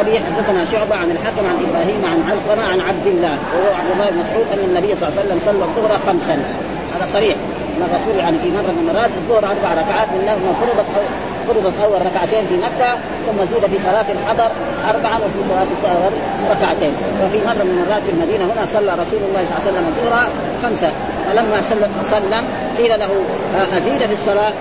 أبي 0.00 0.20
حدثنا 0.26 0.64
شعبة 0.64 0.94
عن 0.96 1.10
الحكم 1.10 1.46
عن 1.50 1.56
إبراهيم 1.66 2.02
عن 2.12 2.18
علقمة 2.30 2.64
عن 2.72 2.80
عبد 2.80 3.06
الله 3.06 3.34
وهو 3.54 3.74
عبد 3.80 3.90
الله 3.94 4.10
بن 4.10 4.18
مسعود 4.18 4.46
أن 4.52 4.58
النبي 4.68 4.96
صلى 4.96 5.08
الله 5.08 5.18
عليه 5.18 5.28
وسلم 5.28 5.40
صلى 5.46 5.64
الظهر 5.64 5.98
خمسا. 6.06 6.36
هذا 6.94 7.06
صريح. 7.12 7.36
أن 7.76 7.82
الرسول 7.88 8.16
يعني 8.24 8.36
في 8.42 8.50
مرة 8.50 8.72
من 8.72 8.88
المرات 8.88 9.10
الظهر 9.20 9.44
أربع 9.52 9.70
ركعات 9.82 10.08
من 10.08 10.54
فرضت 10.60 10.86
فرضت 11.48 11.72
اول 11.84 12.06
ركعتين 12.06 12.46
في 12.46 12.56
مكة 12.56 12.90
ثم 13.26 13.38
زيد 13.50 13.66
في 13.72 13.78
صلاة 13.84 14.04
الحضر 14.16 14.50
اربعا 14.90 15.16
وفي 15.16 15.40
صلاة 15.48 15.66
السهر 15.76 16.12
ركعتين. 16.50 16.92
وفي 17.22 17.38
مرة 17.46 17.64
من 17.64 17.74
المرات 17.78 18.02
في 18.06 18.10
المدينة 18.10 18.44
هنا 18.44 18.66
صلى 18.72 18.92
رسول 19.02 19.20
الله 19.28 19.42
صلى 19.44 19.52
الله 19.52 19.60
عليه 19.60 19.70
وسلم 19.70 19.86
الظهر 19.90 20.26
خمسة. 20.62 20.90
فلما 21.26 21.62
سلم 22.10 22.44
قيل 22.78 23.00
له 23.00 23.10
أزيد 23.76 24.06
في 24.06 24.12
الصلاة. 24.12 24.52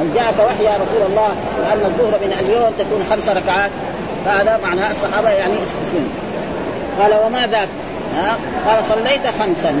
هل 0.00 0.14
جاءك 0.14 0.34
وحي 0.46 0.64
يا 0.64 0.74
رسول 0.84 1.02
الله 1.10 1.30
وان 1.60 1.82
الظهر 1.90 2.14
من 2.24 2.32
اليوم 2.40 2.70
تكون 2.78 3.00
خمس 3.10 3.28
ركعات؟ 3.28 3.70
فهذا 4.24 4.60
معناه 4.64 4.90
الصحابة 4.90 5.30
يعني 5.30 5.54
اسلموا 5.84 6.08
قال 7.00 7.26
وما 7.26 7.46
ذاك؟ 7.46 7.68
قال 8.66 8.84
صليت 8.84 9.20
خمسا. 9.40 9.80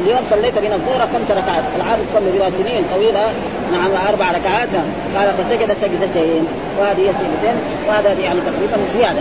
اليوم 0.00 0.20
صليت 0.30 0.58
من 0.58 0.72
الظهر 0.72 1.00
خمس 1.00 1.30
ركعات. 1.30 1.64
العادة 1.76 2.02
تصلي 2.12 2.38
بها 2.38 2.50
سنين 2.50 2.84
طويلة. 2.94 3.26
نعم 3.72 4.08
أربع 4.08 4.30
ركعات. 4.30 4.68
قال 5.16 5.28
فسجد 5.38 5.76
سجدتين. 5.82 6.46
وهذه 6.78 7.14
سجدتين. 7.20 7.56
وهذا 7.88 8.12
يعني 8.12 8.40
تقريبا 8.40 9.00
يعني 9.00 9.20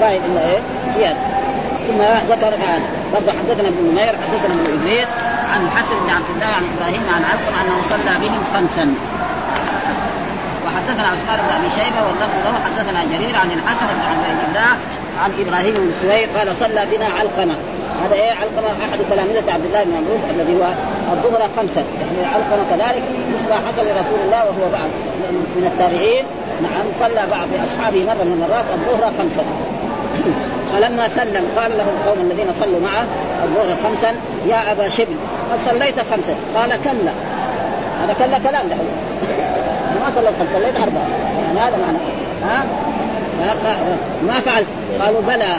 فاهم 0.00 0.20
انه 0.24 0.40
إيه؟ 0.40 0.58
زيادة. 0.92 1.18
ثم 1.86 2.00
ذكر 2.32 2.54
عن 2.54 2.82
برضه 3.12 3.32
حدثنا 3.32 3.68
ابن 3.68 3.88
نمير 3.92 4.14
حدثنا 4.24 4.54
ابن 4.54 4.80
إدريس 4.80 5.08
عن 5.52 5.70
حسن 5.76 5.94
بن 6.04 6.10
عبد 6.10 6.30
الله 6.34 6.46
عن 6.46 6.62
إبراهيم 6.76 7.02
عن 7.14 7.24
علقم 7.24 7.54
أنه 7.60 7.76
صلى 7.90 8.28
بهم 8.28 8.42
خمسا. 8.54 8.94
وحدثنا 10.66 11.08
عثمان 11.08 11.38
بن 11.46 11.54
أبي 11.58 11.70
شيبة 11.70 12.00
واللفظ 12.06 12.36
له 12.44 12.54
حدثنا 12.64 13.00
جرير 13.12 13.36
عن 13.36 13.50
الحسن 13.50 13.86
بن 13.86 14.02
عبد 14.10 14.44
الله 14.48 14.70
عن 15.22 15.30
إبراهيم 15.46 15.74
بن 15.74 15.92
سويد 16.02 16.28
قال 16.36 16.56
صلى 16.56 16.86
بنا 16.92 17.06
علقمة. 17.18 17.56
هذا 18.02 18.14
إيه؟ 18.14 18.30
علقمة 18.32 18.84
أحد 18.84 18.98
تلامذه 19.10 19.52
عبد 19.52 19.64
الله 19.64 19.84
بن 19.84 19.94
عمرو 19.96 20.16
الذي 20.30 20.54
هو 20.56 20.66
الظهر 21.12 21.48
خمسة. 21.56 21.84
يعني 22.00 22.34
علقمه 22.34 22.64
كذلك 22.70 23.02
مثل 23.34 23.48
ما 23.50 23.68
حصل 23.68 23.82
لرسول 23.82 24.20
الله 24.24 24.44
وهو 24.44 24.70
بعد 24.72 24.90
من 25.56 25.70
التابعين. 25.72 26.24
نعم 26.62 26.84
صلى 27.00 27.26
بعض 27.30 27.48
أصحابه 27.64 28.04
مرة 28.04 28.24
من 28.24 28.32
المرات 28.32 28.64
الظهر 28.74 29.12
خمسة. 29.18 29.42
فلما 30.72 31.08
سلم 31.08 31.44
قال 31.56 31.70
له 31.78 31.86
القوم 31.94 32.30
الذين 32.30 32.46
صلوا 32.60 32.80
معه 32.80 33.04
الظهر 33.44 33.76
خمسا 33.84 34.14
يا 34.48 34.72
أبا 34.72 34.88
شبل 34.88 35.16
قد 35.52 35.58
صليت 35.58 35.98
خمسا 36.10 36.34
قال 36.56 36.70
كلا. 36.84 37.12
هذا 38.02 38.14
كلا 38.18 38.38
كلام 38.50 38.68
له. 38.68 38.78
ما 40.04 40.10
صليت 40.14 40.34
خمسا 40.38 40.52
صليت 40.54 40.76
أربعة. 40.76 41.08
يعني 41.46 41.58
هذا 41.60 41.76
معنى. 41.76 41.98
ها؟ 42.44 42.64
ما 44.26 44.32
فعلت 44.32 44.66
قالوا 45.00 45.20
بلى. 45.20 45.56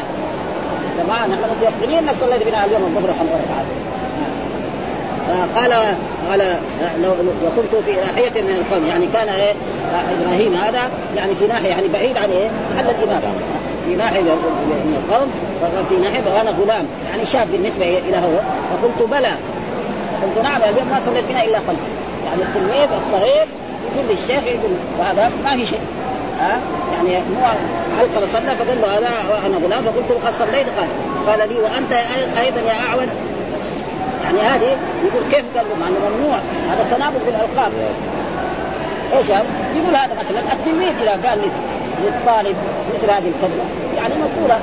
طبعا 1.03 1.27
نحن 1.27 1.41
متيقنين 1.57 1.97
انك 1.97 2.15
صليت 2.21 2.47
بنا 2.47 2.65
اليوم 2.65 2.83
الظهر 2.83 3.13
خمس 3.19 3.29
ركعات 3.29 3.65
قال 5.55 5.73
قال 6.29 6.55
لو 7.01 7.09
وكنت 7.45 7.83
في 7.85 7.91
ناحية 7.91 8.41
من 8.41 8.55
القوم 8.55 8.87
يعني 8.87 9.05
كان 9.13 9.29
إيه 9.29 9.53
إبراهيم 10.11 10.53
هذا 10.53 10.89
يعني 11.15 11.35
في 11.35 11.47
ناحية 11.47 11.69
يعني 11.69 11.87
بعيد 11.87 12.17
عن 12.17 12.29
إيه؟ 12.29 12.47
عن 12.77 12.85
الإمام. 12.85 13.21
في 13.85 13.95
ناحية 13.95 14.21
من 14.21 15.03
القوم 15.03 15.31
وفي 15.63 15.95
ناحية 15.95 16.21
وأنا 16.35 16.49
غلام 16.49 16.85
يعني 17.09 17.25
شاب 17.25 17.51
بالنسبة 17.51 17.85
إلى 17.85 18.17
هو. 18.17 18.39
فقلت 18.71 19.09
بلى. 19.11 19.31
قلت 20.23 20.43
نعم 20.43 20.61
اليوم 20.61 20.87
ما 20.87 20.99
صليت 20.99 21.23
بنا 21.29 21.43
إلا 21.43 21.57
خمسة 21.57 21.89
يعني 22.25 22.41
التلميذ 22.41 22.89
الصغير 23.01 23.47
يقول 23.85 24.09
للشيخ 24.09 24.43
يقول 24.43 24.71
وهذا 24.99 25.31
ما 25.43 25.55
في 25.55 25.65
شيء. 25.65 25.79
ها؟ 26.39 26.59
يعني 26.93 27.23
مو 27.23 27.45
علقمه 27.99 28.27
صلى؟ 28.33 28.55
فقال 28.55 28.81
له 28.81 28.97
هذا 28.97 29.09
أنا 29.45 29.57
غلام. 29.57 29.81
فقلت 29.83 30.09
له 30.09 30.19
قد 30.25 30.33
صليت؟ 30.33 30.67
قال 30.77 30.89
قال 31.27 31.49
لي 31.49 31.55
وأنت 31.59 31.91
أيضا 32.37 32.61
يا 32.61 32.87
اعود 32.89 33.09
يعني 34.25 34.39
هذه 34.39 34.77
يقول 35.05 35.23
كيف؟ 35.31 35.45
قال 35.57 35.65
مع 35.79 35.87
إنه 35.87 35.99
ممنوع. 36.09 36.37
هذا 36.69 36.85
تناقض 36.91 37.21
بالالقاب 37.25 37.71
إيش 39.13 39.31
هذا؟ 39.31 39.45
يقول 39.75 39.95
هذا 39.95 40.13
مثلا 40.13 40.39
التلميذ 40.53 40.93
إذا 41.01 41.29
قال 41.29 41.39
للطالب 42.03 42.55
مثل 42.95 43.11
هذه 43.11 43.31
الكلمة. 43.35 43.63
يعني 43.97 44.13
مقولة. 44.13 44.59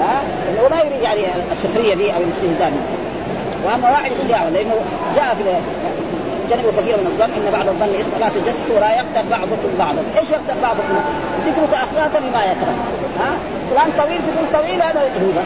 ها؟ 0.00 0.22
إنه 0.48 0.68
ما 0.70 0.80
يريد 0.80 1.02
يعني 1.02 1.20
السخرية 1.52 1.94
به 1.94 2.12
أو 2.12 2.20
الاستهزاء 2.22 2.70
به 2.70 3.00
وأما 3.64 3.90
واحد 3.90 4.12
يقول 4.12 4.30
يا 4.30 4.50
لأنه 4.50 4.74
جاء 5.16 5.34
في 5.34 5.42
اجتنبوا 6.50 6.72
كثيرا 6.78 6.96
من 6.96 7.06
الظن 7.06 7.32
إن 7.38 7.52
بعض 7.52 7.68
الظن 7.68 7.94
اسم 8.00 8.12
لا 8.20 8.28
تجسسوا 8.28 8.76
ولا 8.76 8.90
يقتل 8.90 9.28
بعضكم 9.30 9.70
بعضا، 9.78 10.02
إيش 10.18 10.30
يقتل 10.30 10.60
بعضكم؟ 10.62 10.94
ذكرك 11.46 11.74
أخلاقا 11.74 12.18
لما 12.26 12.42
يكره، 12.52 12.74
ها؟ 13.20 13.30
فلان 13.70 13.90
طويل 13.98 14.20
تقول 14.28 14.46
طويل 14.62 14.82
هذا 14.82 15.00
هيبه، 15.00 15.44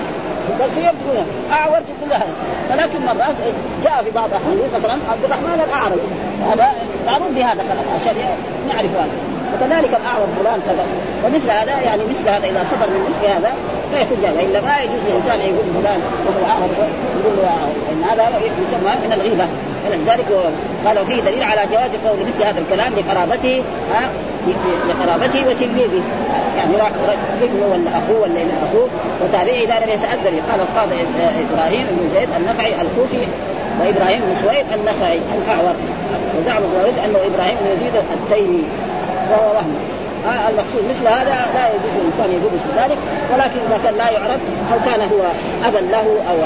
قصير 0.61 0.93
تقول 1.01 1.17
اعور 1.53 1.81
تقول 1.91 2.13
هذا، 2.13 2.33
ولكن 2.71 2.99
مرات 3.07 3.37
جاء 3.85 4.03
في 4.05 4.11
بعض 4.11 4.29
الأحاديث 4.29 4.75
مثلا 4.77 4.99
عبد 5.11 5.25
الرحمن 5.25 5.61
الأعرج. 5.69 6.03
هذا 6.51 6.69
معروف 7.07 7.29
بهذا 7.37 7.63
خلاص 7.63 8.01
عشان 8.01 8.15
نعرف 8.69 8.97
هذا. 8.97 9.34
وكذلك 9.55 9.93
الاعور 10.01 10.27
فلان 10.41 10.61
كذا. 10.67 10.85
ومثل 11.25 11.51
هذا 11.51 11.81
يعني 11.85 12.03
مثل 12.11 12.29
هذا 12.29 12.47
إذا 12.47 12.65
صدر 12.71 12.89
من 12.95 13.03
مثل 13.11 13.25
هذا 13.35 13.53
فيكون 13.91 14.19
جاهل 14.23 14.39
الا 14.41 14.61
ما 14.61 14.79
يجوز 14.83 15.03
للانسان 15.09 15.41
أن 15.41 15.49
يقول 15.53 15.67
فلان 15.79 16.01
وهو 16.27 16.51
اعور 16.53 16.69
يقول 17.21 17.39
إن 17.93 18.05
هذا 18.11 18.25
يسمى 18.63 18.93
من 19.05 19.13
الغيبة. 19.13 19.47
فلذلك 19.85 20.29
قال 20.85 20.99
وفيه 20.99 21.21
دليل 21.21 21.43
على 21.43 21.61
جواز 21.73 21.91
قول 22.05 22.19
مثل 22.29 22.45
هذا 22.49 22.59
الكلام 22.59 22.93
لقرابته 22.99 23.63
ها 23.93 24.03
لقرابته 24.89 25.49
وتلميذه. 25.49 26.03
يعني 26.59 26.75
ابنه 27.43 27.67
ولا 27.73 27.91
أخوه 27.99 28.21
ولا 28.23 28.41
ابن 28.45 28.57
أخوه. 28.67 28.89
وتابعي 29.23 29.65
إذا 29.65 29.77
لم 29.83 29.91
يتاذر 29.97 30.35
قال 30.51 30.61
القاضي 30.61 30.95
إبراهيم 31.45 31.87
بن 31.91 32.09
زيد 32.15 32.29
النخعي 32.39 32.73
الكوفي 32.83 33.27
وإبراهيم 33.81 34.21
بن 34.21 34.35
سويد 34.43 34.67
النخعي 34.75 35.21
الأعور. 35.39 35.75
وزعم 36.39 36.63
سويد 36.73 36.99
أنه 37.05 37.19
إبراهيم 37.35 37.57
بن 37.61 37.71
يزيد 37.73 37.95
التيمي. 38.17 38.65
وهو 39.31 39.55
وهم 39.55 39.75
المقصود 40.49 40.85
مثل 40.91 41.07
هذا 41.07 41.37
لا 41.55 41.69
يجوز 41.69 41.95
الإنسان 42.01 42.31
يقول 42.31 42.53
مثل 42.55 42.83
ذلك 42.83 42.99
ولكن 43.35 43.59
إذا 43.69 43.79
كان 43.85 43.95
لا 43.95 44.11
يعرف 44.11 44.41
أو 44.73 44.79
كان 44.85 45.01
هو 45.01 45.23
أبا 45.69 45.79
له 45.79 46.07
أو 46.31 46.37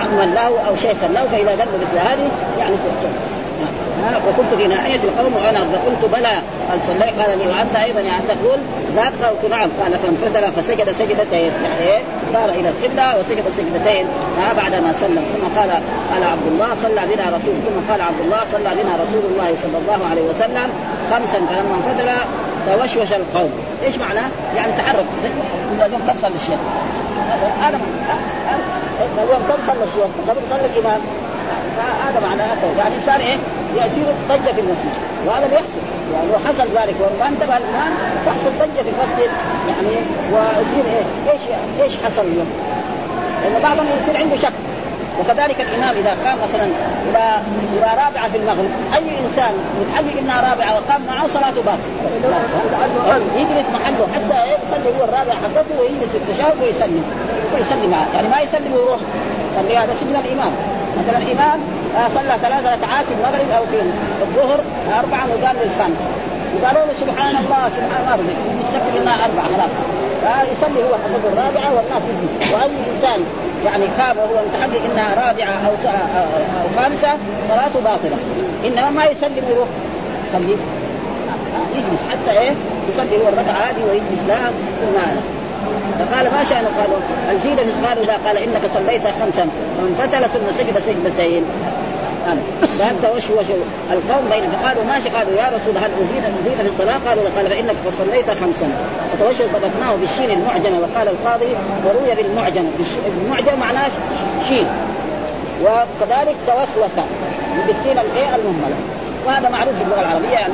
عما 0.00 0.34
له 0.34 0.68
أو 0.68 0.76
شيخا 0.76 1.06
له 1.14 1.24
فإذا 1.32 1.54
ذنب 1.54 1.74
مثل 1.82 1.98
هذه 1.98 2.28
يعني 2.58 2.74
وكنت 4.28 4.60
في 4.60 4.66
ناحية 4.68 5.00
القوم 5.08 5.32
وأنا 5.36 5.64
فقلت 5.64 6.12
بلى. 6.12 6.36
قال 6.68 6.78
صليت 6.86 7.20
قال 7.20 7.38
لي 7.38 7.46
وأنت 7.46 7.76
أيضا 7.76 8.00
يعني 8.00 8.22
تقول 8.28 8.58
ذاك 8.96 9.12
قلت 9.22 9.50
نعم. 9.50 9.68
قال 9.82 9.92
فانفتل 9.98 10.62
فسجد 10.62 10.90
سجدتين. 10.90 11.52
يعني 11.64 12.02
صار 12.32 12.48
إلى 12.48 12.68
القبلة 12.68 13.18
وسجد 13.18 13.44
سجدتين. 13.56 14.06
بعد 14.56 14.74
ما 14.74 14.92
سلم. 14.92 15.24
ثم 15.32 15.60
قال 15.60 15.70
قال 16.10 16.22
عبد 16.24 16.46
الله 16.46 16.68
صلى 16.82 17.00
بنا 17.14 17.26
رسول. 17.36 17.56
ثم 17.66 17.92
قال 17.92 18.00
عبد 18.00 18.20
الله 18.24 18.40
صلى 18.52 18.70
بنا 18.82 18.92
رسول 19.02 19.22
الله 19.30 19.54
صلى 19.62 19.78
الله 19.78 20.00
عليه 20.10 20.22
وسلم 20.22 20.68
خمسا. 21.10 21.38
فلما 21.48 21.76
انفتل 21.78 22.10
توشوش 22.66 23.12
القوم. 23.12 23.50
إيش 23.84 23.96
معناه؟ 23.98 24.28
يعني 24.56 24.72
تحرك. 24.72 25.06
صلى 26.22 26.34
الشيخ؟ 26.34 26.58
هذا 27.60 27.80
اليوم 29.18 29.42
كم 29.48 29.58
صلى 29.66 29.84
الشيخ؟ 29.84 30.10
قبل 30.28 30.40
صلى 30.50 30.66
الإمام؟ 30.74 31.00
هذا 32.06 32.20
معناه 32.20 32.56
يعني 32.78 32.94
صار 33.06 33.20
إيه؟ 33.20 33.36
يصير 33.74 34.06
ضجه 34.28 34.52
في 34.52 34.60
المسجد. 34.60 34.94
وهذا 35.26 35.46
بيحصل 35.46 35.80
يعني 36.14 36.26
لو 36.32 36.38
حصل 36.48 36.66
ذلك. 36.76 36.94
وما 37.00 37.28
انتبه 37.28 37.56
الامام 37.56 37.92
تحصل 38.26 38.50
ضجه 38.58 38.82
في 38.82 38.90
المسجد. 38.94 39.30
يعني 39.68 39.96
ويصير 40.32 40.84
إيه؟ 40.86 41.32
إيش 41.32 41.40
إيش 41.82 41.92
حصل 42.04 42.22
اليوم؟ 42.22 42.50
لأن 43.42 43.62
بعضهم 43.62 43.86
يصير 44.02 44.16
عنده 44.16 44.36
شك. 44.36 44.52
وكذلك 45.20 45.60
الإمام 45.60 45.96
إذا 45.96 46.10
قام 46.10 46.38
مثلا 46.44 46.64
إلى 47.10 47.40
إلى 47.72 48.02
رابعة 48.04 48.28
في 48.28 48.36
المغرب 48.36 48.70
أي 48.94 49.18
إنسان 49.24 49.54
متحقق 49.80 50.18
إنها 50.18 50.50
رابعة 50.50 50.74
وقام 50.74 51.06
معه 51.06 51.28
صلاته 51.28 51.62
باطله 51.62 53.20
يجلس 53.36 53.66
محله 53.74 54.06
حتى 54.14 54.38
يصلي 54.46 54.98
هو 55.00 55.04
الرابع 55.04 55.32
حقته 55.32 55.80
ويجلس 55.80 56.10
في 56.12 56.16
التشهد 56.16 56.62
ويسلم. 56.62 57.04
ويسلم. 57.54 57.90
معه 57.90 58.06
يعني 58.14 58.28
ما 58.28 58.40
يسلم 58.40 58.72
ويروح. 58.72 59.00
هذا 59.56 59.94
سجن 60.00 60.16
الإمام. 60.24 60.52
مثلا 60.98 61.18
الامام 61.18 61.60
آه، 61.96 62.08
صلى 62.14 62.34
ثلاث 62.42 62.64
ركعات 62.66 63.06
في 63.06 63.14
المغرب 63.14 63.50
أو 63.56 63.66
في 63.66 63.76
الظهر 64.22 64.60
أربعة 64.98 65.26
وقام 65.26 65.56
للخامس 65.64 66.00
وقالوا 66.54 66.86
له 66.86 66.92
سبحان 67.00 67.36
الله 67.36 67.68
سبحان 67.68 68.00
الله 68.02 68.32
يتذكر 68.60 69.02
إنها 69.02 69.24
أربعة 69.24 69.46
خلاص. 69.56 69.70
يصلي 70.52 70.82
هو 70.84 70.94
حقته 70.94 71.28
الرابعة 71.32 71.74
والناس 71.74 72.02
يجي 72.10 72.54
وأي 72.54 72.70
إنسان 72.94 73.20
يعني 73.66 73.84
خاب 73.98 74.16
وهو 74.16 74.44
متحقق 74.46 74.82
إنها 74.92 75.26
رابعة 75.26 75.54
أو 75.66 75.72
أو 76.62 76.82
خامسة 76.82 77.18
صلاته 77.48 77.80
باطلة. 77.84 78.16
إنما 78.66 78.90
ما 78.90 79.04
يسلم 79.04 79.44
ويروح 79.48 79.68
خليه 80.32 80.56
يجلس 81.76 82.00
حتى 82.10 82.38
إيه؟ 82.38 82.52
يصلي 82.88 83.16
هو 83.16 83.28
الركعة 83.28 83.54
هذه 83.54 83.84
ويجلس 83.90 84.22
لها. 84.28 84.50
ثم 84.80 84.98
فقال 85.98 86.24
ما 86.32 86.44
شأنه؟ 86.44 86.70
قالوا 86.78 86.98
الجيل 87.32 87.58
قالوا 87.86 88.04
لا 88.04 88.16
قال 88.26 88.36
إنك 88.36 88.62
صليت 88.74 89.02
خمسا 89.20 89.48
فانفتل 89.78 90.28
ثم 90.28 90.46
سجد 90.58 90.78
سجدتين. 90.86 91.44
قال 92.26 93.02
توشوش 93.02 93.46
القوم 93.92 94.24
بين 94.30 94.50
فقالوا 94.50 94.84
ماشي 94.84 95.08
قالوا 95.08 95.32
يا 95.32 95.46
رسول 95.56 95.76
هل 95.82 95.90
ازيد 96.00 96.24
ازيد 96.24 96.56
في 96.62 96.68
الصلاة؟ 96.68 96.98
قالوا 97.08 97.24
قال 97.36 97.46
فإنك 97.50 97.76
قد 97.84 97.92
صليت 97.98 98.30
خمسا. 98.30 98.68
فتوشوا 99.12 99.46
ضبطناه 99.46 99.96
بالشين 100.00 100.30
المعجمه 100.30 100.78
وقال 100.80 101.08
القاضي 101.08 101.52
وروي 101.84 102.14
بالمعجم. 102.14 102.66
المعجم 103.06 103.60
معناه 103.60 103.88
شين. 104.48 104.66
وكذلك 105.62 106.36
توسوس 106.46 106.94
بالسين 107.66 107.98
الإيه؟ 107.98 108.34
المهملة. 108.34 108.76
وهذا 109.26 109.48
معروف 109.48 109.74
في 109.74 109.82
اللغة 109.82 110.00
العربية 110.00 110.28
يعني 110.28 110.52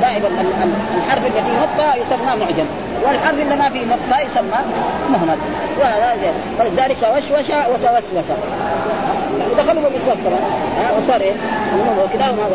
دائما 0.00 0.28
الحرف 0.98 1.26
الذي 1.26 1.52
نطق 1.62 1.94
يسمى 1.96 2.36
معجم. 2.40 2.66
والحرف 3.06 3.38
اللي 3.40 3.56
ما 3.56 3.68
فيه 3.68 3.84
نطق 3.84 4.22
يسمى 4.26 4.58
مهمل 5.10 5.36
ولذلك 6.60 6.96
توشوش 7.00 7.50
وتوسوس. 7.50 8.28
ودخلوا 9.50 9.82
بالاسواق 9.82 10.16
طبعا. 10.24 10.38
وصار 10.98 11.20
إيه؟ 11.20 11.32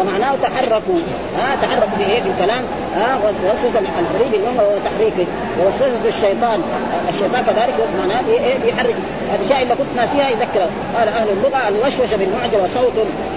ومعناه 0.02 0.36
تحركوا 0.43 1.00
ها 1.38 1.56
تحركوا 1.62 1.97
في 1.97 2.04
إيه 2.12 2.22
في 2.22 2.30
الكلام. 2.30 2.64
ها 2.95 3.18
ووسوسه 3.24 3.80
القريب 3.80 4.34
الامر 4.34 4.64
وهو 4.64 4.78
تحريكه 4.86 5.32
ووسوسه 5.60 6.08
الشيطان. 6.08 6.62
الشيطان 7.10 7.43
كذلك 7.43 7.74
معناه 8.00 8.22
إيه 8.30 8.58
بيحرك. 8.66 8.95
الاشياء 9.36 9.64
اللي 9.64 9.76
كنت 9.76 9.88
ناسيها 9.95 10.30
يذكر 10.30 10.66
قال 10.97 11.08
أهل 11.08 11.28
اللغة 11.30 11.68
الوشوشه 11.68 12.18
بالمعجم 12.18 12.64
وصوت 12.64 12.93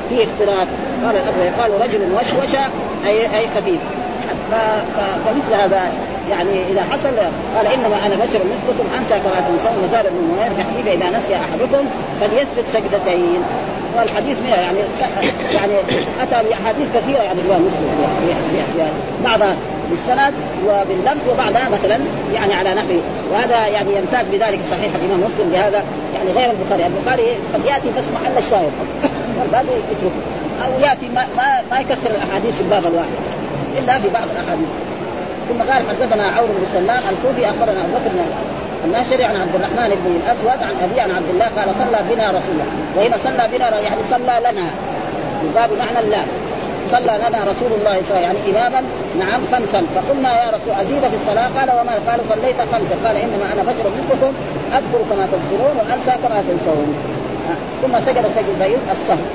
فيه 0.08 0.24
اختلاط. 0.24 0.68
قال 1.04 1.16
الاسود 1.16 1.44
يقال 1.44 1.80
رجل 1.80 2.12
وشوش 2.12 2.54
اي 3.06 3.38
أي 3.38 3.46
خفيف. 3.56 3.80
فمثل 5.24 5.54
هذا. 5.62 5.92
يعني 6.30 6.70
إذا 6.70 6.82
حصل 6.90 7.16
قال 7.56 7.66
إنما 7.66 8.06
أنا 8.06 8.14
بشر 8.14 8.40
مثلكم 8.52 8.86
أنسى 8.98 9.14
كما 9.14 9.48
تنسون 9.48 9.84
وزاد 9.84 10.06
ابن 10.06 10.16
منير 10.16 10.52
تحديث 10.58 10.86
اذا 10.86 11.18
نسي 11.18 11.36
أحدكم 11.36 11.84
فليسجد 12.20 12.68
سجدتين. 12.68 13.42
والحديث 13.96 14.38
منها 14.40 14.56
يعني 14.56 14.78
يعني 15.56 15.72
أتى 16.22 16.48
بأحاديث 16.48 16.88
كثيرة 16.94 17.22
يعني 17.22 17.40
الامام 17.40 17.62
مسلم 17.62 18.88
بعضها 19.24 19.56
بالسند 19.90 20.34
وباللفظ 20.66 21.28
وبعضها 21.32 21.68
مثلا 21.68 21.98
يعني 22.34 22.54
على 22.54 22.74
نحو. 22.74 22.94
وهذا 23.32 23.66
يعني 23.66 23.88
يمتاز 23.96 24.28
بذلك 24.28 24.60
صحيح 24.70 24.90
الإمام 24.94 25.20
مسلم 25.20 25.50
بهذا 25.52 25.82
يعني 26.14 26.30
غير 26.34 26.50
البخاري، 26.50 26.86
البخاري 26.86 27.22
قد 27.54 27.64
ياتي 27.64 27.88
بس 27.98 28.04
محل 28.14 28.38
الشاهد. 28.38 28.72
والباقي 29.40 29.64
يتركه 29.64 30.22
أو 30.64 30.80
يأتي 30.80 31.08
ما 31.08 31.26
ما, 31.36 31.62
ما 31.70 31.80
يكثر 31.80 32.10
الأحاديث 32.10 32.56
في 32.56 32.60
الباب 32.60 32.86
الواحد. 32.86 33.18
إلا 33.78 33.98
في 33.98 34.08
بعض 34.08 34.24
الأحاديث. 34.32 34.68
ثم 35.52 35.72
قال 35.72 35.82
حدثنا 35.88 36.24
عون 36.36 36.48
بن 36.48 36.66
سلام 36.72 37.02
الكوفي 37.12 37.50
أخبرنا 37.50 37.80
أبو 37.84 37.92
بكر 37.94 38.10
الناشري 38.84 39.24
عن 39.24 39.36
عبد 39.36 39.54
الرحمن 39.54 39.90
بن 40.04 40.20
الأسود 40.20 40.62
عن 40.68 40.74
أبي 40.84 41.00
عن 41.00 41.10
عبد 41.10 41.30
الله 41.34 41.48
قال 41.56 41.68
صلى 41.82 41.98
بنا 42.10 42.26
رسول 42.28 42.54
الله. 42.54 42.70
وهنا 42.96 43.16
صلى 43.24 43.48
بنا 43.52 43.80
يعني 43.80 44.02
صلى 44.10 44.34
لنا. 44.46 44.66
باب 45.54 45.70
معنى 45.82 45.98
الله 46.06 46.24
صلى 46.90 47.14
لنا 47.24 47.38
رسول 47.52 47.70
الله 47.78 47.96
صلى 48.02 48.16
الله 48.16 48.26
عليه 48.26 48.28
وسلم 48.28 48.28
يعني 48.28 48.38
إماما. 48.50 48.82
نعم 49.18 49.40
خمسا. 49.52 49.82
فقلنا 49.94 50.30
يا 50.42 50.48
رسول 50.56 50.72
أزيد 50.82 51.02
في 51.10 51.16
الصلاة؟ 51.20 51.48
قال 51.58 51.68
وما 51.78 51.94
قال 52.08 52.20
صليت 52.32 52.58
خمسا. 52.72 52.96
قال 53.04 53.16
إنما 53.16 53.46
أنا 53.52 53.62
بشر 53.62 53.86
مثلكم 53.98 54.32
أذكر 54.78 55.00
كما 55.10 55.24
تذكرون 55.32 55.74
وأنسى 55.78 56.12
كما 56.22 56.38
تنسون. 56.48 56.88
ثم 57.82 57.94
سجد 58.06 58.24
سجدين 58.36 58.78
السهو 58.92 59.26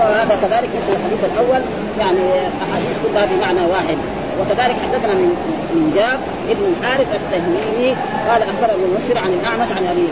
وهذا 0.00 0.34
كذلك 0.42 0.70
مثل 0.78 0.92
الحديث 0.98 1.22
الأول. 1.30 1.62
يعني 2.00 2.24
أحاديث 2.64 2.96
كلها 3.04 3.26
بمعنى 3.26 3.60
واحد. 3.74 3.98
وكذلك 4.40 4.76
حدثنا 4.84 5.14
من 5.14 5.30
من 5.74 5.92
جاب 5.94 6.18
ابن 6.48 6.64
الحارث 6.72 7.08
التهميمي 7.20 7.96
قال 8.28 8.42
اخبر 8.42 8.74
ابن 8.74 8.84
المسر 8.84 9.18
عن 9.18 9.32
الأعمش 9.32 9.72
عن 9.72 9.86
ابي 9.86 10.06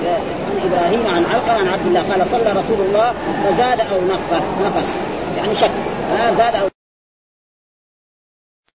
عن 0.47 0.57
إبراهيم 0.69 1.03
عن 1.15 1.25
علقمة 1.33 1.59
عن 1.59 1.69
عبد 1.69 1.87
الله 1.87 2.01
قال 2.01 2.27
صلى 2.27 2.51
رسول 2.61 2.87
الله 2.87 3.13
فزاد 3.45 3.81
أو 3.81 4.01
نقص 4.13 4.43
نقص. 4.65 4.89
يعني 5.39 5.55
شك. 5.55 5.71
زاد 6.37 6.55
أو 6.55 6.80